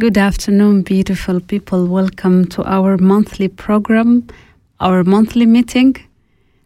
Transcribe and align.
Good 0.00 0.16
afternoon, 0.16 0.80
beautiful 0.80 1.40
people. 1.40 1.86
Welcome 1.86 2.46
to 2.54 2.64
our 2.64 2.96
monthly 2.96 3.48
program, 3.48 4.26
our 4.80 5.04
monthly 5.04 5.44
meeting 5.44 5.94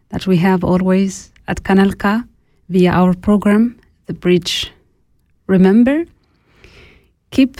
that 0.07 0.25
we 0.25 0.37
have 0.37 0.63
always 0.63 1.33
at 1.45 1.61
Kanalka 1.63 2.25
via 2.69 2.91
our 2.91 3.13
program, 3.13 3.77
The 4.05 4.13
Bridge. 4.13 4.71
Remember, 5.47 6.05
keep 7.31 7.57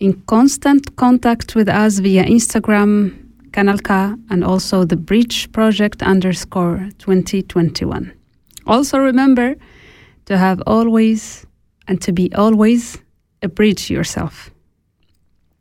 in 0.00 0.20
constant 0.22 0.96
contact 0.96 1.54
with 1.54 1.68
us 1.68 2.00
via 2.00 2.24
Instagram, 2.24 3.14
Kanalka, 3.52 4.18
and 4.28 4.42
also 4.42 4.82
the 4.84 4.96
Bridge 4.96 5.52
Project 5.52 6.02
underscore 6.02 6.90
2021. 6.98 8.12
Also, 8.66 8.98
remember 8.98 9.54
to 10.24 10.36
have 10.36 10.60
always 10.66 11.46
and 11.86 12.02
to 12.02 12.10
be 12.12 12.34
always 12.34 12.98
a 13.40 13.46
bridge 13.48 13.88
yourself. 13.88 14.50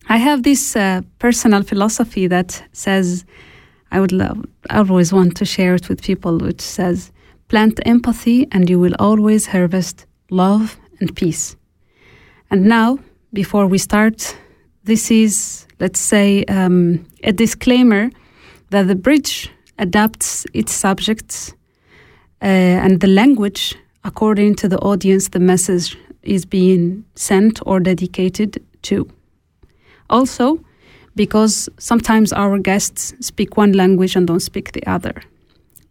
I 0.10 0.18
have 0.18 0.44
this 0.44 0.76
uh, 0.76 1.02
personal 1.20 1.64
philosophy 1.64 2.28
that 2.28 2.64
says, 2.73 3.26
I 3.91 4.00
would 4.00 4.12
love, 4.12 4.46
I 4.70 4.77
always 4.80 5.14
want 5.14 5.36
to 5.38 5.46
share 5.46 5.76
it 5.76 5.90
with 5.90 6.02
people, 6.02 6.38
which 6.38 6.62
says, 6.62 7.12
plant 7.48 7.80
empathy 7.86 8.48
and 8.52 8.70
you 8.70 8.80
will 8.80 8.96
always 9.00 9.48
harvest 9.48 10.05
love 10.30 10.80
and 11.00 11.16
peace. 11.16 11.55
And 12.50 12.66
now, 12.66 13.00
before 13.34 13.68
we 13.68 13.77
start, 13.77 14.36
this 14.84 15.12
is, 15.12 15.68
let's 15.80 16.00
say, 16.00 16.44
um, 16.46 17.05
a 17.24 17.32
disclaimer 17.32 18.10
that 18.70 18.88
the 18.88 18.96
bridge 18.96 19.49
adapts 19.77 20.46
its 20.54 20.72
subjects 20.72 21.54
uh, 22.41 22.46
and 22.46 22.99
the 22.99 23.08
language 23.08 23.76
according 24.04 24.55
to 24.55 24.68
the 24.68 24.80
audience 24.80 25.30
the 25.30 25.40
message 25.40 25.98
is 26.24 26.46
being 26.46 27.04
sent 27.15 27.60
or 27.65 27.80
dedicated 27.80 28.63
to 28.82 29.08
Also, 30.10 30.60
because 31.16 31.68
sometimes 31.79 32.32
our 32.32 32.59
guests 32.59 33.15
speak 33.21 33.57
one 33.57 33.73
language 33.73 34.16
and 34.16 34.26
don't 34.26 34.40
speak 34.40 34.73
the 34.73 34.87
other. 34.87 35.23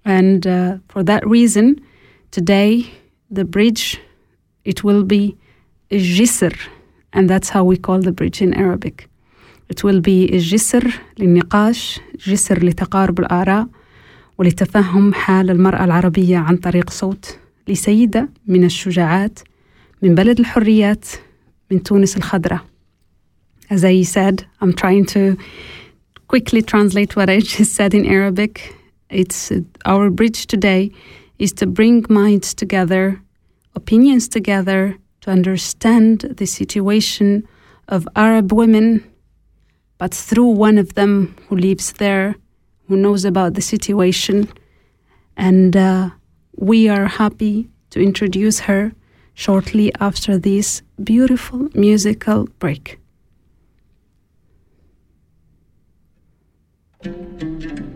And 0.05 0.45
uh, 0.45 0.77
for 0.87 1.03
that 1.03 1.27
reason, 1.27 1.81
today 2.31 2.85
the 3.31 3.45
bridge 3.45 3.99
it 4.63 4.83
will 4.83 5.03
be 5.03 5.35
الجسر 5.91 6.55
and 7.13 7.29
that's 7.29 7.49
how 7.49 7.63
we 7.63 7.77
call 7.77 7.99
the 8.01 8.11
bridge 8.11 8.41
in 8.41 8.53
Arabic. 8.53 9.09
It 9.69 9.83
will 9.83 9.99
be 9.99 10.29
الجسر 10.33 10.99
للنقاش 11.19 11.99
جسر 12.27 12.63
لتقارب 12.63 13.19
الآراء 13.19 13.67
ولتفهم 14.37 15.13
حال 15.13 15.49
المرأة 15.49 15.83
العربية 15.83 16.37
عن 16.37 16.57
طريق 16.57 16.89
صوت 16.89 17.39
لسيدة 17.67 18.29
من 18.47 18.63
الشجاعات 18.63 19.39
من 20.01 20.15
بلد 20.15 20.39
الحريات 20.39 21.05
من 21.71 21.83
تونس 21.83 22.17
الخضراء. 22.17 22.68
As 23.70 23.84
I 23.84 24.02
said, 24.02 24.44
I'm 24.60 24.72
trying 24.72 25.06
to 25.06 25.38
quickly 26.26 26.60
translate 26.60 27.14
what 27.14 27.30
I 27.30 27.38
just 27.56 27.74
said 27.74 27.94
in 27.94 28.04
Arabic. 28.04 28.74
It's 29.08 29.52
our 29.84 30.10
bridge 30.10 30.46
today 30.48 30.90
is 31.38 31.52
to 31.54 31.66
bring 31.66 32.04
minds 32.08 32.52
together, 32.52 33.20
opinions 33.74 34.28
together, 34.28 34.98
to 35.22 35.30
understand 35.30 36.20
the 36.36 36.46
situation 36.46 37.46
of 37.88 38.08
Arab 38.16 38.52
women, 38.52 39.04
but 39.98 40.12
through 40.12 40.48
one 40.48 40.76
of 40.76 40.94
them 40.94 41.36
who 41.48 41.56
lives 41.56 41.92
there, 41.92 42.34
who 42.88 42.96
knows 42.96 43.24
about 43.24 43.54
the 43.54 43.62
situation. 43.62 44.48
And 45.36 45.76
uh, 45.76 46.10
we 46.56 46.88
are 46.88 47.06
happy 47.06 47.70
to 47.90 48.02
introduce 48.02 48.60
her 48.60 48.92
shortly 49.34 49.92
after 50.00 50.36
this 50.36 50.82
beautiful 51.02 51.68
musical 51.74 52.46
break. 52.58 52.99
Thank 57.02 57.62
you. 57.64 57.89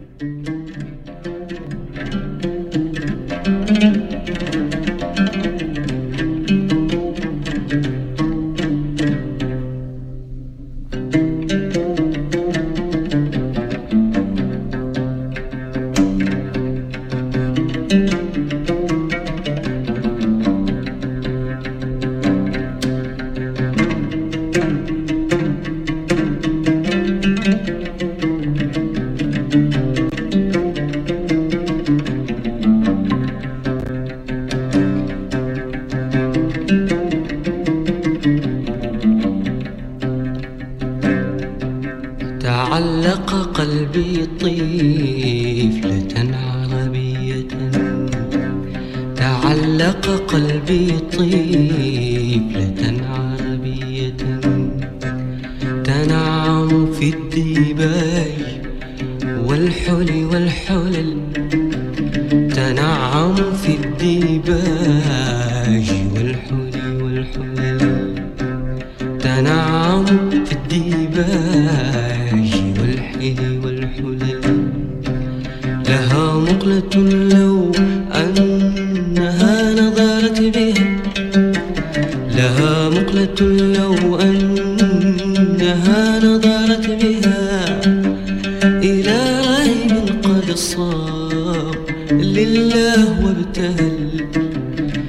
صار 90.54 91.76
لله 92.10 93.25
وابتهل 93.25 94.26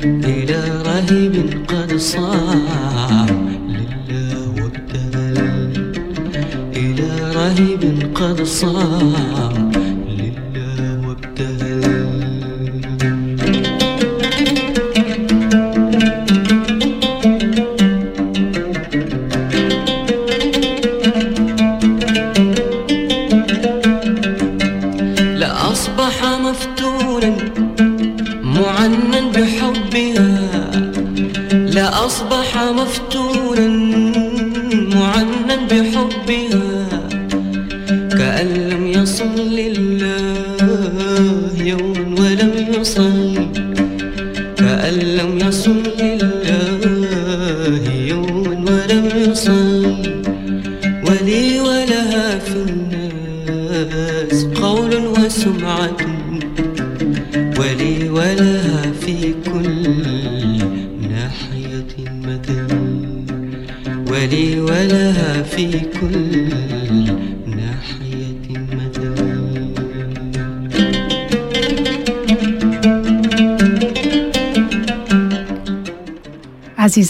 إلى 0.04 0.60
رهب 0.86 1.36
قد 1.68 1.98
صار 1.98 3.30
لله 3.70 4.34
وابتهل 4.58 5.38
إلى 6.76 7.10
رهب 7.36 7.84
قد 8.16 8.44
صار 8.44 9.35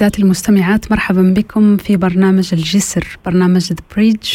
عزيزاتي 0.05 0.21
المستمعات 0.21 0.91
مرحبا 0.91 1.33
بكم 1.37 1.77
في 1.77 1.97
برنامج 1.97 2.53
الجسر 2.53 3.17
برنامج 3.25 3.73
The 3.73 3.83
Bridge 3.95 4.31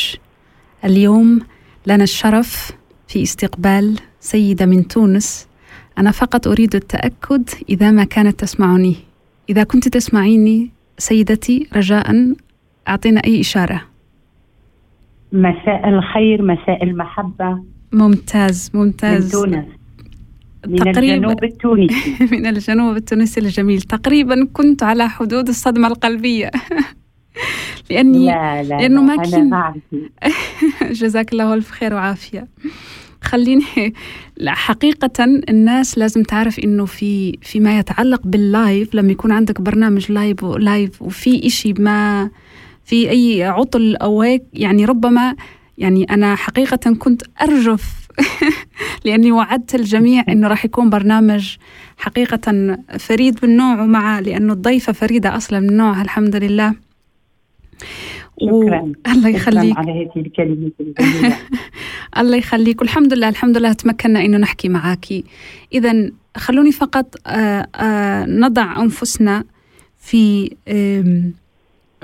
اليوم 0.84 1.40
لنا 1.86 2.04
الشرف 2.04 2.72
في 3.08 3.22
استقبال 3.22 3.98
سيدة 4.20 4.66
من 4.66 4.88
تونس. 4.88 5.48
أنا 5.98 6.10
فقط 6.10 6.48
أريد 6.48 6.74
التأكد 6.74 7.48
إذا 7.68 7.90
ما 7.90 8.04
كانت 8.04 8.40
تسمعني. 8.40 8.96
إذا 9.50 9.62
كنت 9.62 9.88
تسمعيني 9.88 10.70
سيدتي 10.98 11.68
رجاء 11.76 12.34
أعطينا 12.88 13.20
أي 13.24 13.40
إشارة. 13.40 13.82
مساء 15.32 15.88
الخير 15.88 16.42
مساء 16.42 16.84
المحبة. 16.84 17.62
ممتاز 17.92 18.70
ممتاز. 18.74 19.36
من 19.36 19.52
تونس. 19.52 19.79
من 20.66 20.88
الجنوب 20.88 21.44
التونسي. 21.44 22.16
من 22.32 22.46
الجنوب 22.46 22.96
التونسي 22.96 23.40
الجميل. 23.40 23.82
تقريبا 23.82 24.48
كنت 24.52 24.82
على 24.82 25.08
حدود 25.08 25.48
الصدمة 25.48 25.88
القلبية. 25.88 26.50
لأني 27.90 28.26
لا 28.26 28.62
لا 28.62 28.74
لأنه 28.74 29.02
ما 29.02 29.16
كان-. 29.16 29.80
جزاك 31.00 31.32
الله 31.32 31.54
ألف 31.54 31.70
خير 31.70 31.94
وعافية. 31.94 32.48
خليني 33.22 33.94
لا 34.36 34.54
حقيقة 34.54 35.24
الناس 35.48 35.98
لازم 35.98 36.22
تعرف 36.22 36.58
إنه 36.58 36.84
في 36.84 37.38
فيما 37.42 37.78
يتعلق 37.78 38.20
بال 38.24 38.48
live 38.48 38.94
لما 38.94 39.12
يكون 39.12 39.32
عندك 39.32 39.60
برنامج 39.60 40.12
live 40.12 40.44
live 40.44 41.02
وفي 41.02 41.46
إشي 41.46 41.72
ما 41.72 42.30
في 42.84 43.10
أي 43.10 43.44
عطل 43.44 43.96
أو 43.96 44.22
هيك 44.22 44.42
يعني 44.52 44.84
ربما 44.84 45.36
يعني 45.78 46.04
أنا 46.04 46.34
حقيقة 46.34 46.94
كنت 46.94 47.22
أرجف 47.42 47.99
لأني 49.04 49.32
وعدت 49.32 49.74
الجميع 49.74 50.24
إنه 50.28 50.48
راح 50.48 50.64
يكون 50.64 50.90
برنامج 50.90 51.56
حقيقة 51.96 52.76
فريد 52.98 53.38
من 53.42 53.56
نوعه 53.56 53.86
مع 53.86 54.18
لأنه 54.18 54.52
الضيفة 54.52 54.92
فريدة 54.92 55.36
أصلا 55.36 55.60
من 55.60 55.76
نوعها 55.76 56.02
الحمد 56.02 56.36
لله. 56.36 56.74
شكرا. 58.40 58.92
الله 59.08 59.28
يخليك. 59.28 59.78
على 59.78 59.92
هذه 59.92 61.36
الله 62.18 62.36
يخليك. 62.36 62.80
والحمد 62.80 63.14
لله 63.14 63.28
الحمد 63.28 63.58
لله 63.58 63.72
تمكنا 63.72 64.24
إنه 64.24 64.38
نحكي 64.38 64.68
معك 64.68 65.06
اذا 65.72 66.10
خلوني 66.36 66.72
فقط 66.72 67.14
آه، 67.26 67.66
آه، 67.76 68.24
نضع 68.24 68.82
أنفسنا 68.82 69.44
في 69.98 70.50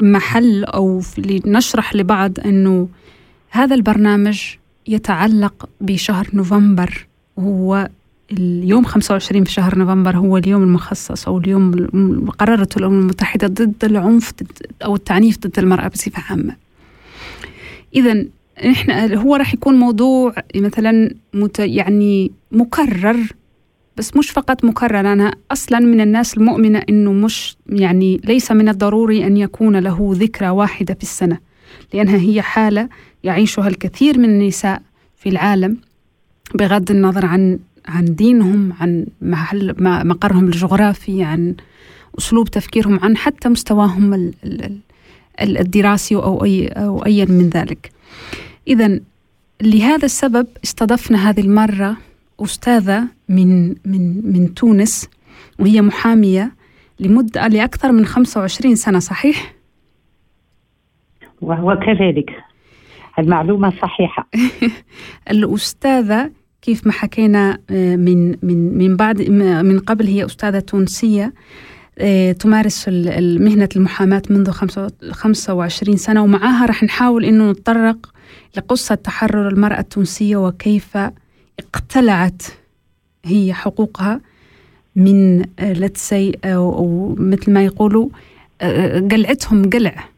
محل 0.00 0.64
أو 0.64 1.00
في 1.00 1.42
نشرح 1.46 1.96
لبعض 1.96 2.40
إنه 2.44 2.88
هذا 3.50 3.74
البرنامج 3.74 4.56
يتعلق 4.88 5.68
بشهر 5.80 6.28
نوفمبر 6.34 7.06
وهو 7.36 7.88
اليوم 8.32 8.84
25 8.84 9.44
في 9.44 9.52
شهر 9.52 9.78
نوفمبر 9.78 10.16
هو 10.16 10.36
اليوم 10.36 10.62
المخصص 10.62 11.28
أو 11.28 11.38
اليوم 11.38 11.74
الم- 11.74 12.30
قررته 12.30 12.78
الأمم 12.78 13.00
المتحدة 13.00 13.46
ضد 13.46 13.84
العنف 13.84 14.32
أو 14.84 14.94
التعنيف 14.94 15.38
ضد 15.38 15.58
المرأة 15.58 15.88
بصفة 15.88 16.22
عامة. 16.30 16.56
اذا 17.94 18.24
إحنا 18.70 19.14
هو 19.14 19.36
راح 19.36 19.54
يكون 19.54 19.74
موضوع 19.74 20.34
مثلا 20.56 21.14
مت 21.34 21.58
يعني 21.58 22.32
مكرر 22.52 23.16
بس 23.96 24.16
مش 24.16 24.30
فقط 24.30 24.64
مكرر 24.64 25.00
أنا 25.12 25.32
أصلا 25.52 25.78
من 25.78 26.00
الناس 26.00 26.36
المؤمنة 26.36 26.82
إنه 26.88 27.12
مش 27.12 27.56
يعني 27.68 28.20
ليس 28.24 28.52
من 28.52 28.68
الضروري 28.68 29.26
أن 29.26 29.36
يكون 29.36 29.76
له 29.76 30.10
ذكرى 30.12 30.48
واحدة 30.48 30.94
في 30.94 31.02
السنة 31.02 31.38
لأنها 31.94 32.16
هي 32.16 32.42
حالة 32.42 32.88
يعيشها 33.26 33.68
الكثير 33.68 34.18
من 34.18 34.24
النساء 34.24 34.82
في 35.16 35.28
العالم 35.28 35.76
بغض 36.54 36.90
النظر 36.90 37.26
عن 37.26 37.58
عن 37.88 38.04
دينهم 38.04 38.72
عن 38.80 39.06
محل 39.22 39.74
مقرهم 40.08 40.44
الجغرافي 40.44 41.22
عن 41.24 41.54
أسلوب 42.18 42.48
تفكيرهم 42.48 43.00
عن 43.02 43.16
حتى 43.16 43.48
مستواهم 43.48 44.14
ال- 44.14 44.34
ال- 44.44 44.62
ال- 44.64 44.78
ال- 45.40 45.58
الدراسي 45.58 46.14
أو 46.16 46.44
أي 46.44 46.68
أو 46.68 47.04
ايا 47.06 47.24
من 47.24 47.48
ذلك. 47.48 47.90
اذا 48.68 49.00
لهذا 49.62 50.04
السبب 50.04 50.46
استضفنا 50.64 51.30
هذه 51.30 51.40
المرة 51.40 51.96
أستاذة 52.40 53.04
من 53.28 53.68
من 53.68 54.32
من 54.32 54.54
تونس 54.54 55.08
وهي 55.58 55.82
محامية 55.82 56.52
لمده 57.00 57.46
لأكثر 57.48 57.92
من 57.92 58.06
25 58.06 58.74
سنة 58.74 58.98
صحيح؟ 58.98 59.54
وهو 61.40 61.76
كذلك 61.86 62.30
المعلومة 63.18 63.72
صحيحة. 63.82 64.28
الأستاذة 65.30 66.30
كيف 66.62 66.86
ما 66.86 66.92
حكينا 66.92 67.58
آه، 67.70 67.96
من 67.96 68.28
من 68.42 68.78
من 68.78 68.96
بعد 68.96 69.30
من 69.30 69.78
قبل 69.78 70.06
هي 70.06 70.24
أستاذة 70.24 70.58
تونسية 70.58 71.34
آه، 71.98 72.32
تمارس 72.32 72.88
مهنة 73.18 73.68
المحاماة 73.76 74.22
منذ 74.30 74.50
خمسة- 74.50 75.10
25 75.10 75.96
سنة 75.96 76.22
ومعها 76.22 76.66
رح 76.66 76.82
نحاول 76.82 77.24
إنه 77.24 77.50
نتطرق 77.50 78.12
لقصة 78.56 78.94
تحرر 78.94 79.48
المرأة 79.48 79.80
التونسية 79.80 80.36
وكيف 80.36 80.96
اقتلعت 81.60 82.42
هي 83.24 83.52
حقوقها 83.54 84.20
من 84.96 85.42
let's 85.60 86.10
say 86.10 86.38
أو, 86.44 86.74
أو 86.78 87.14
مثل 87.18 87.52
ما 87.52 87.64
يقولوا 87.64 88.08
آه، 88.60 89.00
قلعتهم 89.00 89.70
قلع. 89.70 90.08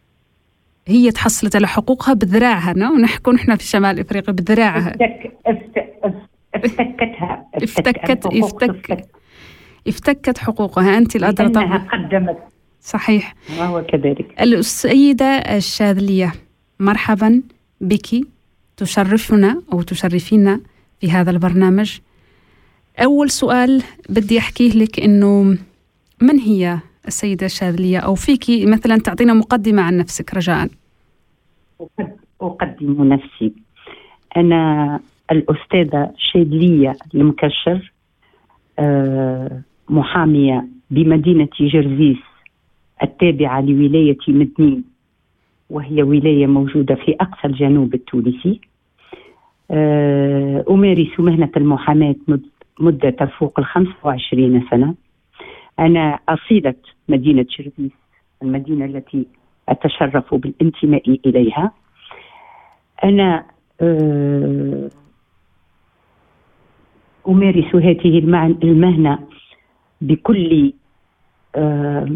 هي 0.88 1.11
تحصلت 1.11 1.56
على 1.56 1.69
حقوقها 1.69 2.14
بذراعها 2.14 2.73
non؟ 2.76 2.93
ونحكوا 2.93 3.32
نحن 3.32 3.56
في 3.56 3.64
شمال 3.64 4.00
إفريقيا 4.00 4.32
بذراعها. 4.35 4.88
افتك 4.90 5.32
افت- 5.46 5.79
اف- 6.05 6.64
افتكتها. 6.64 7.46
افتكت- 7.55 8.35
افتك-. 8.44 9.06
افتكت 9.88 10.38
حقوقها. 10.38 10.99
أنت 10.99 11.17
الادرى 11.17 11.49
طبعا 11.49 11.79
قدمت. 11.79 12.38
صحيح. 12.82 13.35
وهو 13.58 13.82
كذلك. 13.85 14.43
السيدة 14.43 15.25
الشاذلية 15.26 16.32
مرحبا 16.81 17.43
بك. 17.81 18.06
تشرفنا 18.76 19.62
أو 19.73 19.82
تشرفينا 19.82 20.61
في 21.00 21.11
هذا 21.11 21.31
البرنامج. 21.31 21.99
أول 22.99 23.31
سؤال 23.31 23.82
بدي 24.08 24.38
أحكيه 24.38 24.70
لك 24.73 25.00
إنه 25.00 25.56
من 26.20 26.38
هي 26.38 26.79
السيدة 27.08 27.46
الشاذليه 27.46 27.99
أو 27.99 28.14
فيكي 28.14 28.66
مثلا 28.66 28.96
تعطينا 28.99 29.34
مقدمة 29.34 29.82
عن 29.82 29.96
نفسك 29.96 30.34
رجاء. 30.34 30.69
أقد- 31.82 32.10
أقدم 32.40 33.05
نفسي. 33.05 33.52
أنا 34.37 35.00
الأستاذة 35.32 36.10
شادلية 36.32 36.96
المكشر 37.14 37.93
آه، 38.79 39.60
محامية 39.88 40.67
بمدينة 40.91 41.48
جرزيس 41.60 42.17
التابعة 43.03 43.60
لولاية 43.60 44.19
مدنين 44.29 44.84
وهي 45.70 46.03
ولاية 46.03 46.46
موجودة 46.46 46.94
في 46.94 47.17
أقصى 47.20 47.46
الجنوب 47.46 47.94
التونسي. 47.94 48.60
آه، 49.70 50.65
أمارس 50.70 51.20
مهنة 51.20 51.50
المحاماة 51.56 52.15
مد- 52.29 52.50
مدة 52.81 53.10
تفوق 53.10 53.58
ال 53.60 53.65
25 53.67 54.62
سنة. 54.70 54.94
أنا 55.79 56.19
أصيلة 56.29 56.74
مدينة 57.08 57.46
جرزيس 57.58 57.93
المدينة 58.43 58.84
التي 58.84 59.27
أتشرف 59.69 60.34
بالانتماء 60.34 61.20
إليها. 61.27 61.72
أنا 63.05 63.44
آه، 63.81 64.91
أمارس 67.29 67.74
هذه 67.74 68.19
المهنة 68.62 69.19
بكل 70.00 70.72
آه، 71.56 72.08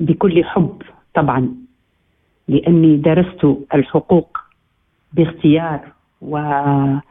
بكل 0.00 0.44
حب 0.44 0.82
طبعا 1.14 1.54
لأني 2.48 2.96
درست 2.96 3.44
الحقوق 3.74 4.38
باختيار 5.12 5.92
وإيمانا 6.20 7.02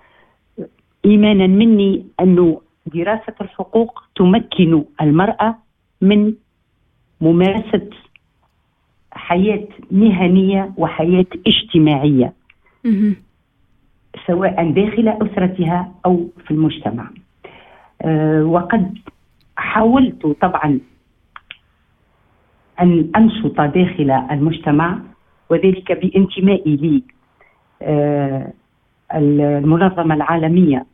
مني 1.48 2.06
أنه 2.20 2.62
دراسة 2.86 3.34
الحقوق 3.42 4.04
تمكن 4.16 4.84
المرأة 5.02 5.56
من 6.02 6.34
ممارسة 7.22 7.90
حياة 9.12 9.68
مهنية 9.92 10.72
وحياة 10.78 11.26
اجتماعية 11.48 12.34
مهم. 12.86 13.16
سواء 14.28 14.72
داخل 14.72 15.08
أسرتها 15.08 15.92
أو 16.06 16.28
في 16.46 16.52
المجتمع 16.52 17.10
أه 18.02 18.44
وقد 18.44 18.98
حاولت 19.58 20.26
طبعا 20.42 20.80
أن 22.82 23.12
أنشط 23.16 23.62
داخل 23.62 24.12
المجتمع 24.32 25.00
وذلك 25.50 25.92
بانتمائي 25.92 26.76
لي 26.76 27.04
أه 27.82 28.54
المنظمة 29.16 30.16
العالمية 30.16 30.86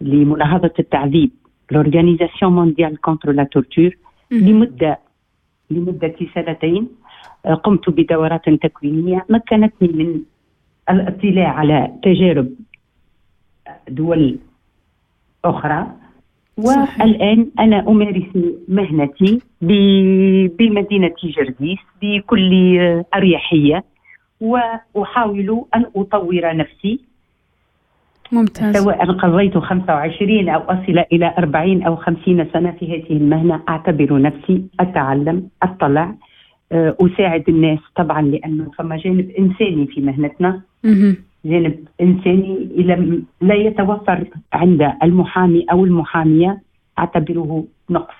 لمناهضة 0.00 0.72
التعذيب 0.78 1.30
l'Organisation 1.72 2.50
mondiale 2.50 2.98
contre 2.98 3.32
la 3.32 3.46
torture 3.46 3.92
مهم. 4.30 4.44
لمدة 5.70 6.14
سنتين 6.34 6.88
آه، 7.46 7.54
قمت 7.54 7.90
بدورات 7.90 8.48
تكوينية 8.48 9.26
مكنتني 9.28 9.88
من 9.88 10.20
الاطلاع 10.90 11.48
على 11.48 11.92
تجارب 12.02 12.50
دول 13.88 14.38
أخرى 15.44 15.86
صحيح. 16.64 17.00
والآن 17.00 17.50
أنا 17.58 17.88
أمارس 17.88 18.30
مهنتي 18.68 19.40
بمدينة 20.58 21.14
جرديس 21.24 21.78
بكل 22.02 22.78
أريحية 23.14 23.84
وأحاول 24.40 25.64
أن 25.74 25.86
أطور 25.96 26.56
نفسي 26.56 27.00
ممتاز 28.34 28.76
سواء 28.76 29.12
قضيت 29.12 29.58
25 29.58 30.48
أو 30.48 30.60
أصل 30.60 31.04
إلى 31.12 31.34
40 31.38 31.82
أو 31.82 31.96
50 31.96 32.46
سنة 32.52 32.70
في 32.70 32.86
هذه 32.86 33.16
المهنة 33.16 33.60
أعتبر 33.68 34.20
نفسي 34.22 34.64
أتعلم 34.80 35.48
أطلع 35.62 36.14
آه، 36.72 36.96
أساعد 37.00 37.44
الناس 37.48 37.78
طبعا 37.96 38.22
لأنه 38.22 38.70
فما 38.78 38.96
جانب 38.96 39.30
إنساني 39.38 39.86
في 39.86 40.00
مهنتنا. 40.00 40.60
جانب 41.44 41.78
إنساني 42.00 42.68
لا 43.40 43.54
يتوفر 43.54 44.24
عند 44.52 44.92
المحامي 45.02 45.66
أو 45.72 45.84
المحامية 45.84 46.62
أعتبره 46.98 47.64
نقص 47.90 48.14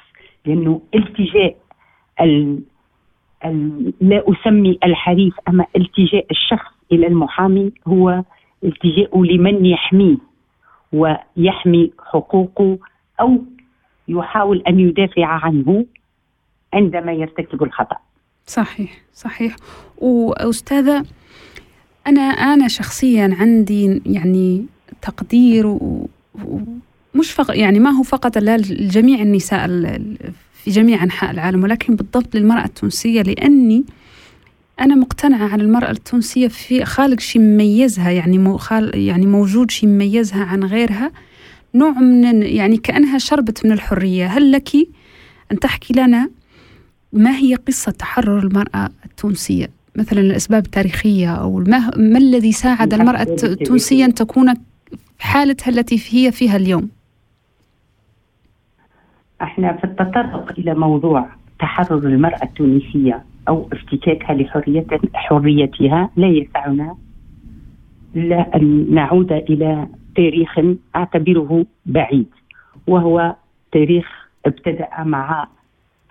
لأنه 0.46 0.80
التجاء 0.94 1.56
ال 2.20 2.58
ال 3.44 3.92
لا 4.00 4.24
أسمي 4.32 4.78
الحريف 4.84 5.34
أما 5.48 5.66
التجاء 5.76 6.26
الشخص 6.30 6.72
إلى 6.92 7.06
المحامي 7.06 7.72
هو 7.86 8.22
التجاء 8.64 9.22
لمن 9.22 9.66
يحميه 9.66 10.16
ويحمي 10.92 11.90
حقوقه 12.04 12.78
أو 13.20 13.44
يحاول 14.08 14.62
أن 14.68 14.80
يدافع 14.80 15.26
عنه 15.26 15.86
عندما 16.72 17.12
يرتكب 17.12 17.62
الخطأ. 17.62 17.96
صحيح 18.46 18.90
صحيح. 19.14 19.56
وأستاذة 19.98 21.04
أنا 22.06 22.20
أنا 22.20 22.68
شخصيا 22.68 23.36
عندي 23.38 24.02
يعني 24.06 24.66
تقدير 25.02 25.66
ومش 25.66 27.30
فقط 27.32 27.54
يعني 27.54 27.78
ما 27.78 27.90
هو 27.90 28.02
فقط 28.02 28.38
لجميع 28.38 29.22
النساء 29.22 29.64
ال- 29.64 29.86
ال- 29.86 30.32
في 30.52 30.70
جميع 30.70 31.02
أنحاء 31.02 31.30
العالم 31.30 31.62
ولكن 31.62 31.96
بالضبط 31.96 32.34
للمرأة 32.36 32.64
التونسية 32.64 33.22
لأني 33.22 33.84
أنا 34.80 34.94
مقتنعة 34.94 35.48
عن 35.48 35.60
المرأة 35.60 35.90
التونسية 35.90 36.48
في 36.48 36.84
خالق 36.84 37.20
شيء 37.20 37.42
مميزها 37.42 38.10
يعني 38.10 38.38
مو 38.38 38.56
خال 38.56 38.98
يعني 38.98 39.26
موجود 39.26 39.70
شيء 39.70 39.88
مميزها 39.88 40.44
عن 40.44 40.64
غيرها. 40.64 41.10
نوع 41.74 41.90
من 41.90 42.42
يعني 42.42 42.76
كأنها 42.76 43.18
شربت 43.18 43.66
من 43.66 43.72
الحرية. 43.72 44.26
هل 44.26 44.52
لك 44.52 44.68
أن 45.52 45.58
تحكي 45.58 45.94
لنا 45.94 46.30
ما 47.12 47.36
هي 47.36 47.54
قصة 47.54 47.92
تحرر 47.92 48.38
المرأة 48.38 48.90
التونسية؟ 49.04 49.70
مثلا 49.96 50.20
الأسباب 50.20 50.64
التاريخية 50.64 51.34
أو 51.34 51.58
ما, 51.58 51.90
ما 51.96 52.18
الذي 52.18 52.52
ساعد 52.52 52.94
المرأة 52.94 53.22
الت- 53.22 53.44
التونسية 53.44 54.04
أن 54.04 54.14
تكون 54.14 54.54
حالتها 55.18 55.70
التي 55.70 56.00
هي 56.10 56.32
فيها 56.32 56.56
اليوم؟ 56.56 56.88
إحنا 59.42 59.72
في 59.76 59.84
التطرق 59.84 60.54
إلى 60.58 60.74
موضوع 60.74 61.28
تحرر 61.60 61.98
المرأة 61.98 62.42
التونسية. 62.42 63.24
أو 63.48 63.68
افتكاكها 63.72 64.34
لحرية 64.34 64.86
حريتها 65.14 66.10
لا 66.16 66.26
يسعنا 66.26 66.96
الا 68.16 68.56
أن 68.56 68.94
نعود 68.94 69.32
إلى 69.32 69.88
تاريخ 70.16 70.58
أعتبره 70.96 71.66
بعيد 71.86 72.28
وهو 72.86 73.36
تاريخ 73.72 74.28
ابتدأ 74.46 74.88
مع 74.98 75.48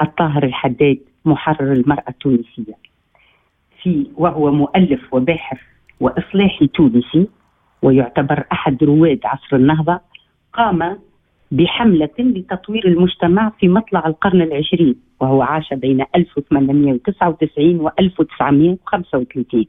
الطاهر 0.02 0.44
الحداد 0.44 0.98
محرر 1.26 1.74
المرأة 1.74 2.10
التونسية. 2.10 2.74
في 3.82 4.08
وهو 4.16 4.52
مؤلف 4.52 5.14
وباحث 5.14 5.58
واصلاحي 6.00 6.68
تونسي 6.68 7.28
ويعتبر 7.82 8.44
أحد 8.52 8.84
رواد 8.84 9.20
عصر 9.26 9.56
النهضة 9.56 10.00
قام 10.54 11.00
بحملة 11.52 12.10
لتطوير 12.20 12.88
المجتمع 12.88 13.50
في 13.60 13.68
مطلع 13.68 14.08
القرن 14.08 14.42
العشرين. 14.42 14.96
وهو 15.24 15.42
عاش 15.42 15.74
بين 15.74 16.06
1899 16.16 17.80
و 17.80 17.90
1935 18.00 19.66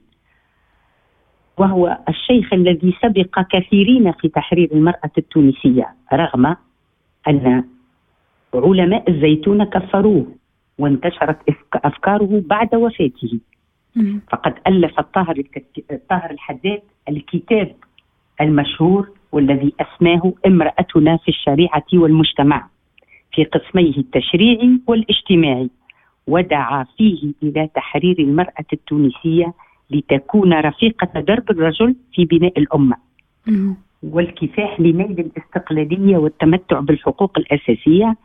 وهو 1.59 1.99
الشيخ 2.09 2.53
الذي 2.53 2.95
سبق 3.03 3.41
كثيرين 3.51 4.13
في 4.13 4.29
تحرير 4.29 4.73
المرأة 4.73 5.11
التونسية 5.19 5.95
رغم 6.13 6.57
أن 7.29 7.65
علماء 8.55 9.11
الزيتون 9.11 9.65
كفروه 9.65 10.27
وانتشرت 10.79 11.39
أفكاره 11.75 12.43
بعد 12.47 12.75
وفاته. 12.75 13.41
فقد 14.33 14.55
ألف 14.67 14.99
الطاهر 14.99 15.43
الطاهر 15.91 16.31
الحداد 16.31 16.83
الكتاب 17.09 17.75
المشهور 18.41 19.11
والذي 19.33 19.73
أسماه 19.81 20.33
امرأتنا 20.47 21.17
في 21.17 21.29
الشريعة 21.29 21.87
والمجتمع. 21.95 22.69
في 23.35 23.45
قسميه 23.45 23.97
التشريعي 23.97 24.81
والاجتماعي 24.87 25.71
ودعا 26.27 26.85
فيه 26.97 27.33
إلى 27.43 27.69
تحرير 27.75 28.19
المرأة 28.19 28.65
التونسية 28.73 29.55
لتكون 29.91 30.53
رفيقة 30.53 31.21
درب 31.21 31.51
الرجل 31.51 31.97
في 32.15 32.25
بناء 32.25 32.59
الأمة. 32.59 32.97
مم. 33.47 33.77
والكفاح 34.03 34.81
لنيل 34.81 35.21
الاستقلالية 35.21 36.17
والتمتع 36.17 36.81
بالحقوق 36.81 37.39
الأساسية 37.39 38.17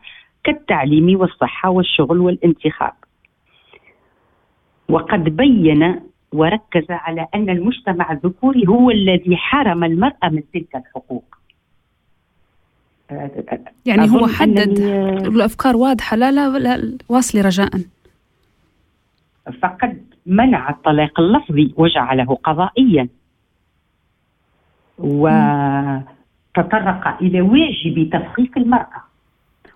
كالتعليم 0.44 1.20
والصحة 1.20 1.70
والشغل 1.70 2.20
والانتخاب. 2.20 2.94
وقد 4.90 5.24
بين 5.24 6.02
وركز 6.34 6.86
على 6.90 7.28
أن 7.36 7.50
المجتمع 7.50 8.12
الذكوري 8.12 8.68
هو 8.68 8.92
الذي 8.92 9.38
حرم 9.38 9.84
المرأة 9.84 10.30
من 10.32 10.44
تلك 10.54 10.76
الحقوق. 10.76 11.39
يعني 13.86 14.10
هو 14.10 14.28
حدد 14.28 14.78
أنني- 14.78 15.28
الأفكار 15.28 15.78
واضحة. 15.78 16.18
لا 16.18 16.32
لا, 16.32 16.60
لا 16.60 16.98
واصلي 17.10 17.42
رجاء. 17.42 17.70
فقد 19.62 20.04
منع 20.26 20.70
الطلاق 20.70 21.20
اللفظي 21.20 21.74
وجعله 21.78 22.36
قضائيا. 22.36 23.08
وتطرق 26.58 27.18
إلى 27.22 27.42
واجب 27.42 28.10
تفخيخ 28.14 28.50
المرأة 28.58 29.04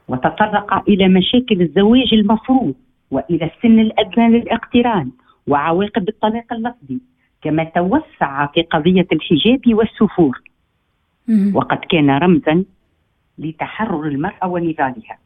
وتطرق 0.07 0.89
إلى 0.89 1.07
مشاكل 1.07 1.61
الزواج 1.61 2.13
المفروض 2.13 2.73
وإلى 3.11 3.45
السن 3.55 3.79
الأدنى 3.79 4.39
للاقتران 4.39 5.09
وعواقب 5.47 6.09
الطلاق 6.09 6.53
اللفظي 6.53 6.99
كما 7.41 7.63
توسع 7.63 8.45
في 8.45 8.61
قضية 8.61 9.07
الحجاب 9.11 9.61
والسفور. 9.73 10.41
وقد 11.53 11.77
كان 11.77 12.09
رمزا 12.09 12.63
لتحرر 13.37 14.07
المرأة 14.07 14.47
ونضالها. 14.47 15.17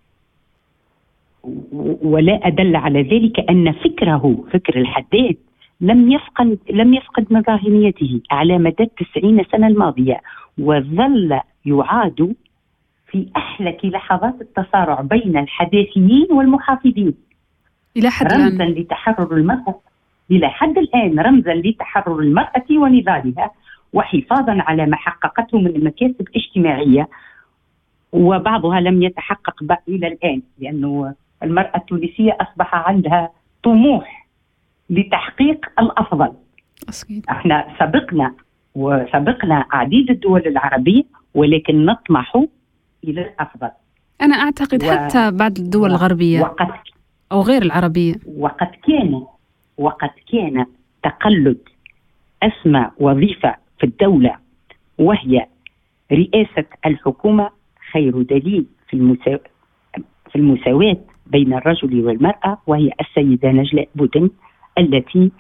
ولا 2.02 2.48
أدل 2.48 2.76
على 2.76 3.02
ذلك 3.02 3.50
أن 3.50 3.72
فكره 3.72 4.44
فكر 4.54 4.80
الحداد 4.80 5.38
لم 5.82 6.12
يفقد 6.12 6.58
لم 6.70 6.94
يفقد 6.94 7.26
من 7.30 7.44
راهنيته 7.50 8.22
على 8.32 8.58
مدى 8.58 8.84
التسعين 8.84 9.44
سنة 9.52 9.68
الماضية 9.68 10.22
وظل 10.58 11.40
يعاد 11.66 12.36
في 13.08 13.28
أحلك 13.38 13.86
لحظات 13.86 14.42
التصارع 14.42 15.02
بين 15.02 15.38
الحداثيين 15.38 16.28
والمحافظين. 16.32 17.14
إلى 17.98 18.10
حد 18.10 18.34
رمزا 18.34 18.64
الآن 18.64 18.70
لتحرر 18.70 19.34
المرأة 19.34 19.80
إلى 20.32 20.50
حد 20.50 20.78
الآن 20.78 21.20
رمزا 21.20 21.54
لتحرر 21.54 22.20
المرأة 22.20 22.66
ونضالها 22.72 23.52
وحفاظا 23.94 24.62
على 24.62 24.86
ما 24.86 24.96
حققته 24.96 25.58
من 25.58 25.84
مكاسب 25.84 26.28
اجتماعية 26.36 27.08
وبعضها 28.12 28.80
لم 28.80 29.04
يتحقق 29.04 29.64
إلى 29.88 30.08
الآن 30.08 30.42
لأنه 30.60 31.14
المرأة 31.44 31.72
التونسية 31.78 32.38
أصبح 32.42 32.76
عندها 32.76 33.30
طموح 33.64 34.28
لتحقيق 34.90 35.66
الأفضل. 35.80 36.32
أكيد 36.90 37.26
إحنا 37.30 37.68
سبقنا 37.80 38.34
وسبقنا 38.76 39.66
عديد 39.72 40.10
الدول 40.12 40.48
العربية 40.48 41.04
ولكن 41.34 41.86
نطمح 41.86 42.44
إلى 43.04 43.22
الأفضل. 43.22 43.70
أنا 44.22 44.36
أعتقد 44.36 44.84
و- 44.84 44.92
حتى 44.92 45.32
بعض 45.32 45.58
الدول 45.60 45.82
و- 45.92 45.96
الغربية 45.96 46.42
وقد 46.42 46.68
أو 47.32 47.42
غير 47.42 47.62
العربية. 47.62 48.16
وقد 48.38 48.68
كان 48.88 49.24
وقد 49.78 50.10
كان 50.32 50.66
تقلد 51.04 51.58
أسمى 52.44 52.92
وظيفة 53.00 53.56
في 53.80 53.86
الدولة 53.86 54.36
وهي 54.98 55.46
رئاسة 56.12 56.66
الحكومة 56.86 57.50
خير 57.98 58.22
دليل 58.22 58.66
في 58.90 58.94
المساو... 58.94 59.38
في 60.32 60.36
المساواة 60.36 60.98
بين 61.28 61.54
الرجل 61.54 62.06
والمرأة 62.06 62.58
وهي 62.68 62.92
السيدة 63.02 63.52
نجلاء 63.52 63.90
بودن 63.96 64.30
التي 64.78 65.32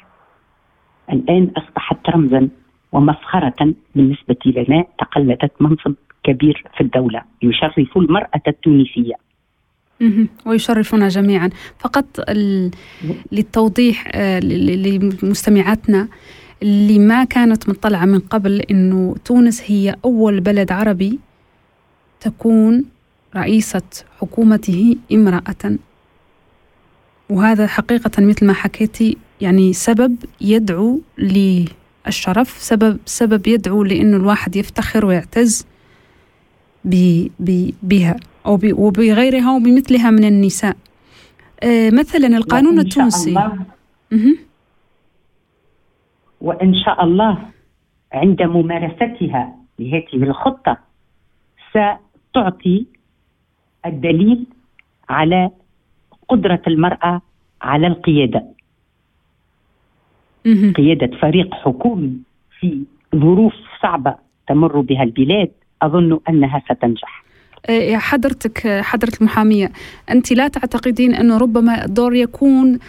الآن 1.11 1.51
أصبحت 1.57 2.09
رمزا 2.09 2.49
ومفخرة 2.91 3.73
بالنسبة 3.95 4.37
لنا 4.45 4.85
تقلدت 4.99 5.51
منصب 5.59 5.93
كبير 6.23 6.63
في 6.77 6.81
الدولة 6.81 7.21
يشرف 7.41 7.97
المرأة 7.97 8.41
التونسية 8.47 9.15
مهم. 10.01 10.29
ويشرفنا 10.45 11.07
جميعا 11.07 11.49
فقط 11.79 12.05
ال... 12.29 12.71
للتوضيح 13.31 14.07
آه، 14.15 14.39
لمستمعاتنا 14.39 16.07
اللي 16.63 16.99
ما 16.99 17.23
كانت 17.23 17.69
مطلعة 17.69 18.05
من 18.05 18.19
قبل 18.19 18.61
أنه 18.71 19.15
تونس 19.25 19.71
هي 19.71 19.95
أول 20.05 20.39
بلد 20.39 20.71
عربي 20.71 21.19
تكون 22.19 22.85
رئيسة 23.35 24.05
حكومته 24.19 24.95
امرأة. 25.11 25.77
وهذا 27.29 27.67
حقيقة 27.67 28.11
مثل 28.19 28.45
ما 28.45 28.53
حكيتي 28.53 29.17
يعني 29.41 29.73
سبب 29.73 30.15
يدعو 30.41 30.99
للشرف 31.17 32.49
سبب 32.49 32.99
سبب 33.05 33.47
يدعو 33.47 33.83
لأنه 33.83 34.17
الواحد 34.17 34.55
يفتخر 34.55 35.05
ويعتز 35.05 35.67
بها 37.83 38.15
أو 38.45 38.59
وبغيرها 38.63 39.55
وبمثلها 39.55 40.11
من 40.11 40.23
النساء. 40.23 40.77
آه، 41.63 41.89
مثلا 41.89 42.27
القانون 42.27 42.79
التونسي. 42.79 43.29
الله 43.29 43.59
وإن 46.41 46.73
شاء 46.85 47.03
الله 47.03 47.37
عند 48.13 48.41
ممارستها 48.41 49.55
لهذه 49.79 50.23
الخطة 50.23 50.77
ستعطي 52.37 52.85
الدليل 53.85 54.45
على 55.09 55.51
قدرة 56.29 56.61
المرأة 56.67 57.21
على 57.61 57.87
القيادة. 57.87 58.43
قيادة 60.75 61.17
فريق 61.17 61.53
حكومي 61.53 62.13
في 62.59 62.83
ظروف 63.15 63.53
صعبة 63.81 64.15
تمر 64.47 64.81
بها 64.81 65.03
البلاد 65.03 65.51
أظن 65.81 66.19
أنها 66.29 66.61
ستنجح. 66.69 67.23
يا 67.69 67.97
حضرتك 67.97 68.81
حضرة 68.81 69.11
المحامية 69.21 69.71
أنت 70.11 70.31
لا 70.31 70.47
تعتقدين 70.47 71.15
أنه 71.15 71.37
ربما 71.37 71.85
الدور 71.85 72.15
يكون 72.15 72.79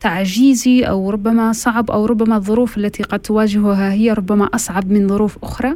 تعجيزي 0.00 0.82
أو 0.82 1.10
ربما 1.10 1.52
صعب 1.52 1.90
أو 1.90 2.06
ربما 2.06 2.36
الظروف 2.36 2.78
التي 2.78 3.02
قد 3.02 3.18
تواجهها 3.18 3.92
هي 3.92 4.12
ربما 4.12 4.44
أصعب 4.44 4.90
من 4.90 5.08
ظروف 5.08 5.44
أخرى؟ 5.44 5.74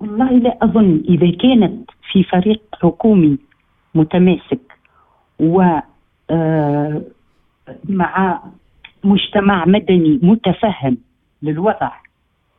والله 0.00 0.30
لا 0.30 0.58
أظن 0.62 1.02
إذا 1.08 1.30
كانت 1.30 1.90
في 2.12 2.22
فريق 2.22 2.62
حكومي 2.82 3.38
متماسك 3.94 4.78
و 5.40 5.62
آه، 6.30 7.02
مع 7.88 8.42
مجتمع 9.04 9.64
مدني 9.64 10.18
متفهم 10.22 10.96
للوضع 11.42 11.90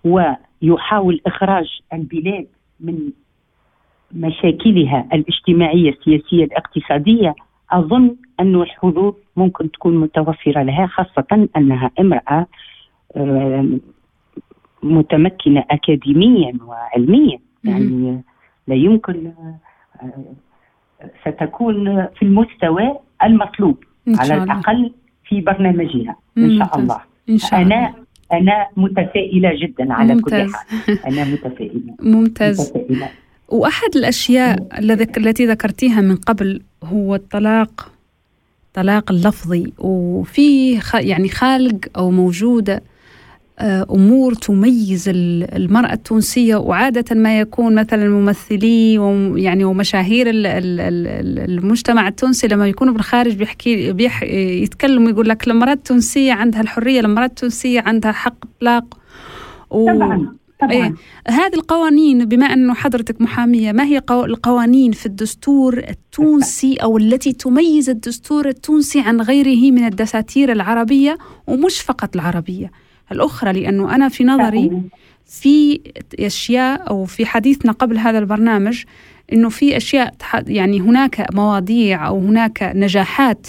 ويحاول 0.04 1.22
إخراج 1.26 1.80
البلاد 1.94 2.48
من 2.80 3.12
مشاكلها 4.12 5.08
الاجتماعية 5.14 5.90
السياسية 5.90 6.44
الاقتصادية 6.44 7.36
أظن 7.72 8.16
أن 8.40 8.56
الحظوظ 8.56 9.14
ممكن 9.36 9.72
تكون 9.72 9.98
متوفرة 9.98 10.64
لها 10.64 10.88
خاصة 10.88 11.48
أنها 11.58 11.92
امرأة 12.00 12.48
متمكنة 14.84 15.64
أكاديميا 15.72 16.54
وعلميا. 16.68 17.40
يعني 17.64 18.22
لا 18.68 18.76
يمكن 18.76 19.32
ستكون 21.22 22.06
في 22.06 22.22
المستوى 22.22 22.98
المطلوب 23.24 23.84
على 24.08 24.44
الأقل 24.44 24.92
في 25.28 25.42
برنامجها 25.42 26.16
إن 26.38 26.58
شاء 26.58 26.80
الله. 26.80 27.02
إن 27.30 27.38
شاء 27.38 27.62
الله. 27.62 27.76
أنا 27.78 27.94
أنا 28.34 28.68
متفائلة 28.78 29.52
جدا 29.62 29.94
على 29.94 30.14
ممتاز. 30.14 30.52
كل 30.52 30.56
حال. 30.56 31.00
أنا 31.06 31.24
متفائلة. 31.24 31.96
ممتاز. 32.02 32.62
متفائلة. 32.62 33.10
وأحد 33.50 33.90
الأشياء 33.96 34.68
التي 35.18 35.46
ذكرتيها 35.46 36.02
من 36.02 36.16
قبل 36.16 36.62
هو 36.84 37.16
الطلاق 37.16 37.92
الطلاق 38.68 39.12
اللفظي. 39.12 39.74
وفي 39.78 40.80
يعني 40.94 41.30
خالق 41.30 41.80
أو 41.98 42.12
موجودة 42.12 42.76
آه، 42.76 42.82
أمور 43.62 44.34
تميز 44.34 45.06
المرأة 45.10 45.94
التونسية 45.94 46.56
وعادة 46.56 47.16
ما 47.16 47.40
يكون 47.40 47.76
مثلا 47.76 48.04
الممثلي 48.04 48.98
ويعني 48.98 49.64
ومشاهير 49.66 50.26
المجتمع 50.30 52.08
التونسي 52.08 52.48
لما 52.48 52.68
يكونوا 52.68 52.94
بالخارج 52.94 53.36
بيحكي 53.36 53.94
بيح 53.94 54.24
يتكلموا 54.24 55.10
يقول 55.10 55.30
لك 55.30 55.48
المرأة 55.48 55.74
التونسية 55.74 56.34
عندها 56.34 56.62
الحرية 56.62 57.00
المرأة 57.00 57.26
التونسية 57.26 57.82
عندها 57.82 58.12
حق 58.12 58.36
إطلاق. 58.56 58.98
و... 59.70 59.86
طبعا 59.86 60.36
طبعا. 60.60 60.72
إيه 60.72 60.94
هذه 61.28 61.54
القوانين 61.54 62.26
بما 62.26 62.46
انه 62.46 62.74
حضرتك 62.74 63.22
محامية 63.22 63.72
ما 63.72 63.84
هي 63.84 64.02
القوانين 64.12 64.92
في 64.92 65.06
الدستور 65.06 65.78
التونسي 65.78 66.76
أو 66.76 66.98
التي 66.98 67.34
تميز 67.34 67.90
الدستور 67.90 68.48
التونسي 68.48 69.00
عن 69.00 69.22
غيره 69.22 69.72
من 69.72 69.86
الدساتير 69.86 70.52
العربية 70.52 71.18
ومش 71.48 71.82
فقط 71.82 72.16
العربية؟ 72.16 72.72
الأخرى 73.12 73.62
لأنه 73.62 73.96
أنا 73.96 74.10
في 74.10 74.24
نظري 74.24 74.82
في 75.26 75.82
أشياء 76.20 76.90
أو 76.90 77.06
في 77.06 77.26
حديثنا 77.26 77.72
قبل 77.72 77.98
هذا 77.98 78.20
البرنامج 78.20 78.84
أنه 79.34 79.50
في 79.50 79.78
أشياء 79.78 80.14
يعني 80.48 80.80
هناك 80.80 81.36
مواضيع 81.36 82.08
أو 82.08 82.20
هناك 82.20 82.72
نجاحات 82.76 83.48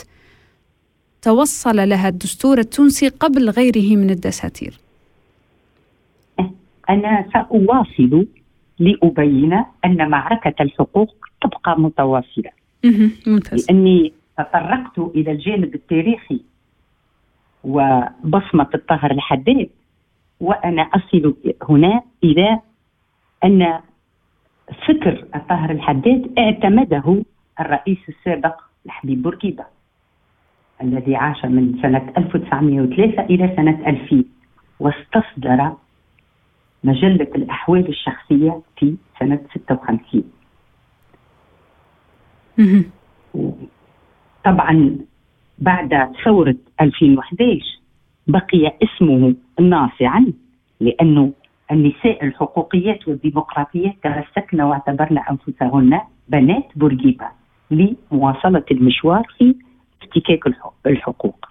توصل 1.22 1.76
لها 1.88 2.08
الدستور 2.08 2.58
التونسي 2.58 3.08
قبل 3.08 3.50
غيره 3.50 3.96
من 3.96 4.10
الدساتير. 4.10 4.74
أنا 6.90 7.26
سأواصل 7.32 8.26
لأبين 8.78 9.64
أن 9.84 10.08
معركة 10.10 10.62
الحقوق 10.62 11.14
تبقى 11.42 11.80
متواصلة. 11.80 12.50
ممتاز. 13.26 13.66
لأني 13.70 14.12
تطرقت 14.38 14.98
إلى 14.98 15.32
الجانب 15.32 15.74
التاريخي 15.74 16.40
وبصمة 17.64 18.68
الطاهر 18.74 19.10
الحداد 19.10 19.68
وأنا 20.40 20.82
أصل 20.82 21.34
هنا 21.68 22.02
إلى 22.24 22.60
أن 23.44 23.80
فكر 24.88 25.24
الطاهر 25.34 25.70
الحداد 25.70 26.38
اعتمده 26.38 27.22
الرئيس 27.60 27.98
السابق 28.08 28.60
لحبيب 28.84 29.22
بورقيبة 29.22 29.64
الذي 30.82 31.16
عاش 31.16 31.44
من 31.44 31.78
سنة 31.82 32.12
1903 32.18 33.22
إلى 33.22 33.56
سنة 33.56 33.88
2000 33.88 34.24
واستصدر 34.80 35.72
مجلة 36.84 37.28
الأحوال 37.34 37.88
الشخصية 37.88 38.60
في 38.76 38.96
سنة 39.18 39.40
56 39.54 40.24
طبعا 44.44 44.98
بعد 45.60 46.12
ثورة 46.24 46.56
2011 46.80 47.80
بقي 48.26 48.72
اسمه 48.82 49.34
ناصعا 49.60 50.32
لأنه 50.80 51.32
النساء 51.70 52.24
الحقوقيات 52.24 53.08
والديمقراطيات 53.08 53.94
تمسكن 54.02 54.60
واعتبرن 54.60 55.18
أنفسهن 55.18 56.00
بنات 56.28 56.68
بورقيبة 56.76 57.26
لمواصلة 57.70 58.64
المشوار 58.70 59.26
في 59.38 59.54
افتكاك 60.02 60.46
الحقوق. 60.86 61.46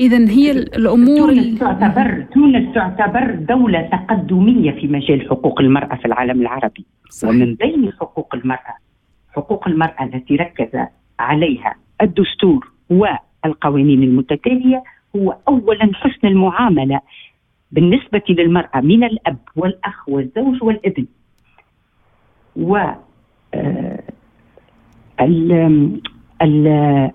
إذا 0.00 0.30
هي 0.30 0.50
الأمور 0.50 1.34
تونس 1.34 1.58
تعتبر 1.58 2.26
تونس 2.34 2.74
تعتبر 2.74 3.34
دولة 3.34 3.82
تقدمية 3.82 4.70
في 4.70 4.86
مجال 4.86 5.28
حقوق 5.30 5.60
المرأة 5.60 5.96
في 5.96 6.04
العالم 6.04 6.40
العربي. 6.40 6.84
صحيح. 7.10 7.34
ومن 7.34 7.54
بين 7.54 7.92
حقوق 7.92 8.34
المرأة 8.34 8.74
حقوق 9.32 9.68
المرأة 9.68 10.04
التي 10.04 10.36
ركز 10.36 10.86
عليها 11.18 11.74
الدستور 12.02 12.70
والقوانين 12.90 14.02
المتتالية 14.02 14.82
هو 15.16 15.36
أولا 15.48 15.90
حسن 15.94 16.28
المعاملة 16.28 17.00
بالنسبة 17.72 18.22
للمرأة 18.28 18.80
من 18.80 19.04
الأب 19.04 19.38
والأخ 19.56 20.08
والزوج 20.08 20.62
والابن. 20.62 21.06
و 22.56 22.76
آه، 23.54 24.02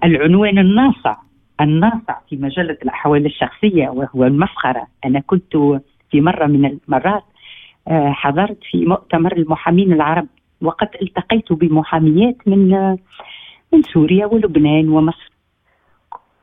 العنوان 0.04 0.60
الناصع 0.60 1.18
الناصع 1.62 2.20
في 2.30 2.38
مجلة 2.38 2.78
الأحوال 2.84 3.26
الشخصية 3.26 3.90
وهو 3.90 4.24
المفخرة 4.24 4.88
أنا 5.06 5.20
كنت 5.20 5.58
في 6.12 6.22
مرة 6.22 6.46
من 6.46 6.66
المرات 6.66 7.24
آه، 7.88 8.12
حضرت 8.12 8.58
في 8.72 8.86
مؤتمر 8.86 9.38
المحامين 9.38 9.94
العرب 9.94 10.28
وقد 10.62 10.90
التقيت 11.02 11.54
بمحاميات 11.54 12.36
من 12.46 12.98
من 13.74 13.84
سوريا 13.84 14.26
ولبنان 14.26 14.90
ومصر. 14.90 15.32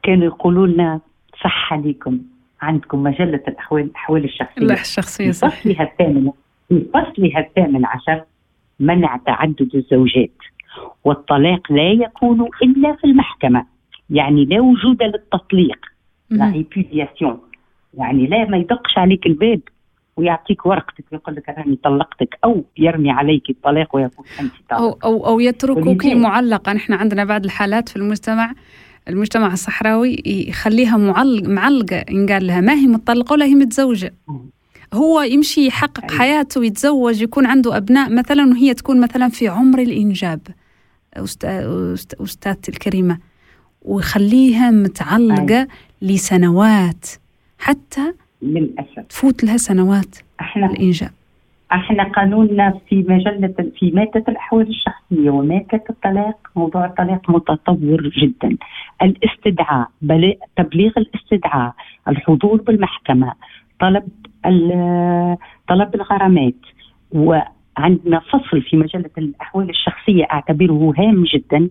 كانوا 0.02 0.24
يقولوا 0.24 0.66
لنا 0.66 1.00
صح 1.44 1.72
عليكم 1.72 2.18
عندكم 2.62 3.02
مجلة 3.02 3.42
الأحوال 3.48 3.83
الأحوال 3.83 4.24
الشخصية. 4.24 4.72
الشخصية 4.72 5.31
صح 5.31 5.48
فصلها 5.48 5.83
الثامن 5.83 6.31
في 6.68 6.87
فصلها 6.94 7.40
الثامن 7.40 7.87
عشر 7.87 8.24
منع 8.81 9.16
تعدد 9.16 9.70
الزوجات 9.74 10.37
والطلاق 11.05 11.72
لا 11.72 11.90
يكون 11.90 12.48
إلا 12.62 12.96
في 12.96 13.05
المحكمة. 13.05 13.66
يعني 14.11 14.45
لا 14.45 14.61
وجود 14.61 15.03
للتطليق 15.03 15.79
لا 16.31 16.51
ريبودياسيون 16.51 17.38
يعني 17.99 18.27
لا 18.27 18.45
ما 18.45 18.57
يدقش 18.57 18.99
عليك 18.99 19.27
الباب 19.27 19.61
ويعطيك 20.16 20.66
ورقتك 20.66 21.05
ويقول 21.12 21.35
لك 21.35 21.49
راني 21.49 21.79
طلقتك 21.85 22.38
أو 22.45 22.64
يرمي 22.79 23.11
عليك 23.11 23.51
الطلاق 23.51 23.97
ويقول 23.97 24.27
أنت 24.40 24.53
طالق. 24.71 24.83
أو 24.83 24.99
أو 25.05 25.27
أو 25.27 25.40
يتركك 25.40 26.07
معلقه 26.07 26.73
نحن 26.73 26.92
عندنا 26.92 27.25
بعض 27.25 27.45
الحالات 27.45 27.88
في 27.88 27.97
المجتمع 27.97 28.53
المجتمع 29.09 29.53
الصحراوي 29.53 30.23
يخليها 30.27 30.97
معلق 30.97 31.49
معلقة 31.49 31.97
إن 31.97 32.27
قال 32.27 32.47
لها 32.47 32.61
ما 32.61 32.73
هي 32.75 32.87
مطلقة 32.87 33.33
ولا 33.33 33.45
هي 33.45 33.55
متزوجة. 33.55 34.14
هو 34.95 35.21
يمشي 35.23 35.66
يحقق 35.66 36.05
أيوة. 36.11 36.19
حياته 36.19 36.61
ويتزوج 36.61 37.23
يكون 37.23 37.47
عنده 37.47 37.77
أبناء 37.77 38.12
مثلا 38.14 38.45
وهي 38.45 38.75
تكون 38.75 39.01
مثلا 39.01 39.29
في 39.29 39.49
عمر 39.49 39.79
الإنجاب. 39.79 40.40
أست- 41.19 41.47
أست- 41.97 42.23
أستاذتي 42.23 42.73
الكريمة. 42.73 43.19
ويخليها 43.87 44.70
متعلقة 44.70 45.66
لسنوات 46.03 47.07
حتى 47.59 48.14
للأسف. 48.42 49.07
تفوت 49.09 49.44
لها 49.44 49.57
سنوات 49.57 50.16
أحنا 50.40 50.66
الإنجاب 50.66 51.11
أحنا 51.72 52.03
قانوننا 52.05 52.79
في 52.88 53.05
مجلة 53.09 53.55
في 53.79 53.90
مادة 53.90 54.25
الأحوال 54.29 54.68
الشخصية 54.68 55.31
ومادة 55.31 55.85
الطلاق 55.90 56.38
موضوع 56.57 56.85
الطلاق 56.87 57.31
متطور 57.31 58.09
جدا. 58.22 58.57
الاستدعاء 59.03 59.88
بل- 60.03 60.35
تبليغ 60.57 60.92
الاستدعاء 60.96 61.75
الحضور 62.09 62.62
بالمحكمة 62.62 63.33
طلب 63.81 64.03
طلب 65.68 65.94
الغرامات. 65.94 66.55
وعندنا 67.12 68.20
فصل 68.33 68.62
في 68.62 68.77
مجلة 68.77 69.11
الأحوال 69.18 69.70
الشخصية 69.70 70.25
أعتبره 70.33 70.94
هام 70.99 71.25
جدا 71.35 71.68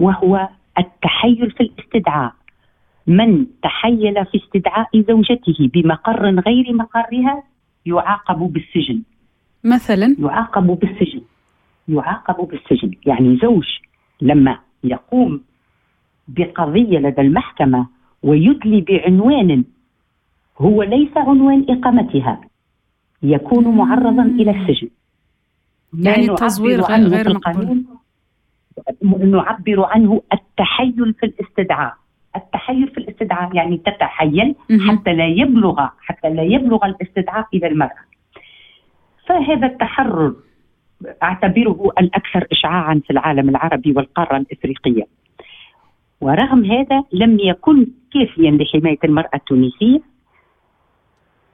وهو 0.00 0.48
التحيل 0.78 1.50
في 1.50 1.60
الاستدعاء. 1.60 2.32
من 3.06 3.46
تحيل 3.62 4.26
في 4.26 4.38
استدعاء 4.44 4.88
زوجته 5.08 5.70
بمقر 5.74 6.26
غير 6.40 6.72
مقرها 6.72 7.42
يعاقب 7.86 8.38
بالسجن. 8.52 9.02
مثلا؟ 9.64 10.16
يعاقب 10.18 10.66
بالسجن. 10.66 11.20
يعاقب 11.88 12.48
بالسجن. 12.48 12.90
يعني 13.06 13.36
زوج 13.42 13.64
لما 14.20 14.58
يقوم 14.84 15.40
بقضية 16.28 16.98
لدى 16.98 17.20
المحكمة 17.20 17.86
ويدلي 18.22 18.80
بعنوان 18.80 19.64
هو 20.58 20.82
ليس 20.82 21.16
عنوان 21.16 21.66
إقامتها 21.68 22.40
يكون 23.22 23.76
معرضا 23.76 24.22
إلى 24.22 24.50
السجن. 24.50 24.88
يعني 25.94 26.30
التزوير 26.30 26.80
غير- 26.80 27.34
مقبول. 27.34 27.84
نعبر 29.02 29.84
عنه 29.84 30.22
التحيل 30.32 31.14
في 31.20 31.26
الاستدعاء 31.26 31.94
التحيل 32.36 32.88
في 32.88 32.98
الاستدعاء 32.98 33.56
يعني 33.56 33.76
تتحيل. 33.76 34.54
حتى 34.88 35.12
لا 35.12 35.26
يبلغ 35.26 35.86
حتى 36.00 36.30
لا 36.30 36.42
يبلغ 36.42 36.86
الاستدعاء 36.86 37.46
إلى 37.54 37.66
المرأة. 37.66 38.02
فهذا 39.26 39.66
التحرر 39.66 40.34
أعتبره 41.22 41.92
الأكثر 42.00 42.46
اشعاعا 42.52 43.00
في 43.04 43.10
العالم 43.10 43.48
العربي 43.48 43.92
والقارة 43.92 44.36
الإفريقية. 44.36 45.06
ورغم 46.20 46.64
هذا 46.64 47.04
لم 47.12 47.38
يكن 47.38 47.86
كافيا 48.14 48.50
لحماية 48.50 48.98
المرأة 49.04 49.30
التونسية 49.34 50.00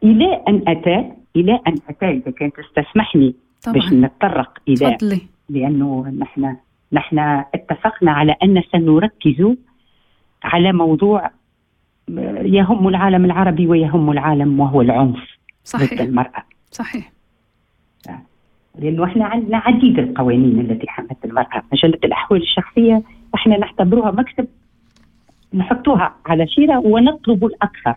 إلى 0.02 0.42
أن 0.48 0.62
أتى 0.68 1.12
إلى 1.36 1.60
أن 1.66 1.74
أتى 1.88 2.08
إذا 2.10 2.30
كانت 2.30 2.54
تستسمحني 2.56 3.34
باش 3.66 3.92
نتطرق 3.92 4.58
إلى 4.68 4.96
تفضلي 4.96 5.20
لأنه 5.48 6.08
نحن 6.18 6.56
نحن 6.92 7.18
اتفقنا 7.54 8.12
على 8.12 8.36
أن 8.42 8.62
سنركز 8.72 9.56
على 10.44 10.72
موضوع 10.72 11.30
يهم 12.42 12.88
العالم 12.88 13.24
العربي 13.24 13.66
ويهم 13.66 14.10
العالم 14.10 14.60
وهو 14.60 14.80
العنف 14.80 15.16
ضد 15.16 15.26
صحيح. 15.64 16.00
المرأة. 16.00 16.42
صحيح. 16.70 17.12
لأنه 18.78 19.04
إحنا 19.04 19.24
عندنا 19.24 19.56
عديد 19.58 19.98
القوانين 19.98 20.60
التي 20.60 20.88
حمت 20.88 21.24
المرأة. 21.24 21.62
مجلة 21.72 21.98
الأحوال 22.04 22.42
الشخصية 22.42 23.02
إحنا 23.34 23.58
نعتبروها 23.58 24.10
مكتب 24.10 24.46
نحطوها 25.54 26.14
على 26.26 26.46
شيرة 26.46 26.78
ونطلب 26.78 27.44
الأكثر. 27.44 27.94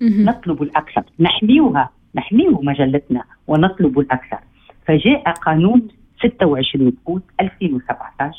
مهم. 0.00 0.24
نطلب 0.24 0.62
الأكثر. 0.62 1.02
نحميوها. 1.20 1.90
نحميو 2.14 2.60
مجلتنا 2.62 3.22
ونطلب 3.46 3.98
الأكثر. 3.98 4.38
فجاء 4.86 5.30
قانون 5.32 5.88
26 6.22 6.92
أوت 7.08 7.22
2017 7.40 8.34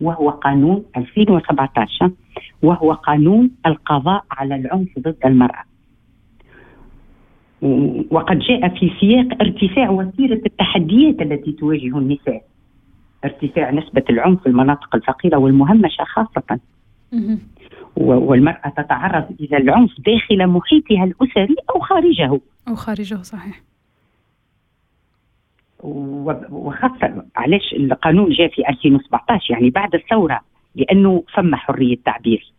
وهو 0.00 0.30
قانون 0.30 0.84
2017 0.96 2.10
وهو 2.62 2.92
قانون 2.92 3.50
القضاء 3.66 4.24
على 4.30 4.54
العنف 4.54 4.98
ضد 4.98 5.16
المرأة. 5.24 5.62
و- 7.62 8.02
وقد 8.10 8.38
جاء 8.38 8.68
في 8.68 8.90
سياق 9.00 9.26
ارتفاع 9.40 9.90
وتيرة 9.90 10.40
التحديات 10.46 11.22
التي 11.22 11.52
تواجه 11.52 11.98
النساء 11.98 12.42
ارتفاع 13.24 13.70
نسبة 13.70 14.02
العنف 14.10 14.40
في 14.42 14.48
المناطق 14.48 14.94
الفقيرة 14.96 15.36
والمهمشة 15.38 16.04
خاصة. 16.04 16.60
مهم. 17.12 17.38
و- 17.96 18.14
والمرأة 18.30 18.68
تتعرض 18.76 19.24
إلى 19.40 19.56
العنف 19.56 19.90
داخل 20.06 20.46
محيطها 20.46 21.04
الأسري 21.04 21.56
أو 21.74 21.80
خارجه. 21.80 22.40
أو 22.68 22.74
خارجه 22.74 23.14
صحيح. 23.14 23.60
وخاصة 26.50 27.24
علاش 27.36 27.72
القانون 27.72 28.30
جاء 28.30 28.48
في 28.48 28.68
2017 28.68 29.54
يعني 29.54 29.70
بعد 29.70 29.94
الثورة 29.94 30.40
لأنه 30.74 31.24
فما 31.34 31.56
حرية 31.56 31.96
تعبير 32.04 32.52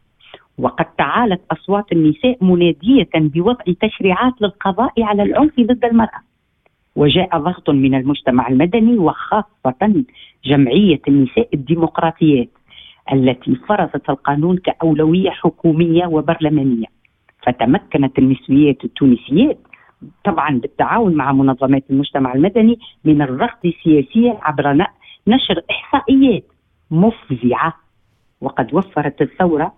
وقد 0.57 0.85
تعالت 0.85 1.41
أصوات 1.51 1.91
النساء 1.91 2.37
منادية 2.41 3.09
بوضع 3.15 3.63
تشريعات 3.81 4.33
للقضاء 4.41 5.03
على 5.03 5.23
العنف 5.23 5.59
ضد 5.59 5.85
المرأة. 5.85 6.21
وجاء 6.95 7.37
ضغط 7.37 7.69
من 7.69 7.95
المجتمع 7.95 8.47
المدني 8.47 8.97
وخاصة 8.97 10.03
جمعية 10.45 11.01
النساء 11.07 11.49
الديمقراطيات 11.53 12.49
التي 13.13 13.55
فرضت 13.55 14.09
القانون 14.09 14.57
كأولوية 14.57 15.29
حكومية 15.29 16.05
وبرلمانية. 16.07 16.85
فتمكنت 17.43 18.19
النسويات 18.19 18.85
التونسيات 18.85 19.59
طبعا 20.23 20.59
بالتعاون 20.59 21.15
مع 21.15 21.31
منظمات 21.31 21.83
المجتمع 21.89 22.33
المدني 22.33 22.79
من 23.05 23.21
الرفض 23.21 23.73
سياسيا 23.83 24.37
عبر 24.41 24.87
نشر 25.27 25.61
إحصائيات 25.71 26.43
مفزعة. 26.91 27.73
وقد 28.41 28.73
وفرت 28.73 29.21
الثورة 29.21 29.73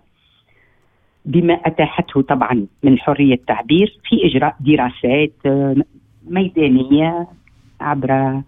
بما 1.24 1.54
أتاحته 1.54 2.22
طبعا 2.22 2.66
من 2.82 2.98
حرية 2.98 3.40
تعبير 3.46 3.98
في 4.04 4.26
إجراء 4.26 4.56
دراسات 4.60 5.32
آه، 5.46 5.76
ميدانية 6.26 7.26
عبر 7.80 8.42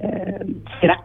آه، 0.00 0.46
فرق. 0.82 1.04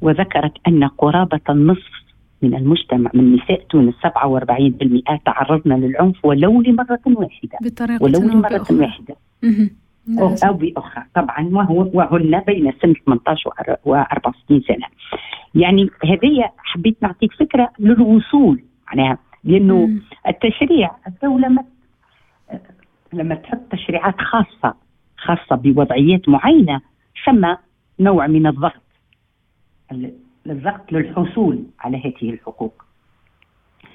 وذكرت 0.00 0.52
أن 0.68 0.84
قرابة 0.84 1.40
النصف 1.50 2.03
من 2.44 2.54
المجتمع 2.54 3.10
من 3.14 3.34
نساء 3.34 3.62
تونس 3.70 3.94
47% 3.94 5.18
تعرضن 5.24 5.72
للعنف 5.72 6.24
ولو 6.24 6.62
لمرة 6.62 7.00
واحدة. 7.06 7.58
بطريقة 7.62 8.02
ولو 8.04 8.20
أو 8.20 8.28
لمرة 8.28 8.48
بأخرى. 8.48 8.78
واحدة. 8.78 9.16
مهم. 9.42 9.70
أو, 10.18 10.52
بأخرى. 10.52 11.04
طبعا 11.14 11.48
وهو 11.52 11.90
وهن 11.92 12.40
بين 12.40 12.72
سن 12.82 12.94
18 13.06 13.50
و 13.84 13.94
64 13.94 14.60
سنة. 14.60 14.86
يعني 15.54 15.90
هذه 16.04 16.50
حبيت 16.58 16.96
نعطيك 17.02 17.32
فكرة 17.32 17.70
للوصول. 17.78 18.62
معناها 18.86 19.18
لأنه 19.44 19.86
مم. 19.86 20.02
التشريع 20.28 20.90
الدولة 21.06 21.48
ما 21.48 21.64
لما 23.12 23.34
تحط 23.34 23.60
تشريعات 23.70 24.14
خاصة 24.18 24.74
خاصة 25.16 25.56
بوضعيات 25.56 26.28
معينة 26.28 26.80
ثم 27.26 27.54
نوع 28.00 28.26
من 28.26 28.46
الضغط. 28.46 28.82
الضغط 30.46 30.92
للحصول 30.92 31.64
على 31.80 31.96
هذه 31.96 32.30
الحقوق. 32.30 32.84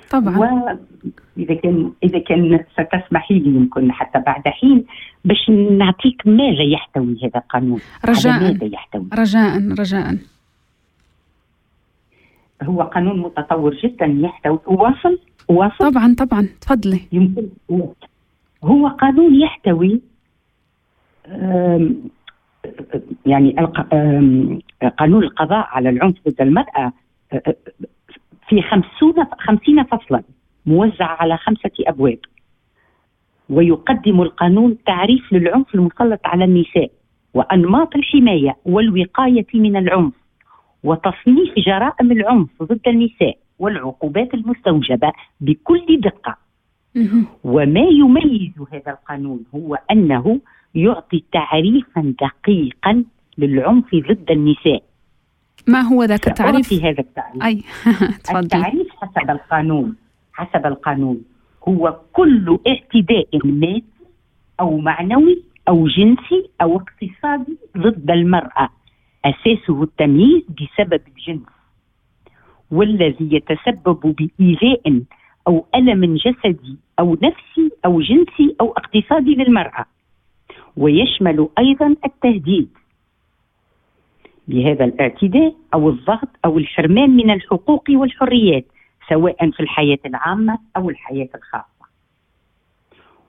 طبعا. 0.09 0.37
واذا 0.37 1.53
كان 1.53 1.91
إذا 2.03 2.19
كان 2.19 2.65
ستسمحي 2.73 3.39
لي 3.39 3.49
يمكن 3.55 3.91
حتى 3.91 4.19
بعد 4.19 4.47
حين 4.47 4.85
باش 5.25 5.49
نعطيك 5.49 6.27
ماذا 6.27 6.63
يحتوي 6.63 7.17
هذا 7.23 7.39
القانون. 7.39 7.79
رجاء 8.05 8.39
ماذا 8.39 8.65
يحتوي. 8.65 9.07
رجاء 9.13 9.73
رجاء 9.79 10.17
هو 12.63 12.81
قانون 12.81 13.19
متطور 13.19 13.75
جدا 13.75 14.05
يحتوي 14.05 14.59
واصل 14.65 15.19
واصل. 15.47 15.91
طبعا 15.91 16.15
طبعا. 16.17 16.47
تفضلي. 16.61 17.01
يمكن 17.11 17.49
هو 18.63 18.87
قانون 18.87 19.41
يحتوي 19.41 20.01
يعني 23.25 23.55
قانون 24.97 25.23
القضاء 25.23 25.67
على 25.71 25.89
العنف 25.89 26.15
ضد 26.27 26.41
المرأة 26.41 26.93
آه، 27.33 27.55
في 28.49 28.61
خمسون 28.61 29.25
خمسين 29.39 29.83
فصلا 29.83 30.23
موزع 30.65 31.05
على 31.05 31.37
خمسة 31.37 31.71
أبواب 31.87 32.19
ويقدم 33.49 34.21
القانون 34.21 34.77
تعريف 34.85 35.33
للعنف 35.33 35.75
المسلط 35.75 36.19
على 36.25 36.45
النساء 36.45 36.91
وأنماط 37.33 37.95
الحماية 37.95 38.55
والوقاية 38.65 39.47
من 39.53 39.75
العنف 39.77 40.13
وتصنيف 40.83 41.53
جرائم 41.57 42.11
العنف 42.11 42.63
ضد 42.63 42.87
النساء 42.87 43.37
والعقوبات 43.59 44.33
المستوجبة 44.33 45.11
بكل 45.41 45.99
دقة. 46.01 46.37
وما 47.43 47.79
يميز 47.91 48.51
هذا 48.71 48.91
القانون 48.91 49.43
هو 49.55 49.79
أنه 49.91 50.39
يعطي 50.75 51.23
تعريفا 51.31 52.13
دقيقا 52.21 53.03
للعنف 53.37 53.95
ضد 53.95 54.31
النساء. 54.31 54.83
ما 55.67 55.81
هو 55.81 56.03
ذاك 56.03 56.27
التعريف؟ 56.27 56.67
سأعطي 56.67 56.89
هذا 56.89 56.99
التعريف. 56.99 57.43
أي 57.43 57.63
التعريف 58.39 58.87
حسب 58.89 59.29
القانون 59.29 59.95
حسب 60.33 60.65
القانون. 60.65 61.21
هو 61.67 61.99
كل 62.13 62.59
اعتداء 62.67 63.27
مادي 63.43 63.83
أو 64.59 64.77
معنوي 64.77 65.43
أو 65.67 65.87
جنسي 65.87 66.49
أو 66.61 66.77
اقتصادي 66.77 67.57
ضد 67.77 68.11
المرأة. 68.11 68.69
أساسه 69.25 69.83
التمييز 69.83 70.43
بسبب 70.49 71.01
الجنس. 71.07 71.49
والذي 72.71 73.29
يتسبب 73.35 74.15
بإيذاء 74.15 75.01
أو 75.47 75.65
ألم 75.75 76.15
جسدي 76.15 76.77
أو 76.99 77.13
نفسي 77.13 77.71
أو 77.85 78.01
جنسي 78.01 78.55
أو 78.61 78.71
اقتصادي 78.71 79.35
للمرأة. 79.35 79.85
ويشمل 80.79 81.49
أيضا 81.59 81.95
التهديد. 82.05 82.69
بهذا 84.47 84.85
الاعتداء 84.85 85.55
أو 85.73 85.89
الضغط 85.89 86.29
أو 86.45 86.57
الحرمان 86.57 87.09
من 87.09 87.31
الحقوق 87.31 87.83
والحريات 87.89 88.65
سواء 89.09 89.51
في 89.51 89.59
الحياة 89.59 89.99
العامة 90.05 90.59
أو 90.77 90.89
الحياة 90.89 91.29
الخاصة. 91.35 91.85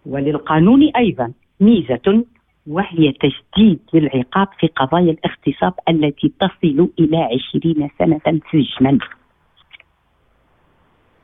وللقانون 0.06 0.90
أيضا 0.96 1.32
ميزة 1.60 2.24
وهي 2.66 3.12
تشديد 3.12 3.80
للعقاب 3.92 4.48
في 4.60 4.66
قضايا 4.66 5.10
الاغتصاب 5.12 5.74
التي 5.88 6.32
تصل 6.40 6.88
إلى 6.98 7.16
عشرين 7.16 7.90
سنة 7.98 8.40
سجنا. 8.52 8.98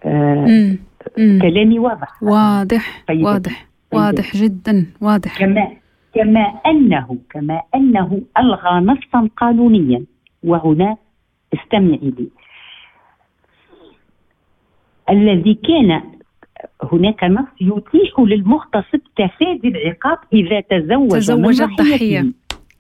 آه 0.05 0.77
كلامي 1.17 1.79
واضح. 1.79 2.23
واضح 2.23 3.05
طيب. 3.09 3.25
واضح 3.25 3.67
طيب. 3.91 4.01
واضح 4.01 4.37
جدا 4.37 4.87
واضح. 5.01 5.39
كما 5.39 5.86
كما 6.17 6.61
انه 6.67 7.19
كما 7.31 7.63
أنه 7.75 8.23
ألغى 8.39 8.81
نصا 8.81 9.29
قانونيا. 9.37 10.05
وهنا 10.43 10.97
استمعي 11.55 12.13
لي. 12.19 12.29
الذي 15.11 15.55
كان 15.55 16.03
هناك 16.93 17.25
نص 17.25 17.49
يتيح 17.61 18.21
للمغتصب 18.21 19.01
تفادي 19.17 19.69
العقاب 19.69 20.19
إذا 20.33 20.61
تزوج, 20.61 21.11
تزوج 21.11 21.63
الضحية. 21.63 22.33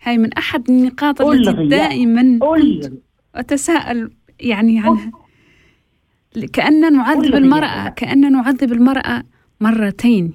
هاي 0.02 0.18
من 0.18 0.32
أحد 0.32 0.70
النقاط 0.70 1.20
التي 1.20 1.66
دائما 1.66 2.38
أتساءل 3.34 4.10
يعني 4.40 4.80
عنها 4.80 5.12
كأن 6.52 6.92
نعذب 6.92 7.34
المرأة 7.34 7.88
كأن 7.88 8.32
نعذب 8.32 8.72
المرأة 8.72 9.22
مرتين. 9.60 10.32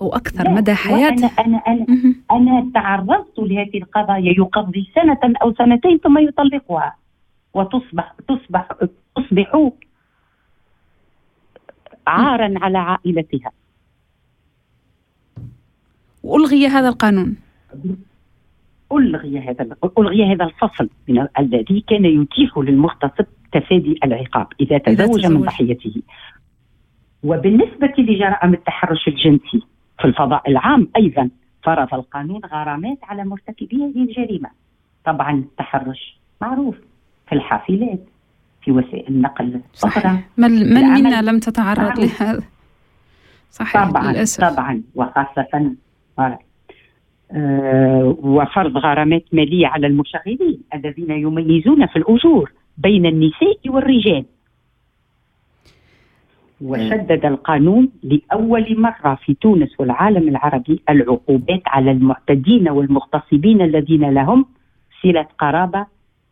أو 0.00 0.14
أكثر 0.14 0.50
مدى 0.50 0.74
حياتها 0.74 1.26
أنا 1.26 1.56
أنا 1.56 1.62
أنا, 1.66 2.14
أنا 2.30 2.70
تعرضت 2.74 3.38
لهذه 3.38 3.78
القضايا 3.78 4.34
يقضي 4.38 4.90
سنة 4.94 5.34
أو 5.42 5.54
سنتين 5.54 5.98
ثم 5.98 6.18
يطلقها 6.18 6.96
وتصبح 7.54 8.14
تصبح 8.28 8.68
تصبح 9.16 9.70
عارا 12.06 12.54
على 12.56 12.78
عائلتها. 12.78 13.50
وألغي 16.22 16.66
هذا 16.66 16.88
القانون. 16.88 17.36
ألغي 18.92 19.38
هذا 19.38 19.76
ألغي 19.98 20.24
هذا 20.32 20.44
الفصل 20.44 20.88
من 21.08 21.28
الذي 21.38 21.84
كان 21.88 22.04
يتيح 22.04 22.58
للمغتصب 22.58 23.26
تفادي 23.52 23.98
العقاب 24.04 24.46
إذا 24.60 24.78
تزوج 24.78 25.26
من 25.26 25.40
ضحيته. 25.40 26.02
وبالنسبة 27.22 27.94
لجرائم 27.98 28.54
التحرش 28.54 29.08
الجنسي 29.08 29.62
في 29.98 30.04
الفضاء 30.04 30.50
العام 30.50 30.88
أيضا. 30.96 31.30
فرض 31.62 31.94
القانون 31.94 32.40
غرامات 32.44 32.98
على 33.02 33.24
مرتكبي 33.24 33.76
هذه 33.76 34.02
الجريمة. 34.02 34.50
طبعا 35.04 35.32
التحرش 35.32 36.18
معروف 36.40 36.76
في 37.28 37.34
الحافلات 37.34 38.00
في 38.62 38.72
وسائل 38.72 39.08
النقل 39.08 39.60
صحيح. 39.72 40.20
من, 40.36 40.50
من 40.50 40.82
منا 40.82 41.22
لم 41.22 41.38
تتعرض 41.38 42.00
لهذا؟ 42.00 42.42
صحيح 43.50 43.90
طبعا 43.90 44.12
للأسف. 44.12 44.44
طبعا 44.44 44.82
وخاصة 44.94 45.74
آه 47.32 48.16
وفرض 48.22 48.76
غرامات 48.76 49.24
مالية 49.32 49.66
على 49.66 49.86
المشغلين 49.86 50.60
الذين 50.74 51.10
يميزون 51.10 51.86
في 51.86 51.96
الأجور 51.96 52.52
بين 52.78 53.06
النساء 53.06 53.58
والرجال. 53.66 54.24
وشدد 56.60 57.24
القانون 57.26 57.88
لأول 58.02 58.80
مرة 58.80 59.14
في 59.24 59.34
تونس 59.34 59.80
والعالم 59.80 60.28
العربي 60.28 60.80
العقوبات 60.88 61.62
على 61.66 61.90
المعتدين 61.90 62.68
والمغتصبين 62.68 63.62
الذين 63.62 64.10
لهم 64.10 64.46
صلة 65.02 65.26
قرابة 65.38 65.86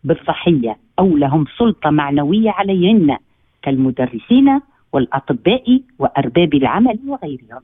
بالضحية 0.04 0.76
أو 0.98 1.16
لهم 1.16 1.44
سلطة 1.58 1.90
معنوية 1.90 2.50
عليهن 2.50 3.16
كالمدرسين 3.62 4.60
والأطباء 4.92 5.80
وأرباب 5.98 6.54
العمل 6.54 6.98
وغيرهم. 7.06 7.62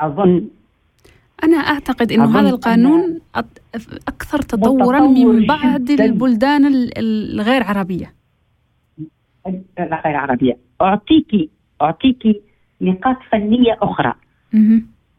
أظن 0.00 0.44
أنا 1.44 1.56
أعتقد 1.56 2.12
أنه 2.12 2.40
هذا 2.40 2.48
القانون 2.50 3.20
أكثر 4.08 4.38
تطورا 4.38 5.00
من 5.00 5.46
بعض. 5.46 5.90
البلدان 5.90 6.90
الغير 6.98 7.62
عربية. 7.62 8.17
الغير 9.78 10.16
عربية 10.16 10.56
أعطيك 10.82 11.50
أعطيك 11.82 12.42
نقاط 12.80 13.16
فنية 13.30 13.78
أخرى. 13.82 14.14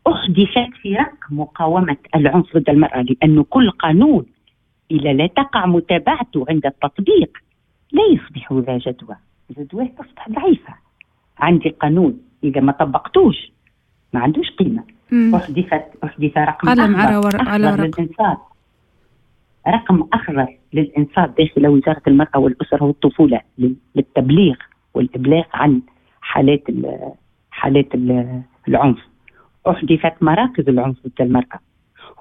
أحدثت 0.08 0.74
في 0.82 0.96
رق 0.96 1.15
مقاومة 1.32 1.98
العنف 2.15 2.58
ضد 2.58 2.70
المرأة 2.70 3.02
لأن 3.02 3.44
كل 3.44 3.72
قانون 3.72 4.26
إذا 4.92 5.13
لا 5.13 5.28
تقع 5.28 5.65
متابعته 5.65 6.46
عند 6.50 6.65
التطبيق 6.65 7.38
لا 7.92 8.02
يصبح 8.13 8.54
ذا 8.54 8.78
جدوى. 8.78 9.15
جدوى 9.58 9.88
تصبح 9.88 10.30
ضعيفة. 10.30 10.74
عندي 11.38 11.70
قانون 11.70 12.22
إذا 12.44 12.62
ما 12.62 12.72
طبقتوش 12.72 13.52
ما 14.13 14.20
عندوش 14.20 14.50
قيمة. 14.50 14.84
أحدثت 15.36 15.84
أحدث 16.04 16.38
رقم 16.38 16.70
قلم 16.70 16.96
على 16.96 17.18
ورق 17.18 17.50
على 17.50 17.72
ورق 17.72 18.00
رقم 19.70 20.08
أخضر 20.14 20.48
للإنصات 20.74 21.38
داخل 21.38 21.68
وزارة 21.68 22.02
المرأة 22.08 22.38
والأسرة 22.40 22.84
والطفولة 22.84 23.42
للتبليغ 23.96 24.56
والإبلاغ 24.94 25.44
عن 25.54 25.82
حالات 26.22 26.64
حالات 27.52 27.96
العنف. 28.68 28.98
أحدثت 29.68 30.14
مراكز 30.24 30.70
العنف 30.70 30.98
ضد 31.08 31.22
المرأة. 31.22 31.60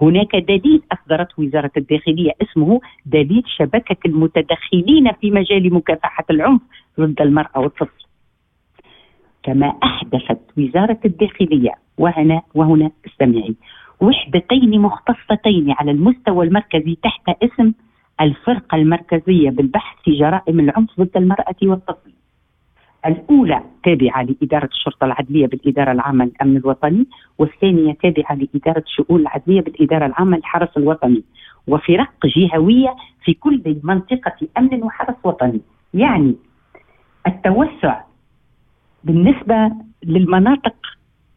هناك 0.03 0.37
دليل 0.37 0.83
أصدرته 0.93 1.43
وزارة 1.43 1.71
الداخلية 1.77 2.33
اسمه 2.43 2.81
دليل 3.07 3.43
شبكة 3.47 3.97
المتدخلين 4.07 5.13
في 5.21 5.31
مجال 5.31 5.75
مكافحة 5.75 6.25
العنف 6.31 6.61
ضد 7.01 7.21
المرأة 7.21 7.59
والطفل. 7.61 8.05
كما 9.43 9.67
أحدثت 9.83 10.41
وزارة 10.59 10.99
الداخلية 11.05 11.73
وهنا 11.99 12.43
وهنا 12.55 12.91
استمعي. 13.07 13.55
وحدتين 14.01 14.81
مختصتين 14.81 15.75
على 15.79 15.91
المستوى 15.91 16.47
المركزي 16.47 16.97
تحت 17.03 17.29
اسم 17.43 17.73
الفرقة 18.21 18.77
المركزية 18.77 19.51
بالبحث 19.51 19.97
في 20.05 20.19
جرائم 20.19 20.61
العنف 20.61 21.01
ضد 21.01 21.17
المرأة 21.17 21.57
والطفل. 21.63 22.13
الأولى 23.07 23.63
تابعة 23.85 24.23
لإدارة 24.23 24.65
الشرطة 24.67 25.05
العدلية 25.05 25.47
بالإدارة 25.47 25.93
العامة 25.93 26.25
للأمن 26.25 26.57
الوطني 26.57 27.07
والثانية 27.39 27.93
تابعة 27.93 28.35
لإدارة 28.35 28.85
الشؤون 28.87 29.21
العدلية 29.21 29.61
بالإدارة 29.61 30.07
العامة 30.07 30.37
للحرس 30.37 30.77
الوطني. 30.77 31.23
وفرق 31.67 32.27
جهوية 32.27 32.95
في 33.25 33.35
كل 33.35 33.77
منطقة 33.83 34.37
أمن 34.59 34.83
وحرس 34.83 35.17
وطني. 35.25 35.61
يعني 35.95 36.37
التوسع 37.27 38.01
بالنسبة 39.05 39.71
للمناطق 40.05 40.77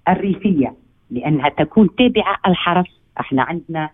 الريفية. 0.10 0.81
لأنها 1.12 1.50
تكون 1.50 1.96
تابعة 1.96 2.38
الحرس. 2.48 3.02
إحنا 3.20 3.42
عندنا 3.44 3.90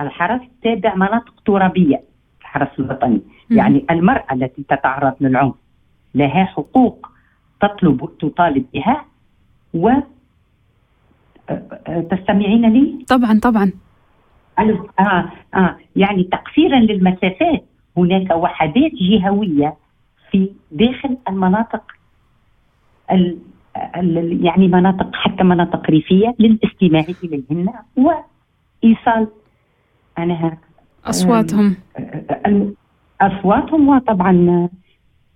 الحرس 0.00 0.40
تابع 0.62 0.94
مناطق 0.94 1.34
ترابية 1.46 2.02
الحرس 2.40 2.68
الوطني. 2.78 3.20
يعني 3.50 3.84
المرأة 3.90 4.26
التي 4.32 4.62
تتعرض 4.62 5.14
للعنف 5.20 5.54
لها 6.14 6.44
حقوق 6.44 7.08
تطلب 7.60 8.08
تطالب 8.20 8.66
بها 8.74 9.04
و 9.74 9.90
تستمعين 12.10 12.72
لي؟ 12.72 13.04
طبعا 13.08 13.38
طبعا. 13.42 13.72
آه 14.58 15.32
آه. 15.54 15.76
يعني 15.96 16.24
تقصيرا 16.24 16.78
للمسافات 16.78 17.64
هناك 17.96 18.30
وحدات 18.30 18.90
جهوية 18.94 19.76
في 20.30 20.50
داخل 20.70 21.16
المناطق 21.28 21.82
ال 23.10 23.16
ال 23.16 23.38
يعني 24.42 24.68
مناطق 24.68 25.10
حتى 25.14 25.44
مناطق 25.44 25.90
ريفية 25.90 26.34
للاستماع 26.38 27.04
إليهن 27.24 27.68
وإيصال 27.96 29.28
أنا 30.18 30.58
أصواتهم. 31.04 31.76
أصواتهم 33.20 33.88
وطبعا 33.88 34.68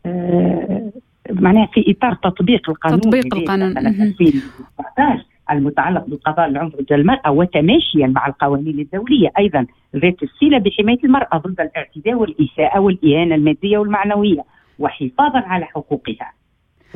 آه، 0.07 0.92
معناها 1.31 1.66
في 1.66 1.85
إطار 1.90 2.14
تطبيق 2.14 2.70
القانون. 2.70 3.01
تطبيق 3.01 3.35
القانون. 3.35 3.79
2019 3.79 5.25
المتعلق 5.51 6.05
بقضاء 6.07 6.49
العنف 6.49 6.77
ضد 6.77 6.92
المرأة 6.92 7.31
وتماشيا 7.31 8.07
مع 8.07 8.27
القوانين 8.27 8.81
الدولية. 8.81 9.33
أيضا 9.38 9.66
ذات 9.96 10.22
الصلة 10.22 10.59
بحماية 10.59 10.99
المرأة 11.05 11.38
ضد 11.38 11.61
الاعتداء 11.61 12.14
والإساءة 12.14 12.81
والإهانة 12.81 13.35
المادية 13.35 13.79
والمعنوية 13.79 14.44
وحفاظا 14.79 15.38
على 15.38 15.64
حقوقها. 15.64 16.33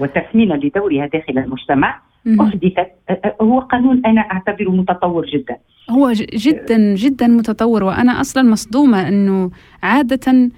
وتثمينا 0.00 0.54
لدورها 0.54 1.06
داخل 1.06 1.38
المجتمع. 1.38 2.00
أحدثت 2.40 2.78
آه، 2.78 3.20
آه، 3.24 3.36
هو 3.42 3.60
قانون 3.60 4.02
أنا 4.06 4.20
أعتبره 4.20 4.70
متطور 4.70 5.26
جدا 5.26 5.56
هو 5.90 6.12
جدا 6.34 6.94
جدا 6.94 7.26
متطور 7.26 7.84
وأنا 7.84 8.20
أصلا 8.20 8.42
مصدومة 8.50 9.08
إنه 9.08 9.50
عادة 9.82 10.50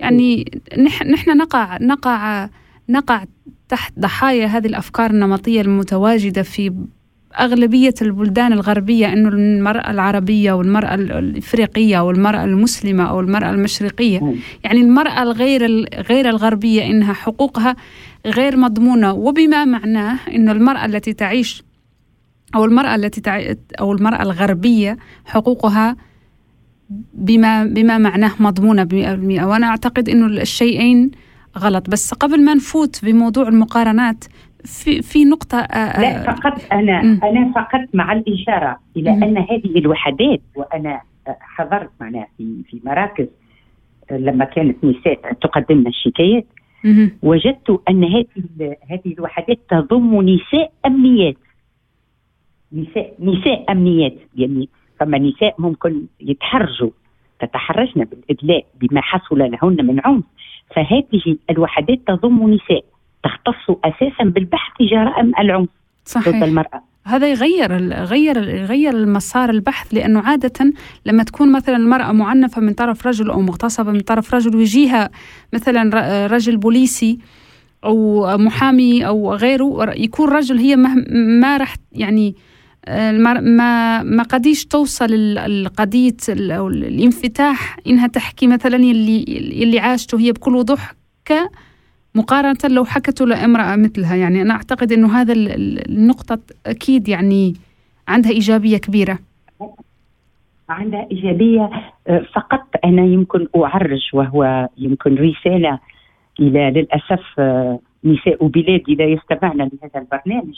يعني 0.00 0.44
نح- 0.78 1.06
نحن 1.06 1.36
نقع 1.36 1.78
نقع 1.80 2.48
نقع 2.88 3.24
تحت 3.68 3.92
ضحايا 3.98 4.46
هذه 4.46 4.66
الأفكار 4.66 5.10
النمطية 5.10 5.60
المتواجدة 5.60 6.42
في 6.42 6.72
أغلبية 7.40 7.94
البلدان 8.02 8.52
الغربية 8.52 9.12
إنه 9.12 9.28
المرأة 9.28 9.90
العربية 9.90 10.52
والمرأة 10.52 10.94
ال- 10.94 11.12
الإفريقية 11.12 11.98
والمرأة 12.00 12.44
المسلمة 12.44 13.04
أو 13.10 13.20
المرأة 13.20 13.50
المشرقية 13.50 14.20
مم. 14.24 14.34
يعني 14.64 14.80
المرأة 14.80 15.22
الغير 15.22 15.64
ال- 15.64 15.86
غير 16.08 16.28
الغربية 16.28 16.86
إنها 16.86 17.12
حقوقها 17.12 17.76
غير 18.26 18.56
مضمونة 18.56 19.12
وبما 19.12 19.64
معناه 19.64 20.18
انه 20.34 20.52
المرأة 20.52 20.84
التي 20.84 21.12
تعيش 21.12 21.62
أو 22.54 22.64
المرأة 22.64 22.94
التي 22.94 23.20
تع... 23.20 23.40
أو 23.80 23.92
المرأة 23.92 24.22
الغربية 24.22 24.96
حقوقها 25.26 25.96
بما 27.14 27.64
بما 27.64 27.98
معناه 27.98 28.32
مضمونة 28.40 28.84
ب 28.84 28.90
100% 29.40 29.44
وأنا 29.44 29.66
أعتقد 29.66 30.08
إنه 30.08 30.26
الشيئين 30.26 31.10
غلط 31.58 31.90
بس 31.90 32.14
قبل 32.14 32.44
ما 32.44 32.54
نفوت 32.54 33.04
بموضوع 33.04 33.48
المقارنات 33.48 34.24
في 34.64 35.02
في 35.02 35.24
نقطة 35.24 35.58
آه، 35.58 36.00
لا 36.00 36.20
آه، 36.20 36.34
فقط 36.34 36.60
أنا 36.72 37.02
مم. 37.02 37.20
أنا 37.24 37.52
فقط 37.54 37.88
مع 37.94 38.12
الإشارة 38.12 38.80
إلى 38.96 39.12
مم. 39.12 39.22
أن 39.22 39.38
هذه 39.38 39.78
الوحدات 39.78 40.40
وأنا 40.54 41.00
آه، 41.28 41.36
حضرت 41.40 41.90
معناها 42.00 42.26
في 42.38 42.62
في 42.70 42.80
مراكز 42.84 43.26
آه، 44.10 44.16
لما 44.16 44.44
كانت 44.44 44.84
نساء 44.84 45.32
تقدمن 45.32 45.86
الشكايات. 45.86 46.46
وجدت 47.22 47.80
أن 47.88 48.04
هذه 48.04 48.26
هذه 48.90 49.12
الوحدات 49.18 49.58
تضم 49.70 50.22
نساء 50.22 50.72
أمنيات. 50.86 51.36
نساء 52.72 53.14
نساء 53.20 53.72
أمنيات. 53.72 54.14
يعني 54.36 54.68
فما 55.00 55.18
نساء 55.18 55.54
ممكن 55.58 56.06
يتحرجوا 56.20 56.90
تتحرجن 57.40 58.04
بالإدلاء 58.04 58.66
بما 58.80 59.00
حصل 59.00 59.38
لهن 59.38 59.86
من 59.86 60.00
عنف. 60.04 60.24
فهذه 60.76 61.36
الوحدات 61.50 61.98
تضم 62.06 62.50
نساء 62.54 62.84
تختص 63.24 63.76
أساسا 63.84 64.24
بالبحث 64.24 64.82
جرائم 64.82 65.32
العنف 65.38 65.68
ضد 66.18 66.42
المرأة. 66.42 66.89
هذا 67.10 67.30
يغير 67.30 67.76
ال- 67.76 67.92
غير 67.92 68.36
يغير 68.48 68.94
المسار 68.94 69.50
البحث 69.50 69.94
لأنه 69.94 70.20
عادة 70.20 70.72
لما 71.06 71.22
تكون 71.22 71.52
مثلا 71.52 71.76
المرأة 71.76 72.12
معنفة 72.12 72.60
من 72.60 72.72
طرف 72.72 73.06
رجل 73.06 73.30
أو 73.30 73.40
مغتصبة 73.40 73.92
من 73.92 74.00
طرف 74.00 74.34
رجل 74.34 74.56
ويجيها 74.56 75.10
مثلا 75.52 76.26
رجل 76.26 76.56
بوليسي 76.56 77.18
أو 77.84 78.26
محامي 78.38 79.06
أو 79.06 79.34
غيره 79.34 79.92
يكون 79.96 80.28
رجل 80.28 80.58
هي 80.58 80.76
ما, 80.76 81.56
راح 81.56 81.74
يعني 81.92 82.34
آه، 82.84 83.12
ما 83.12 84.02
ما 84.02 84.22
قديش 84.22 84.66
توصل 84.66 85.04
ال- 85.04 85.38
القضية 85.38 86.16
ال- 86.28 86.50
أو 86.52 86.68
الانفتاح 86.68 87.76
إنها 87.86 88.06
تحكي 88.06 88.46
مثلا 88.46 88.76
يلي 88.76 89.24
يلي 89.62 89.78
عاشته 89.78 90.20
هي 90.20 90.32
بكل 90.32 90.56
وضوح 90.56 90.92
ك 91.24 91.32
مقارنة 92.14 92.58
لو 92.70 92.84
حكته 92.84 93.26
لامرأة 93.26 93.76
مثلها 93.76 94.16
يعني 94.16 94.42
أنا 94.42 94.54
أعتقد 94.54 94.92
أنه 94.92 95.20
هذا 95.20 95.32
ال- 95.32 95.48
ال- 95.52 95.88
النقطة 95.90 96.38
أكيد 96.66 97.08
يعني 97.08 97.54
عندها 98.08 98.32
إيجابية 98.32 98.76
كبيرة. 98.78 99.18
عندها 100.68 101.06
إيجابية 101.10 101.70
آه، 102.08 102.26
فقط 102.34 102.66
أنا 102.84 103.02
يمكن 103.04 103.46
أعرج 103.56 104.00
وهو 104.12 104.68
يمكن 104.78 105.14
رسالة 105.14 105.78
إلى 106.40 106.70
للأسف 106.70 107.22
آه، 107.38 107.78
نساء 108.04 108.46
بلادي 108.46 108.94
لا 108.94 109.04
يستمعن 109.04 109.56
لهذا 109.56 109.96
البرنامج. 109.96 110.56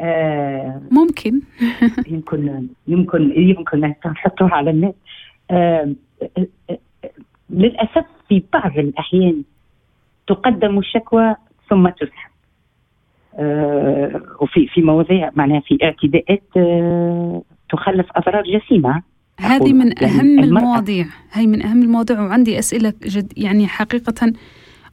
آه، 0.00 0.82
ممكن. 0.90 1.40
يمكن 2.12 2.66
يمكن 2.88 3.32
يمكن 3.36 3.80
نحطوها 4.06 4.54
على 4.54 4.70
النت. 4.70 4.94
آه، 5.50 5.92
للأسف 7.50 8.04
في 8.28 8.42
بعض 8.52 8.78
الأحيان 8.78 9.42
تقدم 10.28 10.78
الشكوى 10.78 11.34
ثم 11.70 11.88
تسحب. 11.88 12.30
آه، 13.38 14.22
وفي 14.40 14.66
في 14.74 14.82
مواضيع 14.82 15.30
معناها 15.36 15.60
في 15.60 15.78
اعتداءات 15.82 16.42
آه، 16.56 17.42
تخلف 17.70 18.06
أضرار 18.16 18.42
جسيمة. 18.58 19.02
هذه 19.40 19.72
من 19.72 19.92
يعني 20.00 20.20
المرأة- 20.40 20.42
المواضيع. 20.44 21.06
هي 21.32 21.46
من 21.46 21.62
أهم 21.62 21.82
المواضيع 21.82 22.20
وعندي 22.20 22.58
أسئلة 22.58 22.92
جد 23.06 23.32
يعني 23.36 23.66
حقيقة 23.66 24.32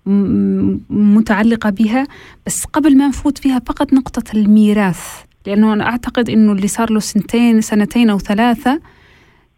م- 0.06 0.78
متعلقة 0.90 1.70
بها. 1.70 2.08
بس 2.46 2.66
قبل 2.66 2.98
ما 2.98 3.08
نفوت 3.08 3.38
فيها 3.38 3.60
فقط 3.60 3.94
نقطة 3.94 4.24
الميراث 4.38 5.24
لأنه 5.48 5.74
أنا 5.74 5.84
أعتقد 5.86 6.30
أنه 6.30 6.52
اللي 6.52 6.68
صار 6.68 6.92
له 6.92 7.00
سنتين 7.00 7.62
سنتين 7.62 8.10
أو 8.10 8.20
ثلاثة 8.20 8.82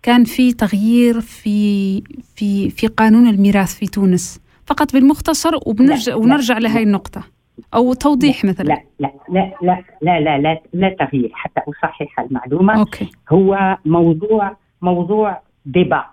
كان 0.03 0.23
في 0.23 0.53
تغيير 0.53 1.21
في 1.21 2.01
في 2.35 2.69
في 2.69 2.87
قانون 2.87 3.27
الميراث 3.27 3.75
في 3.75 3.85
تونس. 3.85 4.39
فقط 4.65 4.93
بالمختصر 4.93 5.51
وبنرجع 5.65 6.11
لا، 6.13 6.17
ونرجع 6.19 6.57
لا. 6.57 6.67
لهي 6.67 6.83
النقطة. 6.83 7.23
أو 7.73 7.93
توضيح 7.93 8.45
مثلا. 8.45 8.65
لا 8.65 8.81
لا 8.99 9.11
لا 9.29 9.53
لا 9.61 9.83
لا 10.01 10.19
لا 10.19 10.37
لا, 10.37 10.61
لا 10.73 10.89
تغيير. 10.99 11.31
حتى 11.33 11.61
أصحح 11.69 12.19
المعلومة. 12.19 12.79
okay. 12.79 13.11
هو 13.29 13.77
موضوع 13.85 14.57
موضوع 14.81 15.41
débat 15.65 16.05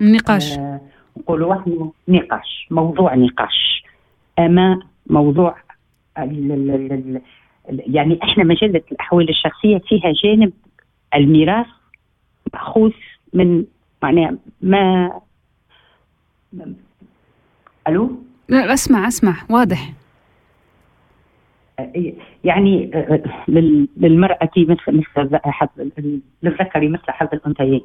النقاش 0.00 0.58
آه، 0.58 0.80
نقولوا 1.16 1.54
إحنا 1.54 1.90
نقاش 2.08 2.66
موضوع 2.70 3.14
نقاش. 3.14 3.84
أما 4.38 4.80
موضوع 5.06 5.56
يعني 7.68 8.18
إحنا 8.22 8.44
مجلة 8.44 8.82
الأحوال 8.92 9.28
الشخصية 9.28 9.78
فيها 9.78 10.12
جانب 10.24 10.52
الميراث 11.14 11.66
مأخوذ 12.54 12.92
من 13.32 13.64
معناها 14.02 14.36
ما 14.62 15.12
ما- 16.52 16.74
ألو؟ 17.90 18.22
لا 18.48 18.72
أسمع 18.72 19.08
أسمع. 19.08 19.36
واضح. 19.48 19.92
يعني 22.44 22.90
لل- 23.48 23.88
للمرأة 23.96 24.50
مثل 24.56 24.78
مثل 24.88 25.36
حظ 25.44 25.68
للذكر 26.42 26.88
مثل 26.88 27.02
حظ 27.10 27.28
الأنثيين. 27.32 27.80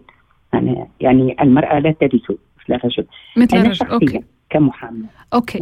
يعني 0.54 0.88
يعني 1.02 1.36
المرأة 1.42 1.80
لا 1.80 1.92
ترث 1.92 2.12
مثل 2.32 2.80
الرجل. 2.80 3.06
مثل 3.38 3.58
أنا 3.58 3.66
الرجل 3.66 3.88
okay. 3.88 4.06
شخصيا 4.06 4.24
كمحامي 4.50 5.06
okay 5.34 5.60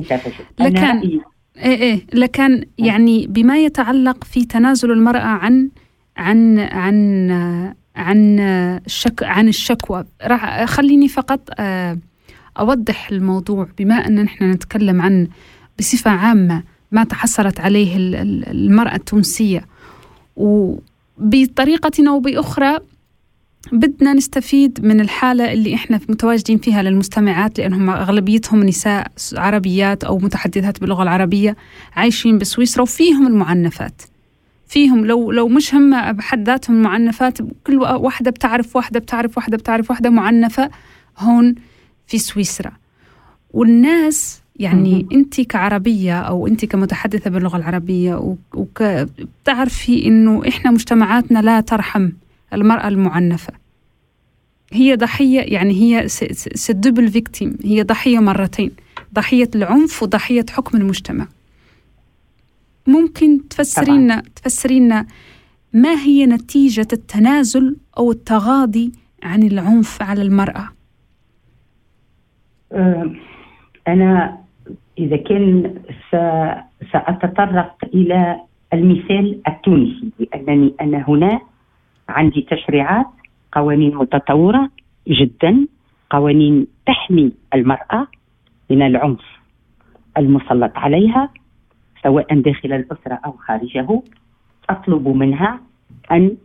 لكن- 0.59 1.19
إيه 1.57 1.81
إيه. 1.81 1.99
لكن 2.13 2.65
يعني 2.77 3.27
بما 3.27 3.57
يتعلق 3.57 4.23
في 4.23 4.45
تنازل 4.45 4.91
المرأة 4.91 5.19
عن 5.21 5.69
عن 6.17 6.59
عن 6.59 7.29
عن 7.95 8.39
الشك 8.85 9.23
عن 9.23 9.47
الشكوى 9.47 10.05
راح 10.25 10.65
خليني 10.65 11.07
فقط 11.07 11.39
آه، 11.59 11.97
أوضح 12.59 13.09
الموضوع 13.09 13.67
بما 13.77 13.95
أن 13.95 14.23
نحن 14.23 14.51
نتكلم 14.51 15.01
عن 15.01 15.27
بصفة 15.79 16.11
عامة 16.11 16.63
ما 16.91 17.03
تحصلت 17.03 17.59
عليه 17.59 17.97
ال- 17.97 18.15
ال- 18.15 18.49
المرأة 18.49 18.95
التونسية. 18.95 19.65
وبطريقة 20.35 21.91
أو 22.09 22.19
بأخرى 22.19 22.79
بدنا 23.71 24.13
نستفيد 24.13 24.85
من 24.85 25.01
الحالة 25.01 25.53
اللي 25.53 25.75
إحنا 25.75 25.99
متواجدين 26.09 26.57
فيها 26.57 26.83
للمستمعات 26.83 27.57
لأنهم 27.59 27.89
أغلبيتهم 27.89 28.63
نساء 28.63 29.07
عربيات 29.35 30.03
أو 30.03 30.17
متحدثات 30.17 30.79
باللغة 30.81 31.03
العربية 31.03 31.55
عايشين 31.95 32.37
بسويسرا 32.37 32.81
وفيهم 32.81 33.27
المعنفات. 33.27 34.01
فيهم 34.67 35.05
لو 35.05 35.31
لو 35.31 35.47
مش 35.47 35.75
هم 35.75 36.11
بحد 36.11 36.47
ذاتهم 36.49 36.81
معنفات 36.81 37.37
كل 37.67 37.75
واحدة 37.77 38.31
بتعرف 38.31 38.75
واحدة 38.75 38.99
بتعرف 38.99 39.37
واحدة 39.37 39.57
بتعرف 39.57 39.89
واحدة 39.89 40.09
معنفة 40.09 40.69
هون 41.19 41.55
في 42.07 42.17
سويسرا. 42.17 42.71
والناس 43.53 44.41
يعني. 44.55 45.07
انت 45.11 45.41
كعربية 45.41 46.19
أو 46.19 46.47
انت 46.47 46.65
كمتحدثة 46.65 47.29
باللغة 47.29 47.57
العربية 47.57 48.35
وك 48.53 48.83
بتعرفي 49.43 50.05
إنه 50.05 50.47
إحنا 50.47 50.71
مجتمعاتنا 50.71 51.39
لا 51.39 51.61
ترحم 51.61 52.09
المرأة 52.53 52.87
المعنفة. 52.87 53.53
هي 54.71 54.95
ضحية 54.95 55.39
يعني 55.39 55.73
هي 55.73 56.07
دبل 56.69 57.11
فيكتيم 57.11 57.57
هي 57.63 57.83
ضحية 57.83 58.19
مرتين 58.19 58.71
ضحية 59.13 59.49
العنف 59.55 60.03
وضحية 60.03 60.45
حكم 60.49 60.77
المجتمع. 60.77 61.27
ممكن 62.87 63.47
تفسري 63.49 63.91
لنا 63.91 64.23
تفسري 64.35 64.79
لنا 64.79 65.05
ما 65.73 65.93
هي 65.93 66.25
نتيجة 66.25 66.87
التنازل 66.93 67.75
أو 67.97 68.11
التغاضي 68.11 68.91
عن 69.23 69.43
العنف 69.43 70.01
على 70.01 70.21
المرأة؟ 70.21 70.69
أنا 73.87 74.37
إذا 74.97 75.17
كان 75.17 75.75
سأتطرق 76.91 77.75
إلى 77.93 78.39
المثال 78.73 79.41
التونسي 79.47 80.11
لأنني 80.19 80.73
أنا 80.81 81.05
هنا 81.07 81.39
عندي 82.09 82.41
تشريعات 82.41 83.05
قوانين 83.51 83.95
متطورة 83.95 84.69
جدا 85.07 85.67
قوانين 86.09 86.67
تحمي 86.85 87.31
المرأة 87.53 88.07
من 88.69 88.81
العنف 88.81 89.21
المسلط 90.17 90.71
عليها 90.77 91.29
سواء 92.03 92.39
داخل 92.39 92.73
الأسرة 92.73 93.19
أو 93.25 93.31
خارجه. 93.31 94.01
أطلب 94.69 95.07
منها 95.07 95.59
أن 96.11 96.37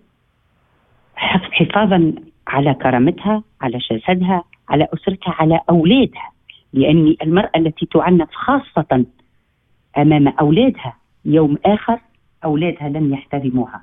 حف- 1.16 1.52
حفاظا 1.52 2.12
على 2.48 2.74
كرامتها 2.74 3.42
على 3.60 3.78
جسدها 3.78 4.44
على 4.68 4.88
أسرتها 4.94 5.34
على 5.38 5.60
أولادها 5.70 6.30
لأن 6.72 7.16
المرأة 7.22 7.50
التي 7.56 7.86
تعنف 7.86 8.28
خاصة 8.32 9.04
أمام 9.98 10.28
أولادها 10.28 10.96
يوم 11.24 11.58
آخر 11.66 11.98
أولادها 12.44 12.88
لن 12.88 13.12
يحترموها. 13.12 13.82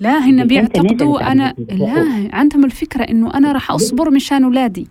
لا 0.00 0.18
هن 0.18 0.46
بيعتقدوا 0.46 1.32
أنا 1.32 1.54
لا 1.58 2.28
عندهم 2.32 2.64
الفكرة 2.64 3.02
إنه 3.02 3.34
أنا 3.34 3.52
راح 3.52 3.70
أصبر 3.70 4.10
مشان 4.10 4.44
أولادي. 4.44 4.88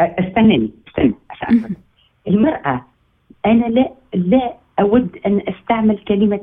استناني 0.00 0.70
استنى. 0.88 1.14
المرأة 2.28 2.84
أنا 3.46 3.66
لا 3.66 3.92
لا 4.14 4.54
أود 4.80 5.16
أن 5.26 5.42
أستعمل 5.48 5.98
كلمة 5.98 6.40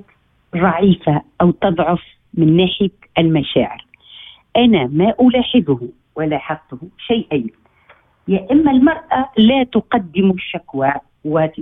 ضعيفة 0.56 1.22
أو 1.42 1.52
تضعف 1.52 2.02
من 2.34 2.58
ناحية 2.58 2.92
المشاعر. 3.18 3.86
أنا 4.58 4.88
ما 4.88 5.14
ألاحظه. 5.22 5.80
ولاحظته 6.16 6.78
شيئين 6.98 7.50
يا 8.28 8.52
إما 8.52 8.72
المرأة 8.72 9.30
لا 9.38 9.64
تقدم 9.64 10.32
الشكوى 10.32 10.94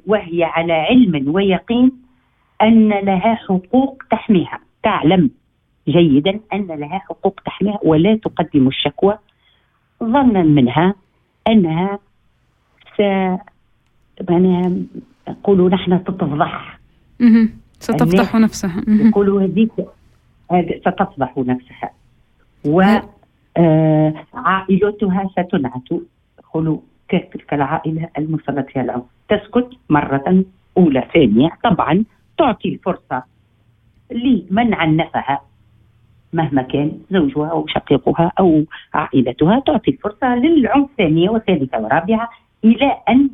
وهي 0.08 0.44
على 0.44 0.74
علم 0.74 1.36
ويقين 1.36 1.92
أن 2.62 2.90
لها 2.90 3.36
حقوق 3.36 4.04
تحميها. 4.12 4.60
تعلم 4.84 5.30
جيدا 5.88 6.40
أن 6.54 6.68
لها 6.68 7.00
حقوق 7.00 7.40
تحميها 7.46 7.80
ولا 7.84 8.16
تقدم 8.16 8.68
الشكوى. 8.68 9.18
ظنا 10.04 10.44
منها 10.44 10.96
أنها 11.48 12.00
س 12.98 13.02
يقولوا 15.28 15.70
نحن 15.70 16.04
تتفضح. 16.04 16.80
ستفضح 17.80 18.36
نفسها. 18.36 18.84
مهم. 18.88 19.08
يقولوا 19.08 19.42
هذيك 19.42 19.72
ستفضح 20.80 21.38
نفسها. 21.38 21.90
و 22.66 22.82
عائلتها 24.34 25.30
ستنعت. 25.32 25.90
يقولوا 26.40 26.78
كتلك 27.08 27.54
العائلة 27.54 28.10
المرسلة 28.18 28.62
فيها 28.62 28.82
العنف 28.82 29.04
تسكت 29.30 29.70
مرة 29.90 30.46
أولى 30.78 31.08
ثانية. 31.14 31.50
طبعا 31.64 32.04
تعطي 32.38 32.70
الفرصة 32.70 33.24
لمن 34.12 34.74
عنفها 34.74 35.42
مهما 36.34 36.62
كان 36.62 37.00
زوجها 37.12 37.48
أو 37.48 37.68
شقيقها 37.68 38.32
أو 38.40 38.64
عائلتها. 38.94 39.60
تعطي 39.60 39.92
الفرصة 39.92 40.36
للعنف 40.36 40.90
ثانية 40.98 41.30
وثالثة 41.30 41.78
ورابعة 41.78 42.30
إلى 42.64 42.98
أن 43.10 43.30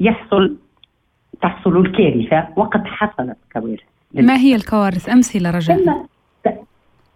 يحصل 0.00 0.56
تحصل 1.42 1.76
الكارثة 1.76 2.48
وقد 2.56 2.84
حصلت 2.84 3.36
كوارث. 3.52 3.80
ما 4.14 4.36
هي 4.36 4.54
الكوارث؟ 4.54 5.08
أمثلة 5.08 5.50
رجاء. 5.50 6.06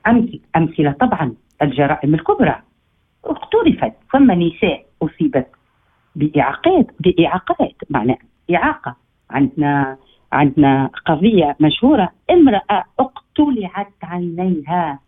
أمثلة, 0.06 0.40
أمثلة. 0.56 0.92
طبعا 0.92 1.34
الجرائم 1.62 2.14
الكبرى. 2.14 2.62
اقترفت 3.24 3.92
ثم 4.12 4.30
نساء 4.32 4.86
أصيبت 5.02 5.46
بإعاقات 6.16 6.86
بإعاقات 7.00 7.74
معنى 7.90 8.18
إعاقة. 8.54 8.96
عندنا 9.30 9.96
عندنا 10.32 10.90
قضية 11.06 11.56
مشهورة 11.60 12.12
امرأة 12.30 12.84
اقتلعت 13.00 13.92
عينيها 14.02 14.98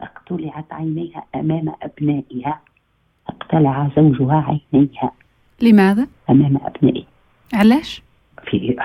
اقتلعت 0.00 0.72
عينيها 0.72 1.24
أمام 1.34 1.72
أبنائها. 1.82 2.60
اقتلع 3.28 3.88
زوجها 3.96 4.58
عينيها 4.72 5.12
لماذا؟ 5.62 6.06
أمام 6.30 6.56
أبنائها 6.64 7.06
علاش؟ 7.54 8.02
في 8.44 8.76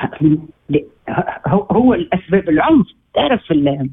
هو 1.48 1.94
الأسباب 1.94 2.50
العنف. 2.50 2.88
تعرف 3.14 3.52
ال- 3.52 3.90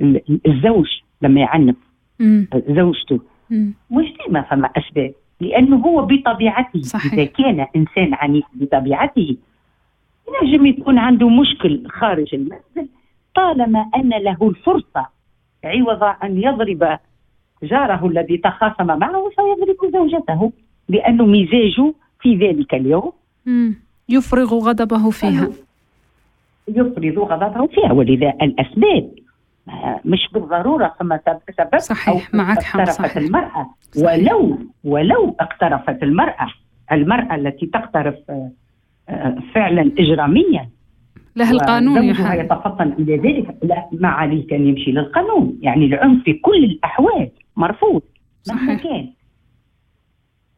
ال- 0.00 0.40
الزوج 0.46 0.86
لما 1.22 1.40
يعنف. 1.40 1.76
زوجته. 2.68 3.20
مش 3.90 4.06
ديما 4.26 4.42
فما 4.42 4.70
أسباب 4.76 5.12
لأنه 5.40 5.76
هو 5.76 6.06
بطبيعته 6.06 6.82
صحيح. 6.82 7.12
إذا 7.12 7.24
كان 7.24 7.66
إنسان 7.76 8.14
عنيف 8.14 8.44
بطبيعته 8.54 9.36
ينجم 10.42 10.66
يكون 10.66 10.98
عنده 10.98 11.28
مشكل 11.28 11.86
خارج 11.88 12.34
المنزل 12.34 12.88
طالما 13.34 13.90
أن 13.96 14.08
له 14.08 14.36
الفرصة 14.42 15.06
عوض 15.64 16.02
أن 16.24 16.42
يضرب 16.42 16.98
جاره 17.62 18.06
الذي 18.06 18.38
تخاصم 18.38 18.86
معه 18.86 19.30
سيضرب 19.36 19.92
زوجته 19.92 20.52
لأنه 20.88 21.26
مزاجه 21.26 21.94
في 22.20 22.36
ذلك 22.36 22.74
اليوم 22.74 23.12
مم. 23.46 23.74
يفرغ 24.08 24.54
غضبه 24.58 25.10
فيها 25.10 25.48
يفرض 26.68 27.18
غضبه 27.18 27.66
فيها 27.66 27.92
ولذا 27.92 28.28
الأسباب 28.42 29.10
مش 30.04 30.28
بالضرورة 30.32 30.94
ثم 30.98 31.16
سب- 31.16 31.54
سبب 31.58 31.78
صحيح، 31.78 32.08
أو 32.08 32.38
معك 32.38 32.62
حق، 32.62 32.80
اقترفت 32.80 32.98
صحيح. 32.98 33.16
المرأة 33.16 33.66
صحيح. 33.92 34.06
ولو 34.32 34.58
ولو 34.84 35.36
اقترفت 35.40 36.02
المرأة 36.02 36.46
المرأة 36.92 37.34
التي 37.34 37.66
تقترف 37.66 38.14
آه، 38.30 38.50
آه، 39.08 39.36
فعلا 39.54 39.92
اجراميا 39.98 40.68
له 41.36 41.50
القانون 41.50 41.96
يا 42.04 42.12
وزوجها 42.12 42.28
حبيبي 42.28 42.44
يتفطن 42.44 42.92
إلى 42.98 43.16
ذلك 43.16 43.56
لا 43.62 43.88
ما 43.92 44.08
عليه 44.08 44.46
كان 44.46 44.66
يمشي 44.66 44.90
للقانون 44.92 45.58
يعني 45.62 45.84
العنف 45.86 46.24
في 46.24 46.32
كل 46.32 46.64
الأحوال 46.64 47.30
مرفوض 47.56 48.02
مهما 48.48 48.76
صحيح. 48.76 48.82
كان 48.82 49.12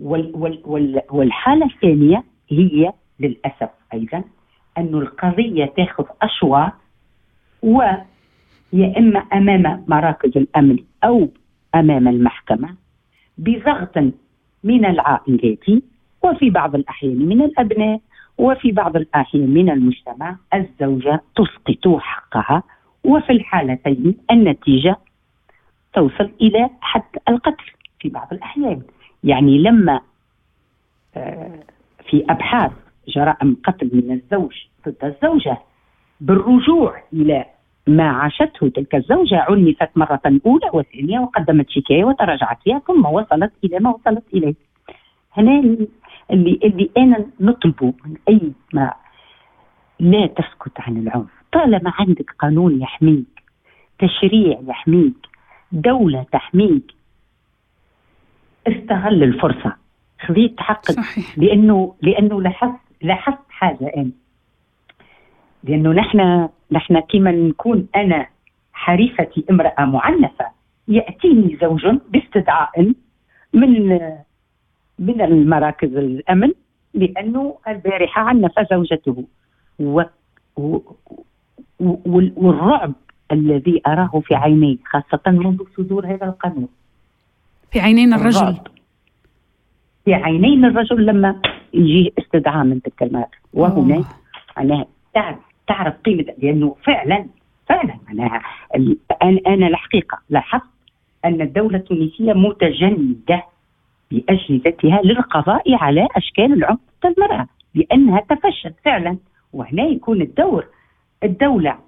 وال 0.01 0.33
وال 0.35 0.63
وال 0.65 1.03
والحالة 1.11 1.67
الثانية 1.67 2.25
هي 2.51 2.93
للأسف 3.21 3.71
أيضا 3.95 4.25
أن 4.79 4.95
القضية 4.95 5.65
تاخذ 5.77 6.05
أشواط 6.23 6.73
ويا 8.73 8.99
إما 8.99 9.19
أمام 9.19 9.85
مراكز 9.89 10.37
الأمن 10.37 10.79
أو 11.05 11.29
أمام 11.75 12.09
المحكمة 12.09 12.75
بضغط 13.39 13.99
من 14.65 14.85
العائلات 14.85 15.65
وفي 16.23 16.51
بعض 16.51 16.75
الأحيان 16.75 17.29
من 17.29 17.43
الأبناء 17.43 18.01
وفي 18.39 18.73
بعض 18.73 18.97
الأحيان 18.97 19.51
من 19.51 19.71
المجتمع 19.71 20.37
الزوجة 20.55 21.21
تسقط 21.37 21.99
حقها 21.99 22.63
وفي 23.05 23.33
الحالتين 23.33 24.17
النتيجة 24.31 24.97
توصل 25.95 26.31
إلى 26.41 26.71
حد 26.81 27.03
القتل 27.29 27.65
في 28.01 28.09
بعض 28.09 28.29
الأحيان. 28.33 28.83
يعني 29.25 29.59
لما 29.59 30.01
آه، 31.17 31.63
في 32.11 32.25
أبحاث 32.31 32.73
جرائم 33.09 33.57
قتل 33.65 33.91
من 33.93 34.13
الزوج 34.13 34.53
ضد 34.89 35.05
الزوجة 35.05 35.59
بالرجوع 36.21 37.03
إلى 37.13 37.45
ما 37.89 38.11
عاشته 38.11 38.69
تلك 38.69 38.95
الزوجة 38.95 39.47
عنفت 39.49 39.91
مرة 39.97 40.21
أولى 40.47 40.71
وثانية 40.73 41.19
وقدمت 41.21 41.71
شكاية 41.71 42.05
وتراجعت 42.05 42.63
فيها 42.65 42.79
ثم 42.79 43.07
وصلت 43.07 43.53
إلى 43.65 43.79
ما 43.81 43.91
وصلت 43.91 44.25
إليه. 44.35 44.55
هنا 45.33 45.61
اللي 46.31 46.61
اللي 46.65 46.91
أنا 46.97 47.27
نطلبه 47.41 47.95
من 48.05 48.15
أي 48.29 48.53
ما 48.73 48.93
لا 50.01 50.27
تسكت 50.27 50.81
عن 50.81 50.97
العنف. 50.97 51.31
طالما 51.53 51.93
عندك 51.99 52.31
قانون 52.39 52.81
يحميك 52.81 53.43
تشريع 53.99 54.61
يحميك 54.69 55.27
دولة 55.73 56.27
تحميك 56.33 56.93
استغل 58.67 59.23
الفرصة. 59.23 59.77
خذيت 60.21 60.61
حقك. 60.61 60.91
صحيح. 60.91 61.39
لأنه 61.39 61.95
لأنه 62.03 62.43
لاحظت 62.43 62.81
لاحظت 63.03 63.39
حاجة 63.51 63.93
أنا. 63.97 64.11
لأنه 65.65 65.93
نحن 65.93 66.49
نحن 66.73 67.01
كما 67.01 67.31
نكون 67.33 67.87
أنا 67.97 68.27
حريفتي 68.73 69.45
امرأة 69.51 69.85
معنفة 69.85 70.47
يأتيني 70.89 71.59
زوج 71.63 71.87
باستدعاء 72.11 72.93
من 73.53 73.89
من 74.99 75.21
المراكز 75.21 75.97
الأمن 75.97 76.53
لأنه 76.95 77.59
البارحة 77.69 78.23
عنف 78.23 78.53
زوجته. 78.71 79.25
و 79.81 80.03
و 80.57 80.79
وال- 81.81 82.33
والرعب 82.37 82.93
الذي 83.33 83.83
أراه 83.87 84.21
في 84.25 84.35
عينيه 84.35 84.77
خاصة 84.85 85.21
منذ 85.27 85.63
صدور 85.77 86.07
هذا 86.07 86.27
القانون. 86.27 86.69
في 87.73 87.81
عينين 87.81 88.13
الرجل. 88.15 88.41
الرعب 88.41 88.67
في 90.05 90.15
عينين 90.15 90.65
الرجل 90.65 91.07
لما 91.07 91.41
يجي 91.75 92.13
استدعاء 92.19 92.65
من 92.65 92.83
تلك 92.83 93.03
المرأة 93.03 93.31
وهنا. 93.55 94.05
معناها 94.57 94.87
تعرف 95.15 95.39
تعرف 95.69 95.95
قيمة 95.95 96.25
لأنه 96.39 96.77
فعلا 96.85 97.27
فعلا 97.69 97.95
معناها 98.09 98.43
ال- 98.77 98.99
أنا 99.23 99.41
أنا 99.47 99.67
الحقيقة 99.67 100.19
لاحظت 100.31 100.63
أن 101.25 101.41
الدولة 101.41 101.77
التونسية 101.79 102.33
متجندة 102.33 103.43
بأجهزتها 104.11 105.01
للقضاء 105.05 105.75
على 105.75 106.09
أشكال 106.17 106.53
العنف 106.53 106.79
ضد 107.07 107.13
المرأة 107.19 107.47
لأنها 107.75 108.21
تفشت 108.21 108.75
فعلا. 108.85 109.19
وهنا 109.53 109.83
يكون 109.83 110.23
الدور 110.23 110.67
الدولة 111.25 111.79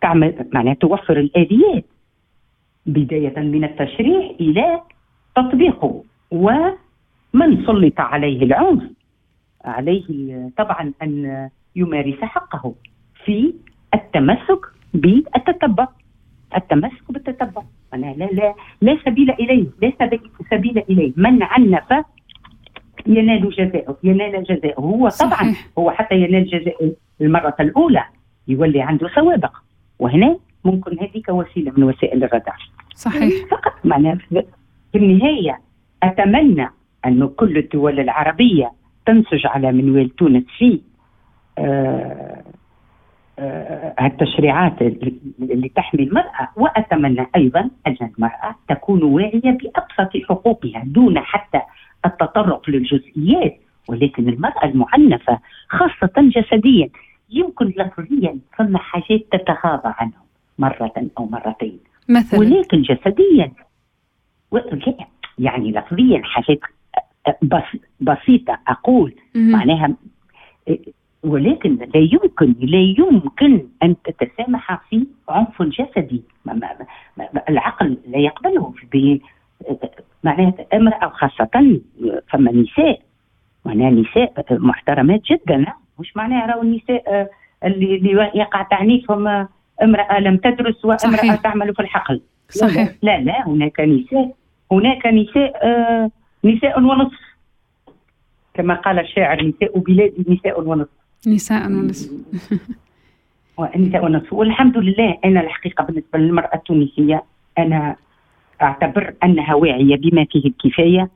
تعمل 0.00 0.48
معناها 0.52 0.74
توفر 0.74 1.18
الآليات 1.20 1.84
بداية 2.86 3.38
من 3.40 3.64
التشريع 3.64 4.30
إلى 4.40 4.80
تطبيقه 5.36 6.02
ومن 6.30 7.66
سلط 7.66 8.00
عليه 8.00 8.42
العنف. 8.42 8.82
عليه 9.64 10.04
طبعا 10.56 10.92
أن 11.02 11.50
يمارس 11.76 12.20
حقه 12.22 12.74
في 13.24 13.54
التمسك 13.94 14.60
بالتتبع. 14.94 15.88
التمسك 16.56 17.12
بالتتبع. 17.12 17.62
أنا 17.94 18.14
لا 18.16 18.24
لا 18.24 18.54
لا 18.80 18.98
سبيل 19.04 19.30
إليه 19.30 19.66
لا 19.82 19.92
سبيل 20.50 20.78
إليه. 20.78 21.12
من 21.16 21.42
عنف 21.42 22.04
ينال 23.06 23.50
جزاءه 23.50 23.96
ينال 24.04 24.44
جزاءه 24.44 24.80
هو 24.80 25.08
طبعا. 25.08 25.54
هو 25.78 25.90
حتى 25.90 26.14
ينال 26.14 26.46
جزاء 26.46 26.94
المرة 27.20 27.56
الأولى. 27.60 28.04
يولي 28.48 28.82
عنده 28.82 29.08
سوابق. 29.14 29.52
وهنا 29.98 30.38
ممكن 30.64 30.98
هذيك 30.98 31.28
وسيلة 31.28 31.72
من 31.76 31.82
وسائل 31.82 32.24
الردع 32.24 32.52
صحيح. 32.94 33.46
فقط 33.50 33.72
معناها 33.84 34.18
في 34.92 34.98
النهاية 34.98 35.60
أتمنى 36.02 36.68
أن 37.06 37.28
كل 37.28 37.58
الدول 37.58 38.00
العربية 38.00 38.72
تنسج 39.06 39.46
على 39.46 39.72
منوال 39.72 40.16
تونس 40.16 40.44
في 40.58 40.80
التشريعات 44.00 44.82
اللي 45.40 45.68
تحمي 45.68 46.02
المرأة 46.02 46.48
وأتمنى 46.56 47.26
أيضا 47.36 47.70
أن 47.86 47.96
المرأة 48.02 48.54
تكون 48.68 49.02
واعية 49.02 49.40
بأبسط 49.42 50.16
حقوقها 50.28 50.82
دون 50.86 51.18
حتى 51.18 51.60
التطرق 52.06 52.70
للجزئيات 52.70 53.60
ولكن 53.88 54.28
المرأة 54.28 54.64
المعنفة 54.64 55.38
خاصة 55.68 56.12
جسديا 56.16 56.88
يمكن 57.30 57.66
لفظيا 57.76 58.38
ثم 58.58 58.76
حاجات 58.76 59.20
تتغاضى 59.32 59.94
عنهم 59.98 60.28
مرة 60.58 60.92
أو 61.18 61.26
مرتين. 61.26 61.78
مثلا؟ 62.08 62.40
ولكن 62.40 62.82
جسديا 62.82 63.52
يعني 65.38 65.72
لفظيا 65.72 66.22
حاجات 66.24 66.58
بس 67.42 67.80
بسيطة 68.00 68.58
أقول. 68.68 69.14
معناها 69.34 69.94
ولكن 71.22 71.76
لا 71.94 72.00
يمكن 72.00 72.54
لا 72.60 72.94
يمكن 72.98 73.66
أن 73.82 73.96
تتسامح 74.04 74.88
في 74.90 75.06
عنف 75.28 75.62
جسدي. 75.62 76.22
ما 76.44 76.54
ما 76.54 76.68
ما 77.16 77.42
العقل 77.48 77.98
لا 78.08 78.18
يقبله 78.18 78.74
معناها 80.24 80.54
أمرأة 80.74 81.08
خاصة 81.08 81.80
فما 82.28 82.52
نساء 82.52 83.00
معناها 83.64 83.90
نساء 83.90 84.32
محترمات 84.50 85.20
جدا. 85.30 85.64
مش 85.98 86.16
معناها 86.16 86.46
راهو 86.46 86.62
النساء 86.62 87.30
اللي, 87.64 87.96
اللي 87.96 88.30
يقع 88.34 88.62
تعنيفهم 88.62 89.48
أمرأة 89.82 90.20
لم 90.20 90.36
تدرس 90.36 90.84
وأمرأة 90.84 91.16
صحيح. 91.16 91.34
تعمل 91.34 91.74
في 91.74 91.82
الحقل. 91.82 92.20
صحيح. 92.48 92.94
لا 93.02 93.20
لا 93.20 93.48
هناك 93.48 93.80
نساء 93.80 94.34
هناك 94.72 95.06
نساء 95.06 95.66
آه 95.66 96.10
نساء 96.44 96.80
ونصف. 96.80 97.18
كما 98.54 98.74
قال 98.74 98.98
الشاعر 98.98 99.44
نساء 99.44 99.78
بلادي 99.78 100.24
نساء 100.28 100.60
ونصف. 100.60 100.97
نساء 101.26 101.66
ونصف 101.72 102.10
نساء 103.76 104.04
ونصف. 104.04 104.32
والحمد 104.32 104.76
لله 104.78 105.18
أنا 105.24 105.40
الحقيقة 105.40 105.84
بالنسبة 105.84 106.18
للمرأة 106.18 106.54
التونسية 106.54 107.22
أنا 107.58 107.96
أعتبر 108.62 109.14
أنها 109.24 109.54
واعية 109.54 109.96
بما 109.96 110.24
فيه 110.30 110.44
الكفاية 110.48 111.08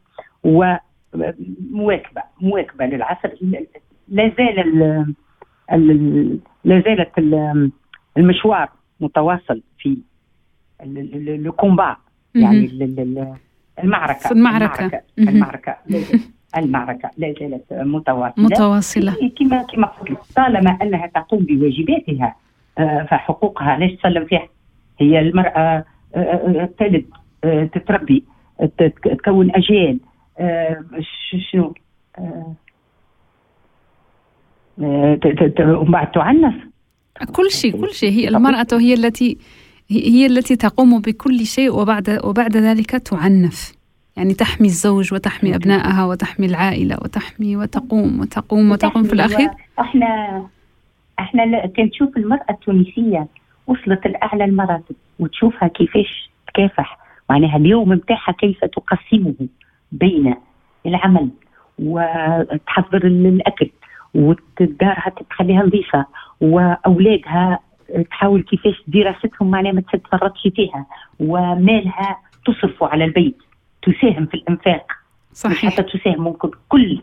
ومواكبه 0.44 2.22
مواكبة 2.40 2.86
للعصر. 2.86 3.28
لا 4.08 4.32
زال 4.38 4.58
ال 4.58 5.14
ال 5.72 6.38
لا 6.64 6.80
زالت 6.80 7.18
ال- 7.18 7.70
المشوار 8.18 8.68
متواصل 9.00 9.62
في 9.78 9.98
الكومبا 10.82 11.96
يعني 12.34 12.58
ال- 12.64 12.82
ال- 12.82 13.00
ال- 13.00 13.34
المعركة 13.82 14.28
في 15.86 15.92
المعركة. 16.56 17.10
لا 17.18 17.34
زالت- 17.40 17.72
متواصلة. 17.72 18.44
متواصلة. 18.44 19.14
كما 19.38 19.62
كما 19.62 19.86
قلت 19.86 20.18
طالما 20.36 20.78
أنها 20.82 21.06
تقوم 21.06 21.44
بواجباتها 21.44 22.36
آه، 22.78 23.06
فحقوقها 23.10 23.78
ليش 23.78 24.00
تسلم 24.00 24.24
فيها. 24.24 24.48
هي 25.00 25.20
المرأة 25.20 25.84
آه، 26.14 26.18
آه، 26.18 26.68
تلد 26.78 27.04
تتربي 27.74 28.24
تت- 28.78 28.94
تكون 29.04 29.50
أجيال 29.54 29.98
ش- 31.00 31.50
شنو؟ 31.52 31.74
ومن 34.78 35.90
بعد 35.90 36.10
تعنف. 36.10 36.54
كل 37.36 37.50
شيء 37.50 37.80
كل 37.80 37.94
شيء. 37.94 38.10
هي 38.12 38.28
المرأة 38.28 38.66
هي 38.72 38.94
التي 38.94 39.38
هي 39.90 40.26
التي 40.26 40.56
تقوم 40.56 41.00
بكل 41.00 41.46
شيء 41.46 41.74
وبعد 41.74 42.20
وبعد 42.24 42.56
ذلك 42.56 42.90
تعنف. 42.90 43.72
يعني 44.16 44.34
تحمي 44.34 44.66
الزوج 44.66 45.14
وتحمي 45.14 45.54
أبنائها 45.56 46.04
وتحمي 46.04 46.46
العائلة 46.46 46.96
وتحمي 47.02 47.56
وتقوم 47.56 48.20
وتقوم 48.20 48.70
وتقوم 48.70 49.02
في 49.02 49.12
الأخير. 49.12 49.48
إحنا 49.80 50.42
إحنا 51.18 51.66
تشوف 51.92 52.16
المرأة 52.16 52.46
التونسية 52.50 53.26
وصلت 53.66 54.06
لأعلى 54.06 54.44
المراتب 54.44 54.94
وتشوفها 55.18 55.68
كيفاش 55.68 56.30
تكافح 56.48 56.98
معناها 57.30 57.56
اليوم 57.56 57.92
نتاعها 57.92 58.32
كيف 58.32 58.64
تقسمه 58.64 59.34
بين 59.92 60.34
العمل 60.86 61.28
وتحضر 61.78 63.06
الأكل 63.06 63.70
ودارها 64.14 65.12
تخليها 65.30 65.62
نظيفة 65.62 66.06
وأولادها 66.40 67.58
تحاول 68.10 68.42
كيفاش 68.42 68.82
دراستهم 68.86 69.50
معناها 69.50 69.72
ما 69.72 69.80
تتفرطش 69.92 70.48
فيها 70.56 70.86
ومالها 71.20 72.18
تصرف 72.46 72.82
على 72.84 73.04
البيت. 73.04 73.36
تساهم 73.82 74.26
في 74.26 74.34
الإنفاق. 74.34 74.86
صحيح. 75.32 75.72
حتى 75.72 75.82
تساهم 75.82 76.20
ممكن 76.24 76.50
كل 76.68 77.02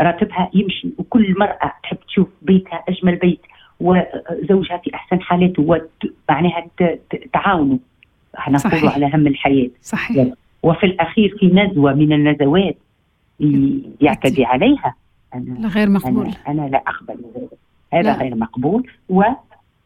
راتبها 0.00 0.50
يمشي 0.54 0.88
وكل 0.98 1.34
مرأة 1.38 1.72
تحب 1.82 1.96
تشوف 2.08 2.28
بيتها 2.42 2.84
أجمل 2.88 3.16
بيت 3.16 3.40
وزوجها 3.80 4.76
في 4.76 4.94
أحسن 4.94 5.20
حالاته 5.20 5.62
ومعناها 5.62 6.66
تعاونوا. 7.32 7.78
إحنا 8.38 8.58
صحيح. 8.58 8.74
نقولوا 8.74 8.94
على 8.94 9.06
هم 9.16 9.26
الحياة. 9.26 9.70
صحيح. 9.82 10.26
وفي 10.62 10.86
الأخير 10.86 11.36
في 11.40 11.46
نزوة 11.46 11.94
من 11.94 12.12
النزوات 12.12 12.76
يعتدي 14.00 14.44
عليها. 14.44 14.94
أنا 15.34 15.68
غير 15.68 15.88
مقبول. 15.90 16.26
أنا, 16.26 16.34
أنا 16.48 16.68
لا 16.68 16.82
أقبل 16.86 17.24
هذا. 17.92 18.02
لا. 18.02 18.18
غير 18.18 18.34
مقبول. 18.34 18.90
و 19.08 19.22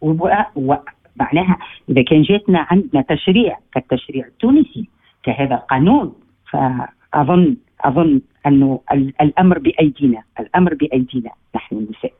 و- 0.01 0.29
ومعناها 0.57 1.59
إذا 1.89 2.03
كان 2.03 2.23
جاتنا 2.23 2.67
عندنا 2.71 3.03
تشريع 3.03 3.59
كالتشريع 3.75 4.27
التونسي 4.27 4.89
كهذا 5.23 5.55
القانون 5.55 6.15
فأظن 6.51 7.57
أظن 7.81 8.21
أنه 8.47 8.81
ال- 8.93 9.15
الأمر 9.21 9.59
بأيدينا 9.59 10.23
الأمر 10.41 10.75
بأيدينا 10.75 11.31
نحن 11.55 11.77
النساء. 11.77 12.13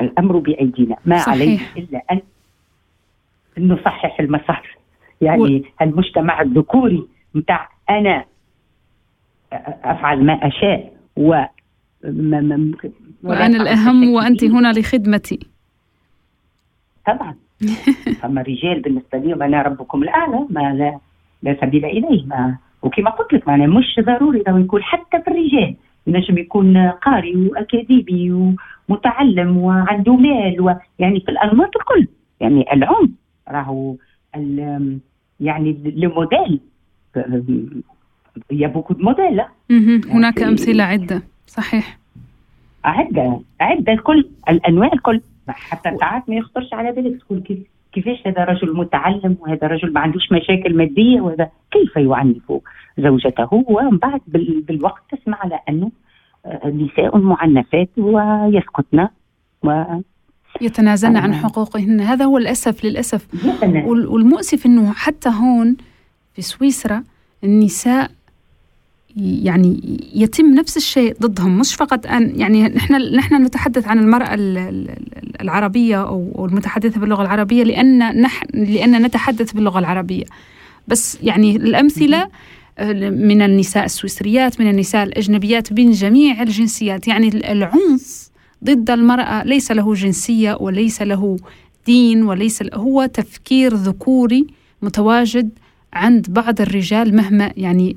الأمر 0.00 0.38
بأيدينا. 0.38 0.96
ما 1.04 1.18
صحيح. 1.18 1.28
عليه 1.28 1.58
إلا 1.76 2.02
أن 2.12 2.20
نصحح 3.58 4.20
المسار. 4.20 4.76
يعني 5.20 5.64
المجتمع 5.82 6.40
الذكوري 6.42 7.06
متاع 7.34 7.68
أنا 7.90 8.24
أفعل 9.84 10.24
ما 10.24 10.32
أشاء 10.32 10.92
و 11.16 11.28
ما- 12.04 12.40
ما- 12.40 12.72
وأنا 13.22 13.62
الأهم 13.62 14.10
وأنت 14.10 14.44
هنا 14.44 14.72
لخدمتي. 14.72 15.38
طبعا. 17.06 17.34
أما 18.24 18.40
الرجال 18.40 18.80
بالنسبة 18.80 19.18
لهم 19.18 19.42
أنا 19.42 19.62
ربكم 19.62 20.02
الأعلى 20.02 20.46
ما 20.50 20.74
لا, 20.74 20.98
لا 21.42 21.56
سبيل 21.60 21.84
إليه. 21.84 22.26
ما 22.26 22.56
وكما 22.82 23.10
قلت 23.10 23.32
لك 23.32 23.48
معناها 23.48 23.66
مش 23.66 24.00
ضروري 24.00 24.42
إنه 24.48 24.60
يكون 24.60 24.82
حتى 24.82 25.22
في 25.22 25.28
الرجال 25.30 25.74
ينجم 26.06 26.38
يكون 26.38 26.88
قاري 26.88 27.36
وأكاديمي 27.36 28.54
ومتعلم 28.88 29.56
وعنده 29.56 30.16
مال 30.16 30.60
ويعني 30.60 31.20
في 31.20 31.28
الأنماط 31.28 31.70
الكل. 31.76 32.08
يعني 32.40 32.72
العنف 32.72 33.10
راهو 33.48 33.94
ال- 34.36 34.98
يعني 35.40 35.92
le 35.96 36.10
modèle. 36.14 36.60
y 38.50 38.68
a 38.68 38.71
beaucoup 38.71 38.94
de 38.98 39.07
modèles. 39.07 39.42
مهم. 39.70 40.00
هناك 40.10 40.38
يعني- 40.40 40.50
أمثلة 40.52 40.84
عدة. 40.84 41.22
صحيح. 41.46 41.98
عدة. 42.84 43.40
عدة 43.60 43.92
الكل. 43.92 44.28
الأنواع 44.48 44.90
الكل. 44.92 45.20
حتى 45.48 45.96
ساعات 46.00 46.28
ما 46.28 46.34
يخطرش 46.36 46.74
على 46.74 46.92
بالك 46.92 47.20
تقول 47.22 47.40
كيف 47.40 47.58
كيفاش 47.96 48.26
هذا 48.26 48.44
رجل 48.44 48.76
متعلم 48.76 49.36
وهذا 49.40 49.66
رجل 49.66 49.92
ما 49.92 50.00
عندوش 50.00 50.32
مشاكل 50.32 50.76
مادية 50.76 51.20
وهذا 51.20 51.48
كيف 51.72 51.96
يعنف 51.96 52.52
زوجته 52.98 53.48
ومن 53.68 53.98
بعد 53.98 54.20
بال- 54.26 54.62
بالوقت 54.68 55.02
تسمع 55.12 55.38
على 55.40 55.58
أنه 55.68 55.90
آه، 56.46 56.68
نساء 56.68 57.18
معنفات 57.18 57.88
ويسكتن 57.98 59.08
و 59.64 59.84
يتنازلن 60.60 61.16
عن 61.16 61.32
آه. 61.32 61.36
حقوقهن. 61.42 62.00
هذا 62.00 62.24
هو 62.24 62.38
الأسف 62.38 62.84
للأسف. 62.84 63.28
يتنا- 63.34 63.84
وال- 63.86 64.06
والمؤسف 64.06 64.66
إنه 64.66 64.92
حتى 64.92 65.28
هون 65.28 65.76
في 66.34 66.42
سويسرا 66.42 67.02
النساء 67.44 68.10
يعني 69.16 69.98
يتم 70.14 70.54
نفس 70.54 70.76
الشيء 70.76 71.16
ضدهم 71.22 71.58
مش 71.58 71.74
فقط 71.74 72.06
أن 72.06 72.40
يعني 72.40 72.62
نحن 72.62 72.94
نحن 73.14 73.42
نتحدث 73.44 73.88
عن 73.88 73.98
المرأة 73.98 74.34
ال- 74.34 74.58
ال- 74.58 74.96
العربية 75.40 76.02
أو 76.02 76.32
أو 76.38 76.46
المتحدثة 76.46 77.00
باللغة 77.00 77.22
العربية 77.22 77.62
لأن 77.64 78.20
نحن 78.20 78.46
لأن 78.54 79.02
نتحدث 79.02 79.52
باللغة 79.52 79.78
العربية. 79.78 80.24
بس 80.88 81.18
يعني 81.22 81.56
الأمثلة 81.56 82.28
آه، 82.78 82.92
من 83.10 83.42
النساء 83.42 83.84
السويسريات 83.84 84.60
من 84.60 84.70
النساء 84.70 85.02
الأجنبيات 85.04 85.72
من 85.72 85.90
جميع 85.90 86.42
الجنسيات. 86.42 87.08
يعني 87.08 87.28
ال- 87.28 87.44
العنف 87.44 88.30
ضد 88.64 88.90
المرأة 88.90 89.44
ليس 89.44 89.72
له 89.72 89.94
جنسية 89.94 90.56
وليس 90.60 91.02
له 91.02 91.36
دين 91.86 92.22
وليس 92.22 92.62
هو 92.74 93.06
تفكير 93.06 93.74
ذكوري 93.74 94.46
متواجد 94.82 95.50
عند 95.96 96.26
بعض 96.30 96.60
الرجال 96.60 97.16
مهما 97.16 97.52
يعني 97.56 97.96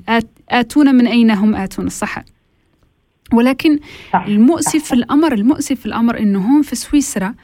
آتون 0.50 0.94
من 0.94 1.06
أين 1.06 1.30
هم 1.30 1.54
آتون 1.54 1.88
صح. 1.88 2.24
ولكن 3.32 3.78
صح. 4.12 4.24
المؤسف 4.26 4.84
في 4.84 4.92
الأمر 4.92 5.32
المؤسف 5.34 5.80
في 5.80 5.86
الأمر 5.86 6.18
أنه 6.18 6.38
هون 6.38 6.62
في 6.62 6.76
سويسرا 6.76 7.34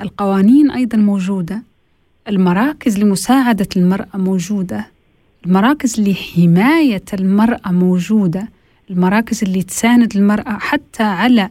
القوانين 0.00 0.70
أيضا 0.70 0.98
موجودة 0.98 1.62
المراكز 2.28 2.98
لمساعدة 2.98 3.68
المرأة 3.76 4.16
موجودة 4.16 4.86
المراكز 5.46 6.00
لحماية 6.00 7.04
المرأة 7.14 7.72
موجودة 7.72 8.48
المراكز 8.90 9.44
اللي 9.44 9.62
تساند 9.62 10.16
المرأة 10.16 10.58
حتى 10.58 11.02
على 11.02 11.50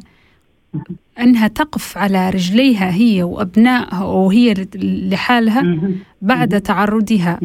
أنها 1.19 1.47
تقف 1.47 1.97
على 1.97 2.29
رجليها 2.29 2.91
هي 2.93 3.23
وأبنائها 3.23 4.03
وهي 4.03 4.53
لحالها 4.75 5.79
بعد 6.21 6.61
تعرضها 6.61 7.39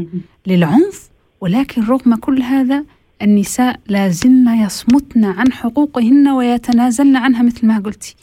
للعنف. 0.47 1.08
ولكن 1.41 1.83
رغم 1.83 2.17
كل 2.17 2.43
هذا 2.43 2.85
النساء 3.23 3.81
لازلن 3.89 4.49
يصمتن 4.49 5.25
عن 5.25 5.53
حقوقهن 5.53 6.29
ويتنازلن 6.29 7.17
عنها 7.17 7.43
مثل 7.43 7.67
ما 7.67 7.79
قلتي. 7.79 8.17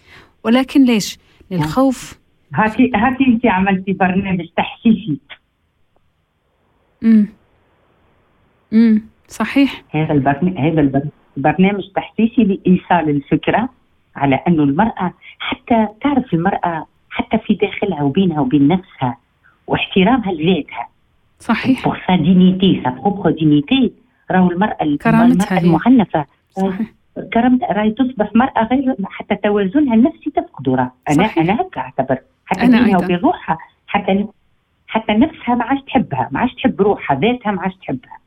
ولكن 0.44 0.86
ليش؟ 0.86 1.18
للخوف. 1.52 2.20
هاتي 2.54 2.92
هاتي 2.96 3.26
انت 3.28 3.46
عملتي 3.46 3.94
برنامج 3.94 4.46
تحسيسي. 4.58 5.20
امم 7.04 7.28
امم 8.74 9.02
صحيح. 9.28 9.84
هذا 9.90 10.14
البرنامج 10.14 10.58
هذا 10.58 11.10
البرنامج 11.38 11.84
تحسيسي 11.96 12.44
لإيصال 12.44 13.10
الفكرة 13.10 13.70
على 14.16 14.36
انه 14.48 14.64
المرأة 14.64 15.14
حتى 15.40 15.88
تعرف 16.02 16.34
المرأة 16.34 16.88
حتى 17.10 17.38
في 17.38 17.54
داخلها 17.54 18.04
وبينها 18.04 18.40
وبين 18.40 18.68
نفسها 18.68 19.18
واحترامها 19.68 20.32
لذاتها. 20.32 20.88
صحيح. 21.46 21.86
pour 21.86 22.02
sa 22.08 22.16
dignité 22.16 22.82
sa 22.84 22.90
propre 22.90 23.32
dignité 23.32 23.94
راهو 24.32 24.52
المرأة 24.52 24.98
كرامتها 25.02 25.60
المعنفة. 25.62 26.26
صحيح. 26.50 26.88
كرامتها 27.34 27.74
راهي 27.74 27.92
تصبح 27.92 28.36
مرأة 28.36 28.68
غير 28.72 28.96
حتى 29.04 29.36
توازنها 29.36 29.96
النفسي 29.96 30.30
تفقده 30.30 30.76
راه 30.76 30.92
أنا 31.10 31.28
صحيح. 31.28 31.38
أنا 31.38 31.62
هكا 31.62 31.82
أعتبر. 31.82 32.18
حتى 32.46 32.62
أنا 32.64 32.84
بينها 32.84 32.98
وبين 32.98 33.16
روحها 33.16 33.58
حتى 33.88 34.26
حتى 34.88 35.14
نفسها 35.14 35.56
ما 35.56 35.64
عادش 35.64 35.82
تحبها. 35.82 36.30
ما 36.32 36.40
عادش 36.40 36.54
تحب 36.54 36.82
روحها. 36.82 37.20
ذاتها 37.20 37.52
ما 37.52 37.62
عادش 37.62 37.76
تحبها. 37.76 38.18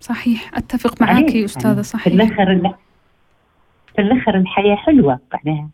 صحيح. 0.00 0.50
أتفق 0.54 1.02
معك 1.02 1.34
يا 1.34 1.44
أستاذة. 1.44 1.82
صحيح. 1.82 2.04
في 2.04 2.14
الآخر 2.14 2.74
في 3.94 4.02
الآخر 4.02 4.36
الحياة 4.36 4.76
حلوة. 4.76 5.18
معناها 5.32 5.68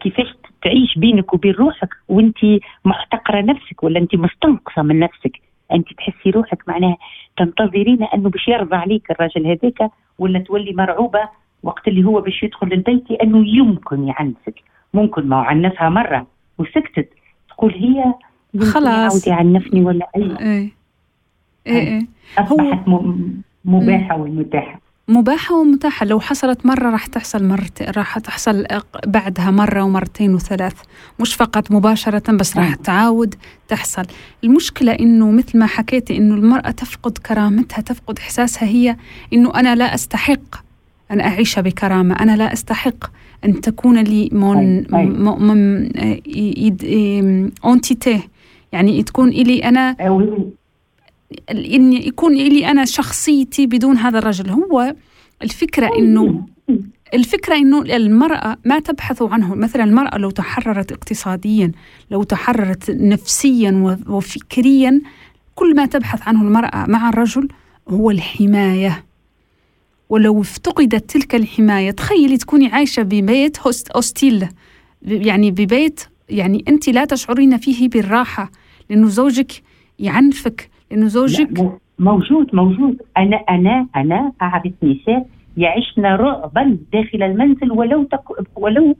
كيفاش 0.00 0.34
تعيش 0.62 0.98
بينك 0.98 1.34
وبين 1.34 1.52
روحك 1.52 1.88
وانت 2.08 2.38
محتقرة 2.84 3.40
نفسك 3.40 3.82
ولا 3.82 4.00
انت 4.00 4.14
مستنقصة 4.14 4.82
من 4.82 4.98
نفسك؟ 4.98 5.49
أنت 5.72 5.86
تحسي 5.92 6.30
روحك 6.30 6.62
معناها 6.68 6.96
تنتظرين 7.36 8.02
أنه 8.02 8.30
باش 8.30 8.48
يرضى 8.48 8.76
عليك 8.76 9.10
الراجل 9.10 9.46
هذاك 9.46 9.90
ولا 10.18 10.38
تولي 10.38 10.72
مرعوبة 10.72 11.28
وقت 11.62 11.88
اللي 11.88 12.04
هو 12.04 12.20
باش 12.20 12.42
يدخل 12.42 12.66
للبيت 12.66 13.10
انه 13.10 13.48
يمكن 13.48 14.08
يعنفك. 14.08 14.62
ممكن 14.94 15.28
ما 15.28 15.36
عنفها 15.36 15.88
مرة 15.88 16.26
وسكتت. 16.58 17.08
تقول 17.48 17.74
هي 17.74 18.14
خلاص. 18.72 19.26
يعنفني 19.26 19.84
ولا 19.84 20.08
أي. 20.16 20.36
إيه. 20.40 20.70
إيه, 21.66 21.88
إيه. 21.88 22.06
أصبحت. 22.38 22.88
مباحة 23.64 24.16
ومتاحه 24.20 24.80
مباحة 25.10 25.54
ومتاحة. 25.54 26.06
لو 26.06 26.20
حصلت 26.20 26.66
مرة 26.66 26.90
راح 26.90 27.06
تحصل 27.06 27.44
مرتين 27.44 27.86
راح 27.96 28.18
تحصل 28.18 28.66
بعدها 29.06 29.50
مرة 29.50 29.82
ومرتين 29.82 30.34
وثلاث. 30.34 30.74
مش 31.20 31.34
فقط 31.34 31.70
مباشرة 31.70 32.32
بس 32.32 32.56
راح 32.56 32.74
تعاود 32.74 33.34
تحصل. 33.68 34.04
المشكلة 34.44 34.92
إنه 34.92 35.30
مثل 35.30 35.58
ما 35.58 35.66
حكيتي 35.66 36.16
إنه 36.16 36.34
المرأة 36.34 36.70
تفقد 36.70 37.18
كرامتها 37.18 37.80
تفقد 37.80 38.18
إحساسها 38.18 38.68
هي 38.68 38.96
إنه 39.32 39.54
أنا 39.54 39.74
لا 39.74 39.94
أستحق 39.94 40.70
أن 41.10 41.20
أعيش 41.20 41.58
بكرامة. 41.58 42.14
أنا 42.14 42.36
لا 42.36 42.52
أستحق 42.52 43.04
أن 43.44 43.60
تكون 43.60 43.98
لي 43.98 44.28
مون 44.32 44.86
من 45.40 45.90
أونتيتي 47.64 48.20
يعني 48.72 49.02
تكون 49.02 49.28
إلي 49.28 49.64
أنا 49.64 49.96
إن 51.50 51.92
يكون 51.92 52.34
لي 52.34 52.70
أنا 52.70 52.84
شخصيتي 52.84 53.66
بدون 53.66 53.96
هذا 53.96 54.18
الرجل. 54.18 54.50
هو 54.50 54.94
الفكرة 55.42 55.90
إنه 55.98 56.46
الفكرة 57.14 57.56
إنه 57.56 57.82
المرأة 57.82 58.56
ما 58.64 58.78
تبحث 58.78 59.22
عنه. 59.22 59.54
مثلا 59.54 59.84
المرأة 59.84 60.18
لو 60.18 60.30
تحررت 60.30 60.92
اقتصاديا 60.92 61.72
لو 62.10 62.22
تحررت 62.22 62.90
نفسيا 62.90 63.98
وفكريا 64.08 65.00
كل 65.54 65.76
ما 65.76 65.86
تبحث 65.86 66.28
عنه 66.28 66.42
المرأة 66.42 66.86
مع 66.86 67.08
الرجل 67.08 67.48
هو 67.88 68.10
الحماية. 68.10 69.04
ولو 70.08 70.40
افتقدت 70.40 71.10
تلك 71.10 71.34
الحماية 71.34 71.90
تخيلي 71.90 72.36
تكوني 72.36 72.66
عايشة 72.66 73.02
ببيت 73.02 73.60
hos- 73.60 73.88
hostile 73.88 74.48
يعني 75.02 75.50
ببيت 75.50 76.00
يعني 76.28 76.64
أنت 76.68 76.88
لا 76.88 77.04
تشعرين 77.04 77.56
فيه 77.56 77.88
بالراحة 77.88 78.50
لأنه 78.90 79.08
زوجك 79.08 79.62
يعنفك. 79.98 80.69
لأنه 80.90 81.06
زوجك 81.06 81.80
موجود 81.98 82.54
موجود. 82.54 83.02
أنا 83.16 83.36
أنا 83.36 83.86
أنا 83.96 84.32
أعرف 84.42 84.72
نساء 84.82 85.26
يعيشن 85.56 86.04
رعبا 86.04 86.78
داخل 86.92 87.22
المنزل 87.22 87.72
ولو 87.72 88.04
تك 88.04 88.22
ولو 88.56 88.96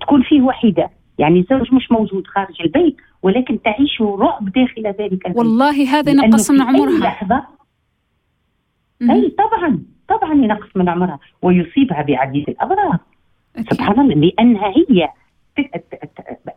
تكون 0.00 0.22
فيه 0.22 0.42
وحيدة. 0.42 0.90
يعني 1.18 1.38
الزوج 1.40 1.74
مش 1.74 1.92
موجود 1.92 2.26
خارج 2.26 2.62
البيت 2.62 2.96
ولكن 3.22 3.62
تعيش 3.62 4.02
رعب 4.02 4.52
داخل 4.52 4.82
ذلك 4.82 5.26
البيت. 5.26 5.36
والله 5.36 5.98
هذا 5.98 6.10
ينقص 6.10 6.50
من 6.50 6.60
عمرها. 6.60 6.98
لحظة 6.98 7.44
أي 9.02 9.34
طبعا 9.38 9.82
طبعا 10.08 10.34
ينقص 10.34 10.76
من 10.76 10.88
عمرها 10.88 11.18
ويصيبها 11.42 12.02
بعديد 12.02 12.48
الأمراض 12.48 12.98
سبحان 13.70 14.00
الله 14.00 14.14
لأنها 14.14 14.68
هي 14.68 15.08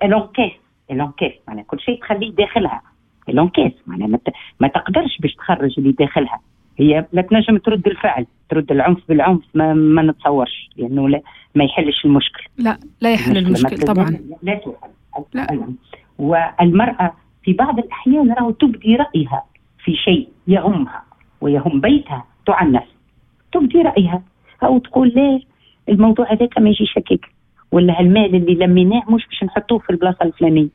الانكاس 0.04 0.52
الانكاس 0.92 1.32
معناها 1.48 1.64
كل 1.64 1.80
شيء 1.80 2.00
تخليه 2.00 2.32
داخلها. 2.32 2.82
الانكاس 3.30 3.72
معناها 3.88 4.20
ما 4.60 4.68
تقدرش 4.68 5.18
باش 5.20 5.34
تخرج 5.36 5.74
اللي 5.78 5.92
داخلها. 5.92 6.40
هي 6.78 7.06
لا 7.14 7.22
تنجم 7.22 7.58
ترد 7.58 7.88
الفعل 7.88 8.26
ترد 8.50 8.72
العنف 8.72 9.00
بالعنف 9.10 9.44
ما, 9.54 9.74
ما 9.74 10.02
نتصورش 10.02 10.70
لأنه 10.78 11.10
لا 11.10 11.22
ما 11.56 11.64
يحلش 11.64 12.06
المشكل. 12.06 12.44
لا 12.58 12.78
لا 13.02 13.14
يحل 13.14 13.38
المشكل 13.38 13.78
طبعا. 13.78 14.10
لا 14.44 14.56
تحل 14.56 14.74
لا. 15.34 15.74
والمرأة 16.20 17.14
في 17.44 17.54
بعض 17.54 17.80
الأحيان 17.80 18.34
راهو 18.34 18.52
تبدي 18.52 18.96
رأيها 18.96 19.44
في 19.84 19.96
شيء 19.96 20.28
يهمها 20.48 21.04
ويهم 21.42 21.82
بيتها 21.82 22.26
تعنف. 22.46 22.84
تبدي 23.52 23.82
رأيها 23.82 24.22
أو 24.64 24.78
تقول 24.78 25.08
لا 25.08 25.40
الموضوع 25.90 26.34
هذاك 26.34 26.60
ما 26.60 26.70
يجيش 26.70 26.98
هكاك. 26.98 27.26
ولا 27.72 28.00
هالمال 28.00 28.36
اللي 28.36 28.66
لميناه 28.66 29.04
مش 29.10 29.28
باش 29.28 29.44
نحطوه 29.44 29.80
في 29.80 29.90
البلاصة 29.90 30.26
الفلانية. 30.26 30.70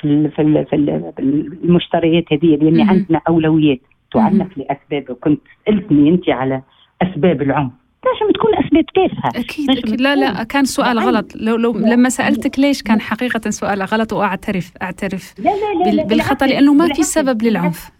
في 0.00 0.30
في 0.36 0.64
في 0.70 1.22
المشتريات 1.64 2.24
هذه 2.32 2.56
لأن 2.56 2.80
عندنا 2.80 3.20
أولويات 3.28 3.80
تعنف 4.12 4.58
لأسباب. 4.58 5.10
وكنت 5.10 5.40
سالتني 5.66 6.08
أنت 6.08 6.28
على 6.28 6.62
أسباب 7.02 7.42
العنف 7.42 7.72
تنجم 8.02 8.32
تكون 8.32 8.54
أسباب 8.54 8.84
تافهة. 8.94 9.40
أكيد, 9.40 9.70
أكيد. 9.70 10.00
لا 10.00 10.16
لا 10.16 10.42
كان 10.44 10.64
سؤال 10.64 10.98
غلط. 10.98 11.32
لو 11.36 11.56
لو 11.56 11.72
لما 11.72 12.08
سألتك 12.08 12.58
ليش 12.58 12.82
كان 12.82 13.00
حقيقة 13.00 13.50
سؤال 13.50 13.82
غلط 13.82 14.12
واعترف 14.12 14.72
أعترف 14.82 15.34
لا 15.38 15.50
لا 15.84 15.92
لا 15.92 16.04
بالخطأ 16.04 16.46
لأنه 16.46 16.74
ما 16.74 16.94
في 16.94 17.02
سبب 17.02 17.42
للعنف. 17.42 17.90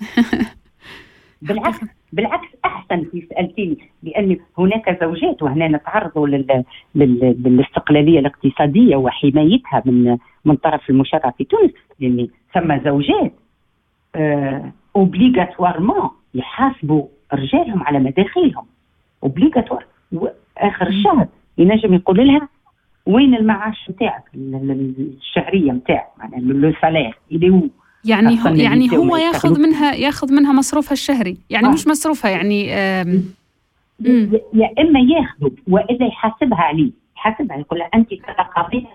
بالعكس. 1.42 1.80
بالعكس 2.16 2.48
أحسن 2.64 3.04
في 3.04 3.26
سألتيني 3.30 3.78
لأن 4.02 4.36
هناك 4.58 5.04
زوجات 5.04 5.42
وهنا 5.42 5.68
نتعرضوا 5.68 6.28
لل... 6.28 6.64
لل... 6.94 7.36
للاستقلالية 7.44 8.18
الاقتصادية 8.18 8.96
وحمايتها 8.96 9.82
من 9.84 10.18
من 10.44 10.56
طرف 10.56 10.90
المشرع 10.90 11.30
في 11.30 11.44
تونس 11.44 11.70
لأن 12.00 12.28
ثم 12.54 12.78
زوجات 12.84 13.32
obligatoirement 14.96 15.96
آه 15.96 16.10
يحاسبوا 16.34 17.06
رجالهم 17.32 17.82
على 17.82 17.98
مداخيلهم 17.98 18.66
obligatoire 19.22 19.84
اخر 20.58 20.86
الشهر 20.86 21.26
ينجم 21.58 21.94
يقول 21.94 22.26
لها 22.26 22.48
وين 23.06 23.34
المعاش 23.34 23.90
نتاعك 23.90 24.22
الشهرية 24.34 25.72
نتاعك 25.72 26.06
معناها 26.18 26.40
le 26.40 26.72
salaire 26.80 27.18
اللي 27.32 27.50
هو؟ 27.50 27.62
يعني 28.06 28.38
هو 28.44 28.54
يعني 28.54 28.96
هو 28.96 29.16
ياخذ 29.16 29.60
منها 29.60 29.94
ياخذ 29.94 30.34
منها 30.34 30.52
مصروفها 30.52 30.92
الشهري. 30.92 31.36
يعني 31.50 31.66
آه. 31.66 31.70
مش 31.70 31.86
مصروفها 31.86 32.30
يعني 32.30 32.66
يا 34.54 34.70
إما 34.78 35.00
ياخذ 35.00 35.50
والا 35.68 36.06
يحاسبها 36.06 36.60
عليه. 36.60 36.90
يحاسبها 37.16 37.56
يقول 37.56 37.78
لها 37.78 37.90
أنت 37.94 38.08
تقاضين 38.38 38.86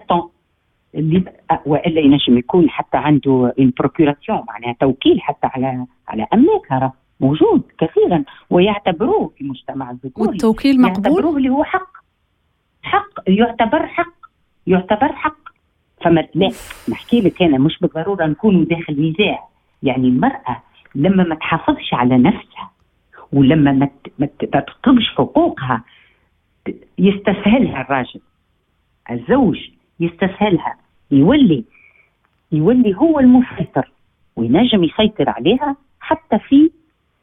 اللي 0.95 1.24
وإلا 1.66 2.01
ينجم 2.01 2.38
يكون 2.38 2.70
حتى 2.70 2.97
عنده 2.97 3.53
البروكوراسيون 3.59 4.43
معناها 4.47 4.76
توكيل 4.80 5.22
حتى 5.22 5.47
على 5.47 5.86
على 6.07 6.28
املاكها 6.34 6.93
موجود 7.20 7.62
كثيرا 7.80 8.24
ويعتبروه 8.49 9.32
في 9.38 9.43
مجتمع 9.43 9.91
الذكوري 9.91 10.30
والتوكيل 10.30 10.82
مقبول؟ 10.82 11.05
يعتبروه 11.05 11.38
اللي 11.38 11.49
هو 11.49 11.64
حق. 11.64 11.91
حق 12.82 13.09
يعتبر 13.28 13.88
حق. 13.88 14.14
يعتبر 14.68 15.14
حق. 15.14 15.41
فما 16.04 16.28
لا 16.36 16.49
نحكي 16.89 17.22
لك 17.22 17.41
أنا 17.41 17.58
مش 17.58 17.80
بالضرورة 17.80 18.26
نكون 18.26 18.66
داخل 18.66 18.93
نزاع. 18.93 19.47
يعني 19.84 20.08
المرأة 20.08 20.64
لما 20.95 21.24
ما 21.24 21.36
تحافظش 21.36 21.93
على 21.93 22.18
نفسها 22.18 22.72
ولما 23.34 23.89
ما 24.20 24.28
تطلبش 24.39 25.10
حقوقها 25.16 25.84
يستسهلها 26.97 27.82
الراجل. 27.82 28.20
الزوج 29.12 29.58
يستسهلها. 29.99 30.76
يولي 31.12 31.64
يولي 32.52 32.95
هو 32.95 33.20
المسيطر 33.20 33.91
وينجم 34.36 34.84
يسيطر 34.84 35.30
عليها 35.30 35.76
حتى 35.99 36.39
في 36.39 36.72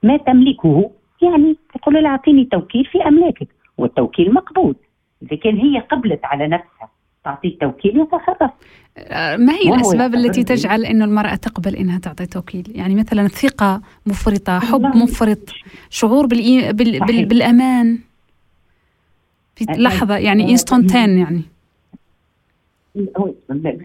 ما 0.02 0.16
تملكه. 0.16 0.90
يعني 1.22 1.56
تقول 1.74 1.94
لها 2.02 2.10
أعطيني 2.10 2.44
توكيل 2.44 2.84
في 2.84 3.08
أملاكك 3.08 3.48
والتوكيل 3.78 4.34
مقبول. 4.34 4.74
إذا 5.22 5.36
كان 5.36 5.56
هي 5.56 5.80
قبلت 5.80 6.24
على 6.24 6.48
نفسها. 6.48 6.88
تعطيه 7.24 7.58
توكيل 7.58 8.00
يتصرف 8.00 8.50
آه، 8.98 9.36
ما 9.36 9.52
هي 9.52 9.74
الأسباب 9.74 10.14
التي 10.14 10.44
تجعل 10.44 10.84
أن 10.84 11.02
المرأة 11.02 11.34
تقبل 11.34 11.76
أنها 11.76 11.98
تعطي 11.98 12.26
توكيل؟ 12.26 12.72
يعني 12.74 12.94
مثلا 12.94 13.28
ثقة 13.28 13.80
مفرطة 14.06 14.58
حب. 14.58 14.82
مفرط 14.96 15.38
شعور 15.90 16.26
بالإي... 16.26 16.72
بال... 16.72 17.00
بال... 17.00 17.26
بالأمان. 17.26 17.98
في 19.56 19.64
أنا- 19.64 19.78
لحظة 19.78 20.16
يعني 20.16 20.44
آه، 20.44 20.50
انستانتان 20.50 21.18
يعني. 21.18 21.42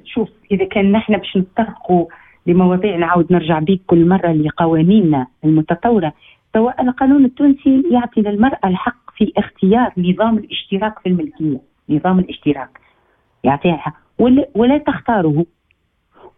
شوف 0.05 0.29
إذا 0.51 0.65
كان 0.65 0.91
نحن 0.91 1.17
باش 1.17 1.37
نتطرقوا 1.37 2.05
لمواضيع 2.47 2.97
نعاود 2.97 3.33
نرجع 3.33 3.59
بيك 3.59 3.81
كل 3.87 4.07
مرة 4.07 4.31
لقوانيننا 4.31 5.27
المتطورة 5.43 6.13
سواء 6.53 6.81
القانون 6.81 7.25
التونسي 7.25 7.83
يعطي 7.91 8.21
للمرأة 8.21 8.59
الحق 8.65 9.11
في 9.17 9.33
اختيار 9.37 9.93
نظام 9.97 10.37
الاشتراك 10.37 10.99
في 10.99 11.09
الملكية 11.09 11.61
نظام 11.89 12.19
الاشتراك. 12.19 12.82
يعطيها 13.43 13.73
الحق 13.75 13.93
ولا, 14.19 14.47
ولا 14.55 14.77
تختاره. 14.77 15.45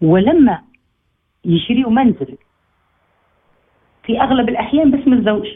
ولما 0.02 0.62
يشريوا 1.46 1.92
منزل 1.92 2.38
في 4.04 4.22
أغلب 4.22 4.50
الأحيان 4.50 4.92
باسم 4.92 5.14
الزوج 5.14 5.48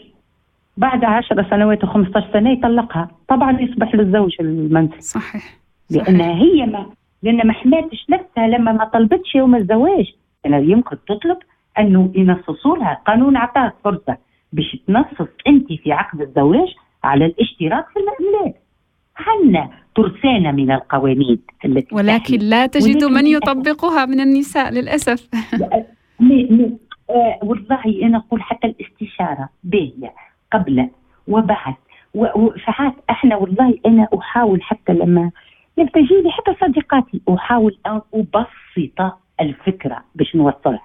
بعد 0.76 1.04
عشر 1.04 1.50
سنوات 1.50 1.84
و15 1.84 2.32
سنة 2.32 2.50
يطلقها. 2.50 3.08
طبعا 3.28 3.60
يصبح 3.60 3.94
للزوج 3.94 4.36
المنزل. 4.40 5.02
صحيح. 5.02 5.56
لأنها 5.90 6.34
هي 6.34 6.66
ما 6.66 6.86
لأن 7.22 7.46
ما 7.46 7.52
حماتش 7.52 8.06
نفسها 8.10 8.46
لما 8.48 8.72
ما 8.72 8.84
طلبتش 8.84 9.34
يوم 9.34 9.54
الزواج. 9.54 10.06
أنا 10.46 10.58
يمكن 10.58 10.96
تطلب 11.08 11.38
أنه 11.78 12.12
ينصصوا 12.14 12.76
لها 12.76 12.92
القانون 12.92 13.36
اعطاك 13.36 13.74
فرصة 13.84 14.16
باش 14.52 14.76
تنصص 14.86 15.28
أنت 15.46 15.72
في 15.72 15.92
عقد 15.92 16.20
الزواج 16.20 16.68
على 17.04 17.26
الاشتراك 17.26 17.86
في 17.88 17.96
الاملاك 17.98 18.60
عندنا 19.26 19.70
ترسانه 19.94 20.50
من 20.50 20.70
القوانين 20.70 21.38
التي 21.64 21.94
ولكن. 21.94 22.38
لا 22.38 22.66
تجد 22.66 23.04
من 23.04 23.26
يطبقها 23.26 24.06
من 24.06 24.20
النساء 24.20 24.72
للأسف. 24.72 25.28
مي 26.20 26.70
آه 27.10 27.38
والله 27.42 28.02
أنا 28.02 28.18
أقول 28.18 28.42
حتى 28.42 28.66
الاستشارة 28.66 29.48
باهية 29.64 30.14
قبل 30.52 30.88
وبعد. 31.28 31.74
وساعات 32.14 32.94
إحنا 33.10 33.36
والله 33.36 33.78
أنا 33.86 34.08
أحاول 34.18 34.62
حتى 34.62 34.92
لما 34.92 35.30
يلتجي 35.78 36.20
لي 36.24 36.30
حتى 36.30 36.54
صديقاتي 36.60 37.20
أحاول 37.28 37.78
أن 37.86 38.00
أبسط 38.14 39.16
الفكرة 39.40 40.04
باش 40.14 40.36
نوصلها. 40.36 40.82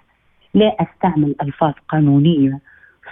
لا 0.53 0.75
أستعمل 0.79 1.35
ألفاظ 1.41 1.73
قانونية 1.89 2.59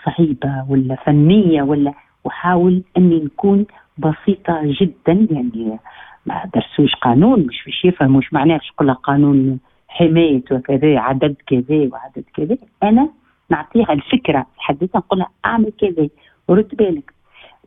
صعيبة 0.05 0.65
ولا 0.69 0.95
فنية 0.95 1.61
ولا 1.61 1.93
أحاول 2.27 2.83
أني 2.97 3.19
نكون 3.19 3.65
بسيطة 3.97 4.61
جدا 4.81 5.27
يعني 5.31 5.79
ما 6.25 6.43
درسوش 6.55 6.95
قانون 6.95 7.39
مش 7.39 7.63
باش 7.65 7.85
يفهموا 7.85 8.19
مش 8.19 8.33
معناه 8.33 8.59
لها 8.81 8.93
قانون 8.93 9.59
حماية 9.87 10.43
وكذا 10.51 10.99
عدد 10.99 11.35
كذا 11.47 11.89
وعدد 11.91 12.23
كذا. 12.35 12.57
أنا 12.83 13.09
نعطيها 13.49 13.93
الفكرة 13.93 14.45
حديثا 14.57 14.97
نقول 14.97 15.19
لها 15.19 15.29
أعمل 15.45 15.73
كذا 15.81 16.07
ورد 16.47 16.75
بالك. 16.75 17.13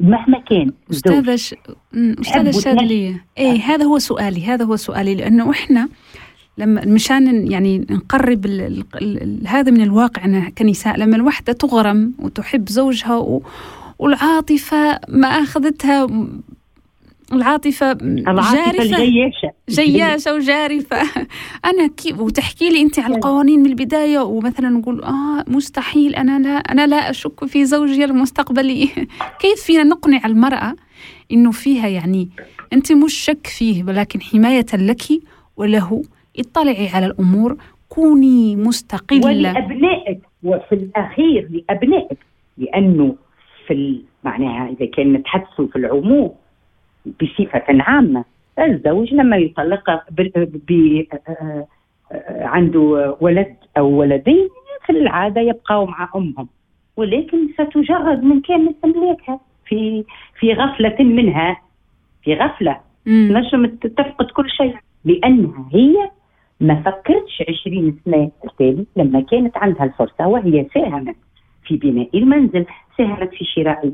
مهما 0.01 0.39
كان 0.39 0.73
أستاذة 0.91 1.37
ش... 1.37 1.55
أستاذة 1.95 2.23
تحب 2.23 2.47
الشاذلية 2.47 3.25
إيه 3.39 3.61
هذا 3.61 3.85
هو 3.85 3.99
سؤالي 3.99 4.47
هذا 4.47 4.65
هو 4.65 4.77
سؤالي 4.77 5.15
لأنه 5.15 5.51
إحنا 5.51 5.89
لما 6.59 6.85
مشان 6.87 7.51
يعني 7.53 7.87
نقرب 7.91 8.47
ال... 8.47 8.61
ال... 8.61 9.23
ال... 9.23 9.47
هذا 9.47 9.71
من 9.71 9.81
الواقع 9.81 10.49
كنساء 10.59 10.97
لما 10.97 11.17
الوحدة 11.17 11.53
تغرم 11.53 12.15
وتحب 12.19 12.69
زوجها 12.69 13.17
و... 13.17 13.43
والعاطفة 13.99 15.01
ما 15.09 15.29
أخذتها 15.29 16.07
العاطفة 17.33 17.93
العاطفة 17.93 18.55
جارفة. 18.55 18.83
الجياشة. 18.83 19.53
جياشة 19.71 20.35
وجارفة. 20.35 20.97
أنا 21.71 21.87
كيف 21.87 22.21
وتحكي 22.21 22.69
لي 22.69 22.83
أنت 22.83 22.99
على 22.99 23.15
القوانين 23.15 23.61
من 23.61 23.67
البداية 23.67 24.19
ومثلا 24.19 24.69
نقول 24.69 25.03
آه 25.05 25.45
مستحيل 25.47 26.15
أنا 26.15 26.39
لا 26.39 26.57
أنا 26.59 26.87
لا 26.87 27.11
أشك 27.11 27.45
في 27.45 27.65
زوجي 27.65 28.05
المستقبلي. 28.05 28.89
كيف 29.41 29.63
فينا 29.63 29.83
نقنع 29.83 30.27
المرأة 30.27 30.75
إنه 31.33 31.51
فيها 31.51 31.89
يعني 31.89 32.29
أنت 32.73 32.93
مش 32.93 33.15
شك 33.15 33.47
فيه 33.47 33.85
ولكن 33.85 34.21
حماية 34.21 34.67
لك 34.75 35.03
وله؟ 35.57 36.03
اطلعي 36.39 36.89
على 36.89 37.07
الأمور 37.07 37.57
كوني 37.89 38.57
مستقلة. 38.57 39.27
ولأبنائك 39.27 40.21
وفي 40.43 40.73
الأخير 40.75 41.49
لأبنائك 41.51 42.19
لأنه 42.59 43.17
في 43.67 44.01
معناها 44.25 44.69
إذا 44.69 44.87
كان 44.87 45.13
نتحدثوا 45.13 45.67
في 45.67 45.77
العموم 45.77 46.33
بصفة 47.23 47.63
عامة 47.69 48.25
الزوج 48.59 49.15
لما 49.15 49.37
يطلق 49.37 49.91
ب- 50.11 51.05
آه، 51.29 51.67
عنده 52.45 53.17
ولد 53.21 53.57
أو 53.79 53.87
ولدين 53.89 54.49
في 54.87 54.93
العادة 54.93 55.41
يبقوا 55.41 55.87
مع 55.87 56.09
أمهم. 56.17 56.49
ولكن 56.97 57.49
ستجرد 57.53 58.23
من 58.23 58.41
كامل 58.41 58.75
أملاكها 58.85 59.41
في 59.67 60.05
في 60.39 60.53
غفلة 60.53 60.97
منها. 61.05 61.57
في 62.23 62.35
غفلة. 62.35 62.81
مم. 63.07 63.29
نجم 63.39 63.67
تفقد 63.67 64.27
كل 64.31 64.51
شيء. 64.51 64.77
لأنها 65.05 65.69
هي 65.73 66.11
ما 66.61 66.75
فكرتش 66.83 67.43
20 67.49 67.99
سنة 68.05 68.31
التالي 68.45 68.87
لما 68.97 69.21
كانت 69.21 69.57
عندها 69.57 69.85
الفرصة 69.85 70.27
وهي 70.27 70.67
ساهمت 70.75 71.17
في 71.67 71.77
بناء 71.77 72.19
المنزل 72.19 72.67
ساهمت 72.99 73.35
في 73.35 73.45
شراء 73.45 73.93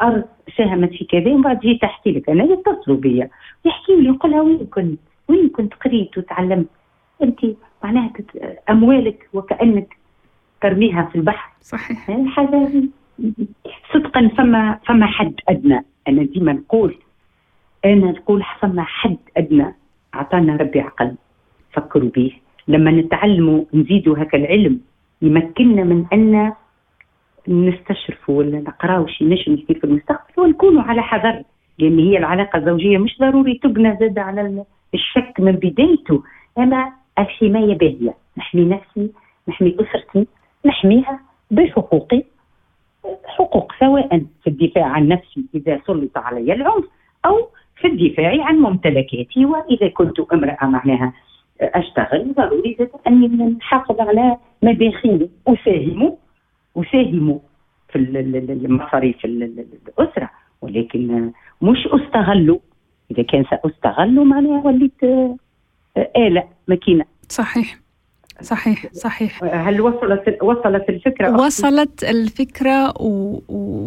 الأرض 0.00 0.24
ساهمت 0.56 0.90
في 0.90 1.04
كذا 1.04 1.30
ومن 1.30 1.42
بعد 1.42 1.60
جيت 1.60 1.82
تحكي 1.82 2.12
لك 2.12 2.30
أنا 2.30 2.44
يتصلوا 2.44 2.96
بيا. 2.96 3.28
يحكي 3.64 3.96
لي 3.96 4.08
يقول 4.08 4.30
لها 4.30 4.40
وين 4.42 4.66
كنت؟ 4.66 4.98
وين 5.28 5.48
كنت 5.48 5.74
قريت 5.74 6.18
وتعلمت؟ 6.18 6.66
أنت 7.22 7.38
معناها 7.84 8.12
أموالك 8.70 9.28
وكأنك 9.32 9.96
ترميها 10.60 11.02
في 11.02 11.16
البحر. 11.16 11.52
صحيح. 11.60 12.10
هذا 12.10 12.70
صدقا 13.92 14.28
فما 14.36 14.78
فما 14.86 15.06
حد 15.06 15.34
أدنى. 15.48 15.84
أنا 16.08 16.22
ديما 16.22 16.52
نقول 16.52 16.96
أنا 17.84 18.10
نقول 18.10 18.44
فما 18.60 18.82
حد 18.82 19.18
أدنى. 19.36 19.74
أعطانا 20.14 20.56
ربي 20.56 20.80
عقل. 20.80 21.14
فكروا 21.72 22.10
به 22.10 22.32
لما 22.68 22.90
نتعلموا 22.90 23.64
نزيدوا 23.74 24.18
هكا 24.18 24.38
العلم 24.38 24.80
يمكننا 25.22 25.84
من 25.84 26.06
أن 26.12 26.52
نستشرفوا 27.48 28.38
ولا 28.38 28.58
نقراو 28.58 29.06
شي 29.06 29.24
نجم 29.24 29.56
في 29.56 29.84
المستقبل 29.84 30.42
ونكونوا 30.42 30.82
على 30.82 31.02
حذر. 31.02 31.42
لأن 31.78 31.98
هي 31.98 32.18
العلاقة 32.18 32.58
الزوجية 32.58 32.98
مش 32.98 33.18
ضروري 33.20 33.60
تبنى 33.62 33.96
زاد 34.00 34.18
على 34.18 34.64
الشك 34.94 35.34
من 35.38 35.52
بدايته. 35.52 36.22
أنا 36.58 36.92
الحماية 37.18 37.78
باهية. 37.78 38.14
نحمي 38.38 38.64
نفسي 38.64 39.10
نحمي 39.48 39.76
أسرتي 39.80 40.26
نحميها 40.66 41.20
بحقوقي. 41.50 42.22
حقوق 43.26 43.72
سواء 43.80 44.22
في 44.42 44.46
الدفاع 44.46 44.84
عن 44.84 45.08
نفسي 45.08 45.44
إذا 45.54 45.80
سلط 45.86 46.18
علي 46.18 46.52
العنف 46.52 46.84
أو 47.26 47.48
في 47.76 47.86
الدفاع 47.86 48.44
عن 48.44 48.56
ممتلكاتي. 48.56 49.44
وإذا 49.44 49.88
كنت 49.88 50.20
امرأة 50.20 50.66
معناها 50.66 51.12
أشتغل 51.60 52.32
ضروري 52.34 52.76
أني 53.06 53.28
نحافظ 53.28 54.00
على 54.00 54.36
مداخيلي 54.62 55.30
أساهم 55.48 56.16
اساهم 56.76 57.40
في 57.92 57.96
ال- 57.98 58.16
ال- 58.16 58.36
ال- 58.36 58.64
المصاريف 58.66 59.24
ال- 59.24 59.42
ال- 59.42 59.66
الأسرة. 59.88 60.30
ولكن 60.62 61.32
مش 61.62 61.78
استغل 61.86 62.60
إذا 63.10 63.22
كان 63.22 63.44
ساستغل 63.50 64.24
معناها 64.24 64.62
وليت 64.66 65.04
آه، 65.04 65.36
آلة 66.16 66.44
ماكينة. 66.68 67.04
صحيح. 67.28 67.78
صحيح 68.40 68.86
صحيح. 68.92 69.44
هل 69.44 69.80
وصلت 69.80 70.42
وصلت 70.42 70.88
الفكرة؟ 70.88 71.34
وصلت 71.40 72.04
الفكرة 72.04 73.02
و... 73.02 73.40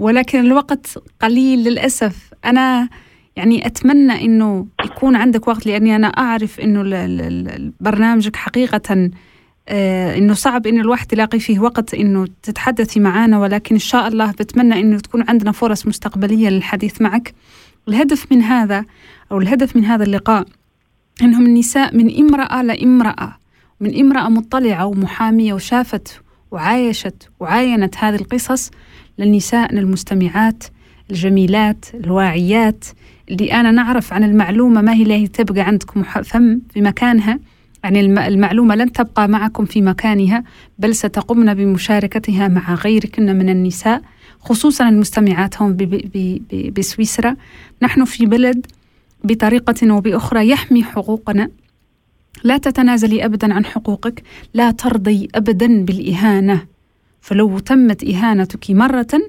ولكن 0.06 0.40
الوقت 0.40 1.00
قليل 1.22 1.60
للأسف. 1.64 2.34
أنا 2.46 2.90
يعني 3.36 3.66
أتمنى 3.66 4.26
أنه 4.26 4.68
يكون 4.86 5.16
عندك 5.16 5.48
وقت 5.48 5.68
أنه 6.60 6.82
ال- 6.82 6.94
ال- 6.94 7.22
ال- 7.50 7.72
برنامجك 7.80 8.36
حقيقة 8.36 9.10
آه 9.70 10.18
أنه 10.18 10.34
صعب 10.34 10.68
أن 10.68 10.80
الواحد 10.80 11.14
يلاقي 11.14 11.40
فيه 11.40 11.60
وقت 11.60 11.94
أنه 11.94 12.28
تتحدثي 12.44 13.00
معنا 13.00 13.40
ولكن 13.40 13.76
إن 13.76 13.80
شاء 13.80 14.08
الله 14.08 14.32
بتمنى 14.32 14.80
أنه 14.80 15.00
تكون 15.00 15.24
عندنا 15.30 15.52
فرص 15.52 15.88
مستقبلية 15.88 16.50
للحديث 16.50 17.02
معك. 17.02 17.34
الهدف 17.88 18.32
من 18.32 18.42
هذا 18.42 18.86
أو 19.32 19.38
الهدف 19.38 19.76
من 19.76 19.86
هذا 19.86 20.04
اللقاء 20.04 20.46
إنهم 21.22 21.46
النساء 21.46 21.96
من 21.96 22.18
امرأة 22.20 22.62
لامرأة 22.64 23.38
من 23.80 24.00
امرأة 24.00 24.30
مطلعة 24.30 24.86
ومحامية 24.86 25.54
وشافت 25.54 26.22
وعايشت 26.52 27.30
وعاينت 27.40 27.96
هذه 27.98 28.16
القصص 28.16 28.72
للنساء 29.20 29.74
المستمعات 29.74 30.64
الجميلات 31.12 31.86
الواعيات 31.94 32.86
اللي 33.32 33.54
أنا 33.54 33.72
نعرف 33.72 34.14
عن 34.14 34.24
المعلومة 34.24 34.82
ما 34.82 34.94
هي 34.94 35.04
اللي 35.04 35.28
تبقى 35.28 35.62
عندكم 35.62 36.04
فم 36.04 36.62
في 36.74 36.82
مكانها. 36.82 37.40
يعني 37.86 38.00
المعلومة 38.00 38.76
لن 38.76 38.92
تبقى 38.92 39.28
معكم 39.28 39.66
في 39.66 39.82
مكانها 39.82 40.44
بل 40.80 40.96
ستقمن 40.96 41.54
بمشاركتها 41.54 42.48
مع 42.48 42.74
غيركن 42.74 43.36
من 43.36 43.50
النساء 43.50 44.02
خصوصا 44.40 44.90
المستمعات 44.90 45.62
هون 45.62 45.78
بسويسرا. 46.78 47.36
نحن 47.82 48.06
في 48.06 48.26
بلد 48.26 48.66
بطريقة 49.24 49.94
وبأخرى 49.94 50.50
يحمي 50.50 50.84
حقوقنا. 50.84 51.50
لا 52.44 52.58
تتنازلي 52.58 53.26
أبدا 53.26 53.54
عن 53.54 53.66
حقوقك 53.66 54.24
لا 54.54 54.72
ترضي 54.72 55.28
أبدا 55.36 55.86
بالإهانة. 55.86 56.66
فلو 57.22 57.60
تمت 57.60 58.04
إهانتك 58.04 58.72
مرة 58.72 59.22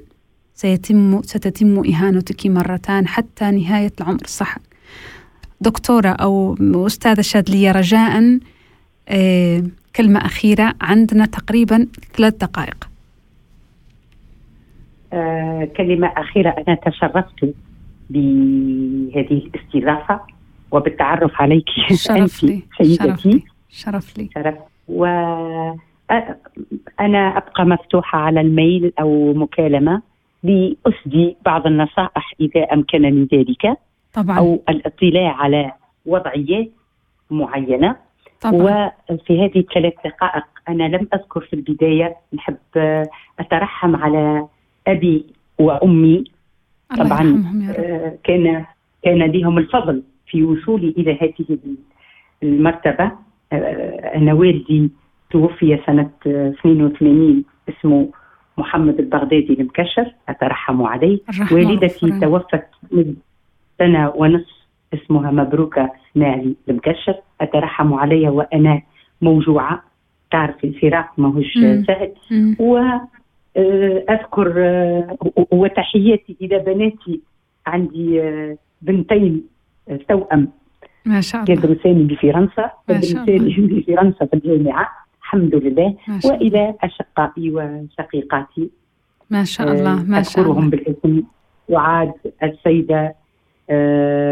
سيتم 0.55 1.23
ستتم 1.23 1.83
إهانتك 1.89 2.47
مرتان 2.47 3.09
حتى 3.09 3.51
نهاية 3.51 3.93
العمر. 4.01 4.27
صح. 4.27 4.59
دكتورة 5.61 6.09
أو 6.09 6.57
أستاذة 6.87 7.21
شادلية 7.21 7.73
رجاء 7.73 8.39
آه 9.09 9.63
كلمة 9.97 10.27
أخيرة. 10.27 10.75
عندنا 10.81 11.27
تقريبا 11.27 11.87
ثلاث 12.17 12.35
دقائق. 12.35 12.89
آه 15.13 15.69
كلمة 15.77 16.13
أخيرة. 16.17 16.55
أنا 16.69 16.77
تشرفت 16.87 17.55
بهذه 18.11 19.43
الاستضافة 19.47 20.21
وبالتعرف 20.71 21.33
عليك. 21.35 21.65
شرف 21.95 22.45
لي. 22.45 22.63
شرف 22.83 23.27
لي. 23.27 23.43
شرف 23.71 24.19
لي. 24.19 24.29
شرف 24.35 24.55
و 24.89 25.05
أنا 27.01 27.37
أبقى 27.37 27.65
مفتوحة 27.65 28.19
على 28.19 28.41
الميل 28.41 28.93
أو 29.01 29.35
مكالمة 29.35 30.03
لأسدي 30.43 31.37
بعض 31.45 31.67
النصائح 31.67 32.33
إذا 32.41 32.61
أمكنني 32.73 33.29
ذلك. 33.35 33.79
طبعا. 34.17 34.39
أو 34.39 34.63
الاطلاع 34.69 35.37
على 35.37 35.73
وضعيات 36.07 36.71
معينة. 37.31 37.97
طبعا. 38.41 38.91
وفي 39.11 39.45
هذه 39.45 39.59
الثلاث 39.59 39.95
دقائق 40.05 40.45
أنا 40.69 40.85
لم 40.85 41.09
أذكر 41.15 41.41
في 41.41 41.53
البداية 41.53 42.17
نحب 42.35 42.57
أترحم 43.41 43.97
على 43.97 44.47
أبي 44.87 45.27
وأمي. 45.59 46.25
طبعا 46.99 47.45
آه 47.79 48.19
كان 48.25 48.65
كان 49.03 49.19
لهم 49.19 49.59
الفضل 49.59 50.03
في 50.27 50.43
وصولي 50.43 50.89
إلى 50.89 51.19
هذه 51.21 51.59
المرتبة. 52.43 53.13
آه 53.53 54.15
أنا 54.15 54.33
والدي 54.33 54.91
توفي 55.31 55.81
سنة 55.87 56.11
82 56.27 57.45
اسمه 57.69 58.09
محمد 58.59 58.99
البغدادي 58.99 59.53
المكشر 59.61 60.15
أترحم 60.29 60.83
عليه. 60.83 61.19
والدتي 61.53 62.21
توفت 62.21 62.65
من 62.93 63.15
سنة 63.79 64.13
ونصف 64.17 64.57
اسمها 64.95 65.31
مبروكة 65.31 65.91
اسماعيلي 66.11 66.55
المكشر 66.69 67.15
أترحم 67.41 67.95
عليها 67.95 68.31
وأنا 68.31 68.83
موجوعة. 69.23 69.83
تعرف 70.31 70.65
الفراق 70.65 71.09
ماهوش 71.19 71.53
سهل. 71.87 72.13
و 72.59 72.79
أذكر 74.11 74.49
وتحياتي 75.51 76.37
إلى 76.41 76.59
بناتي. 76.59 77.21
عندي 77.67 78.33
بنتين 78.83 79.43
توأم. 80.09 80.49
ما 81.05 81.21
شاء 81.21 81.43
الله. 81.43 81.53
يدرسان 81.55 82.07
بفرنسا 82.07 82.71
يدرسان 82.89 83.67
بفرنسا 83.67 84.25
في 84.27 84.35
الجامعة. 84.35 84.89
الحمد 85.23 85.55
لله. 85.55 85.97
وإلى 86.25 86.75
أشقائي 86.83 87.51
وشقيقاتي. 87.51 88.71
ما 89.31 89.45
شاء 89.45 89.73
الله. 89.73 90.03
ما 90.03 90.23
شاء 90.23 90.45
الله. 90.45 90.53
أذكرهم 90.53 90.71
بالاسم. 90.71 91.23
وعاد 91.69 92.13
السيدة 92.43 93.15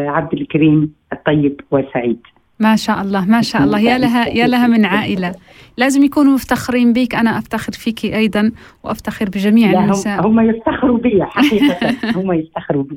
عبد 0.09 0.33
الكريم 0.33 0.93
الطيب 1.13 1.61
وسعيد. 1.71 2.21
ما 2.61 2.77
شاء 2.77 3.03
الله 3.03 3.25
ما 3.25 3.43
شاء 3.43 3.65
الله. 3.65 3.81
يا 3.81 3.99
لها 3.99 4.29
يا 4.29 4.47
لها 4.47 4.67
من 4.67 4.85
عائلة. 4.85 5.35
لازم 5.77 6.03
يكونوا 6.03 6.33
مفتخرين 6.33 6.93
بك. 6.93 7.15
أنا 7.15 7.39
أفتخر 7.39 7.73
فيك 7.73 8.05
أيضا 8.05 8.53
وأفتخر 8.85 9.29
بجميع 9.29 9.85
النساء. 9.85 10.27
هم 10.27 10.41
يفتخروا 10.51 10.99
بي 10.99 11.25
حقيقة. 11.25 11.77
هم 12.21 12.33
يفتخروا 12.33 12.83
بي 12.83 12.97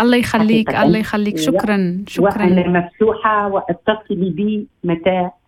الله 0.00 0.16
يخليك 0.16 0.74
الله 0.74 0.98
يخليك. 0.98 1.38
شكرا 1.38 2.04
شكرا. 2.06 2.44
وأنا 2.46 2.68
مفتوحة 2.68 3.48
وأتصلي 3.48 4.30
بي 4.30 4.66
متى 4.84 5.10
آه 5.10 5.39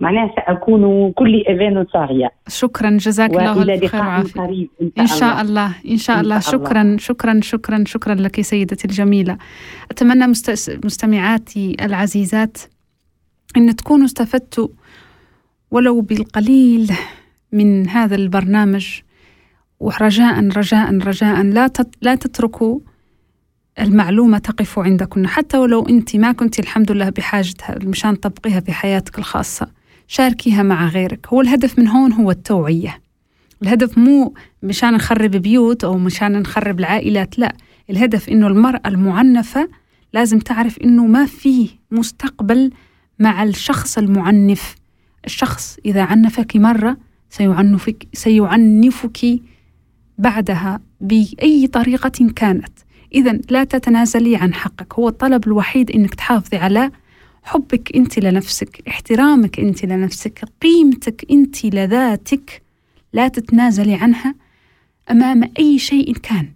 معناها 0.00 0.34
سأكون 0.36 1.12
كل 1.12 1.44
أذان 1.48 1.86
صاغية 1.92 2.30
شكرا 2.48 2.90
جزاك 2.90 3.30
الله 3.30 3.62
الخير 3.62 4.00
والعافية 4.00 4.40
قريب 4.40 4.68
إن 4.98 5.06
شاء 5.06 5.40
الله. 5.40 5.74
إن 5.90 5.96
شاء 5.96 6.20
الله. 6.20 6.38
شكرا 6.38 6.96
شكرا 6.98 7.40
شكرا 7.42 7.84
شكرا 7.86 8.14
لك 8.14 8.40
سيدتي 8.40 8.84
الجميلة. 8.84 9.38
أتمنى 9.90 10.26
مستمعاتي 10.84 11.76
العزيزات 11.80 12.58
أن 13.56 13.76
تكونوا 13.76 14.04
استفدتوا 14.04 14.68
ولو 15.70 16.00
بالقليل 16.00 16.92
من 17.52 17.88
هذا 17.88 18.14
البرنامج. 18.14 19.00
ورجاء 19.80 20.48
رجاء 20.48 20.98
رجاء 20.98 21.42
لا 21.42 21.70
لا 22.02 22.14
تتركوا 22.14 22.80
المعلومة 23.80 24.38
تقف 24.38 24.78
عندكن. 24.78 25.26
حتى 25.26 25.58
ولو 25.58 25.88
أنت 25.88 26.16
ما 26.16 26.32
كنت 26.32 26.58
الحمد 26.58 26.92
لله 26.92 27.08
بحاجتها 27.10 27.78
مشان 27.84 28.20
تطبقيها 28.20 28.60
في 28.60 28.72
حياتك 28.72 29.18
الخاصة 29.18 29.68
شاركيها 30.08 30.62
مع 30.62 30.88
غيرك. 30.88 31.26
هو 31.28 31.40
الهدف 31.40 31.78
من 31.78 31.88
هون 31.88 32.12
هو 32.12 32.30
التوعية. 32.30 33.00
الهدف 33.62 33.98
مو 33.98 34.34
مشان 34.62 34.94
نخرب 34.94 35.30
بيوت 35.30 35.84
أو 35.84 35.98
مشان 35.98 36.32
نخرب 36.32 36.80
العائلات 36.80 37.38
لا. 37.38 37.54
الهدف 37.90 38.28
إنه 38.28 38.46
المرأة 38.46 38.80
المعنفة 38.86 39.68
لازم 40.12 40.38
تعرف 40.38 40.78
إنه 40.78 41.06
ما 41.06 41.26
فيه 41.26 41.68
مستقبل 41.90 42.70
مع 43.18 43.42
الشخص 43.42 43.98
المعنف. 43.98 44.74
الشخص 45.24 45.76
إذا 45.86 46.02
عنفك 46.02 46.56
مرة 46.56 46.96
سيعنفك 47.30 48.06
سيعنفك 48.12 49.40
بعدها 50.18 50.80
بأي 51.00 51.66
طريقة 51.66 52.32
كانت. 52.36 52.78
إذا 53.14 53.38
لا 53.50 53.64
تتنازلي 53.64 54.36
عن 54.36 54.54
حقك. 54.54 54.94
هو 54.94 55.08
الطلب 55.08 55.46
الوحيد 55.46 55.90
إنك 55.90 56.14
تحافظي 56.14 56.56
على 56.56 56.90
حبك 57.42 57.96
أنت 57.96 58.18
لنفسك 58.18 58.82
احترامك 58.88 59.60
أنت 59.60 59.84
لنفسك 59.84 60.44
قيمتك 60.62 61.26
أنت 61.30 61.64
لذاتك. 61.64 62.62
لا 63.12 63.28
تتنازلي 63.28 63.94
عنها 63.94 64.34
أمام 65.10 65.50
أي 65.58 65.78
شيء 65.78 66.12
كان. 66.12 66.48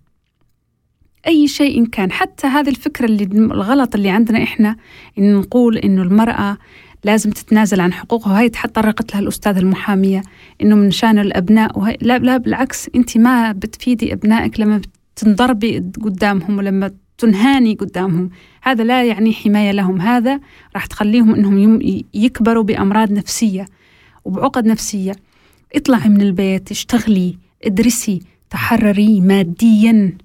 أي 1.27 1.49
شيء 1.49 1.87
كان. 1.87 2.13
حتى 2.13 2.47
هذه 2.47 2.69
الفكرة 2.69 3.07
اللي 3.07 3.25
الغلط 3.25 3.95
اللي 3.95 4.11
عندنا 4.11 4.43
إحنا 4.43 4.77
إن 5.19 5.35
نقول 5.35 5.79
إنه 5.79 6.03
المرأة 6.03 6.59
لازم 7.05 7.31
تتنازل 7.31 7.81
عن 7.81 7.93
حقوقها. 7.93 8.33
وهي 8.33 8.49
طرقت 8.49 9.13
لها 9.15 9.21
الأستاذة 9.21 9.59
المحامية 9.59 10.23
إنه 10.63 10.77
من 10.77 10.91
شأن 10.91 11.19
الأبناء. 11.19 11.79
وهي 11.79 11.97
لا 12.01 12.19
لا 12.19 12.37
بالعكس 12.37 12.91
أنت 12.95 13.19
ما 13.19 13.53
بتفيدي 13.53 14.13
أبنائك 14.13 14.61
لما 14.61 14.81
تنضربي 15.17 15.79
قدامهم 15.79 16.59
ولما 16.59 16.91
تنهاني 17.19 17.75
قدامهم. 17.75 18.31
هذا 18.63 18.85
لا 18.85 19.05
يعني 19.05 19.33
حماية 19.33 19.71
لهم. 19.71 20.01
هذا 20.01 20.41
راح 20.75 20.87
تخليهم 20.87 21.35
أنهم 21.35 21.81
يكبروا 22.15 22.63
بأمراض 22.63 23.13
نفسية 23.13 23.67
وبعقد 24.25 24.67
نفسية. 24.67 25.13
اطلعي 25.75 26.09
من 26.09 26.21
البيت 26.21 26.71
اشتغلي 26.71 27.39
ادرسي 27.65 28.21
تحرري 28.51 29.21
ماديا 29.21 30.19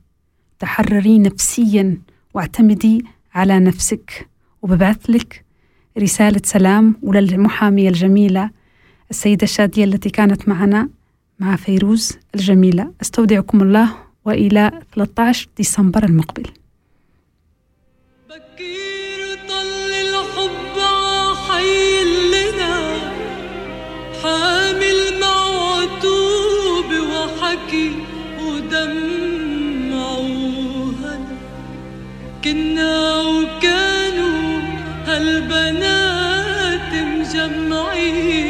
تحرري 0.59 1.19
نفسيا 1.19 1.97
واعتمدي 2.33 3.05
على 3.33 3.59
نفسك. 3.59 4.27
وببعث 4.61 5.09
لك 5.09 5.45
رسالة 5.99 6.41
سلام 6.43 6.95
وللمحامية 7.03 7.89
الجميلة 7.89 8.49
السيدة 9.09 9.43
الشادية 9.43 9.83
التي 9.83 10.09
كانت 10.09 10.49
معنا 10.49 10.89
مع 11.39 11.55
فيروز 11.55 12.17
الجميلة. 12.35 12.91
أستودعكم 13.01 13.61
الله. 13.61 14.00
وإلى 14.25 14.71
13 14.95 15.47
ديسمبر 15.57 16.03
المقبل. 16.03 16.43
بكير 18.29 19.19
طل 19.49 19.91
الحب 19.91 20.75
عحيل 20.79 22.09
لنا 22.31 22.75
حامل 24.23 24.99
معتوب 25.21 26.89
وحكي 27.13 27.89
ودمعوها. 28.41 29.15
كنا 32.43 33.21
وكانوا 33.21 34.61
هالبنات 35.07 36.91
مجمعين 36.93 38.40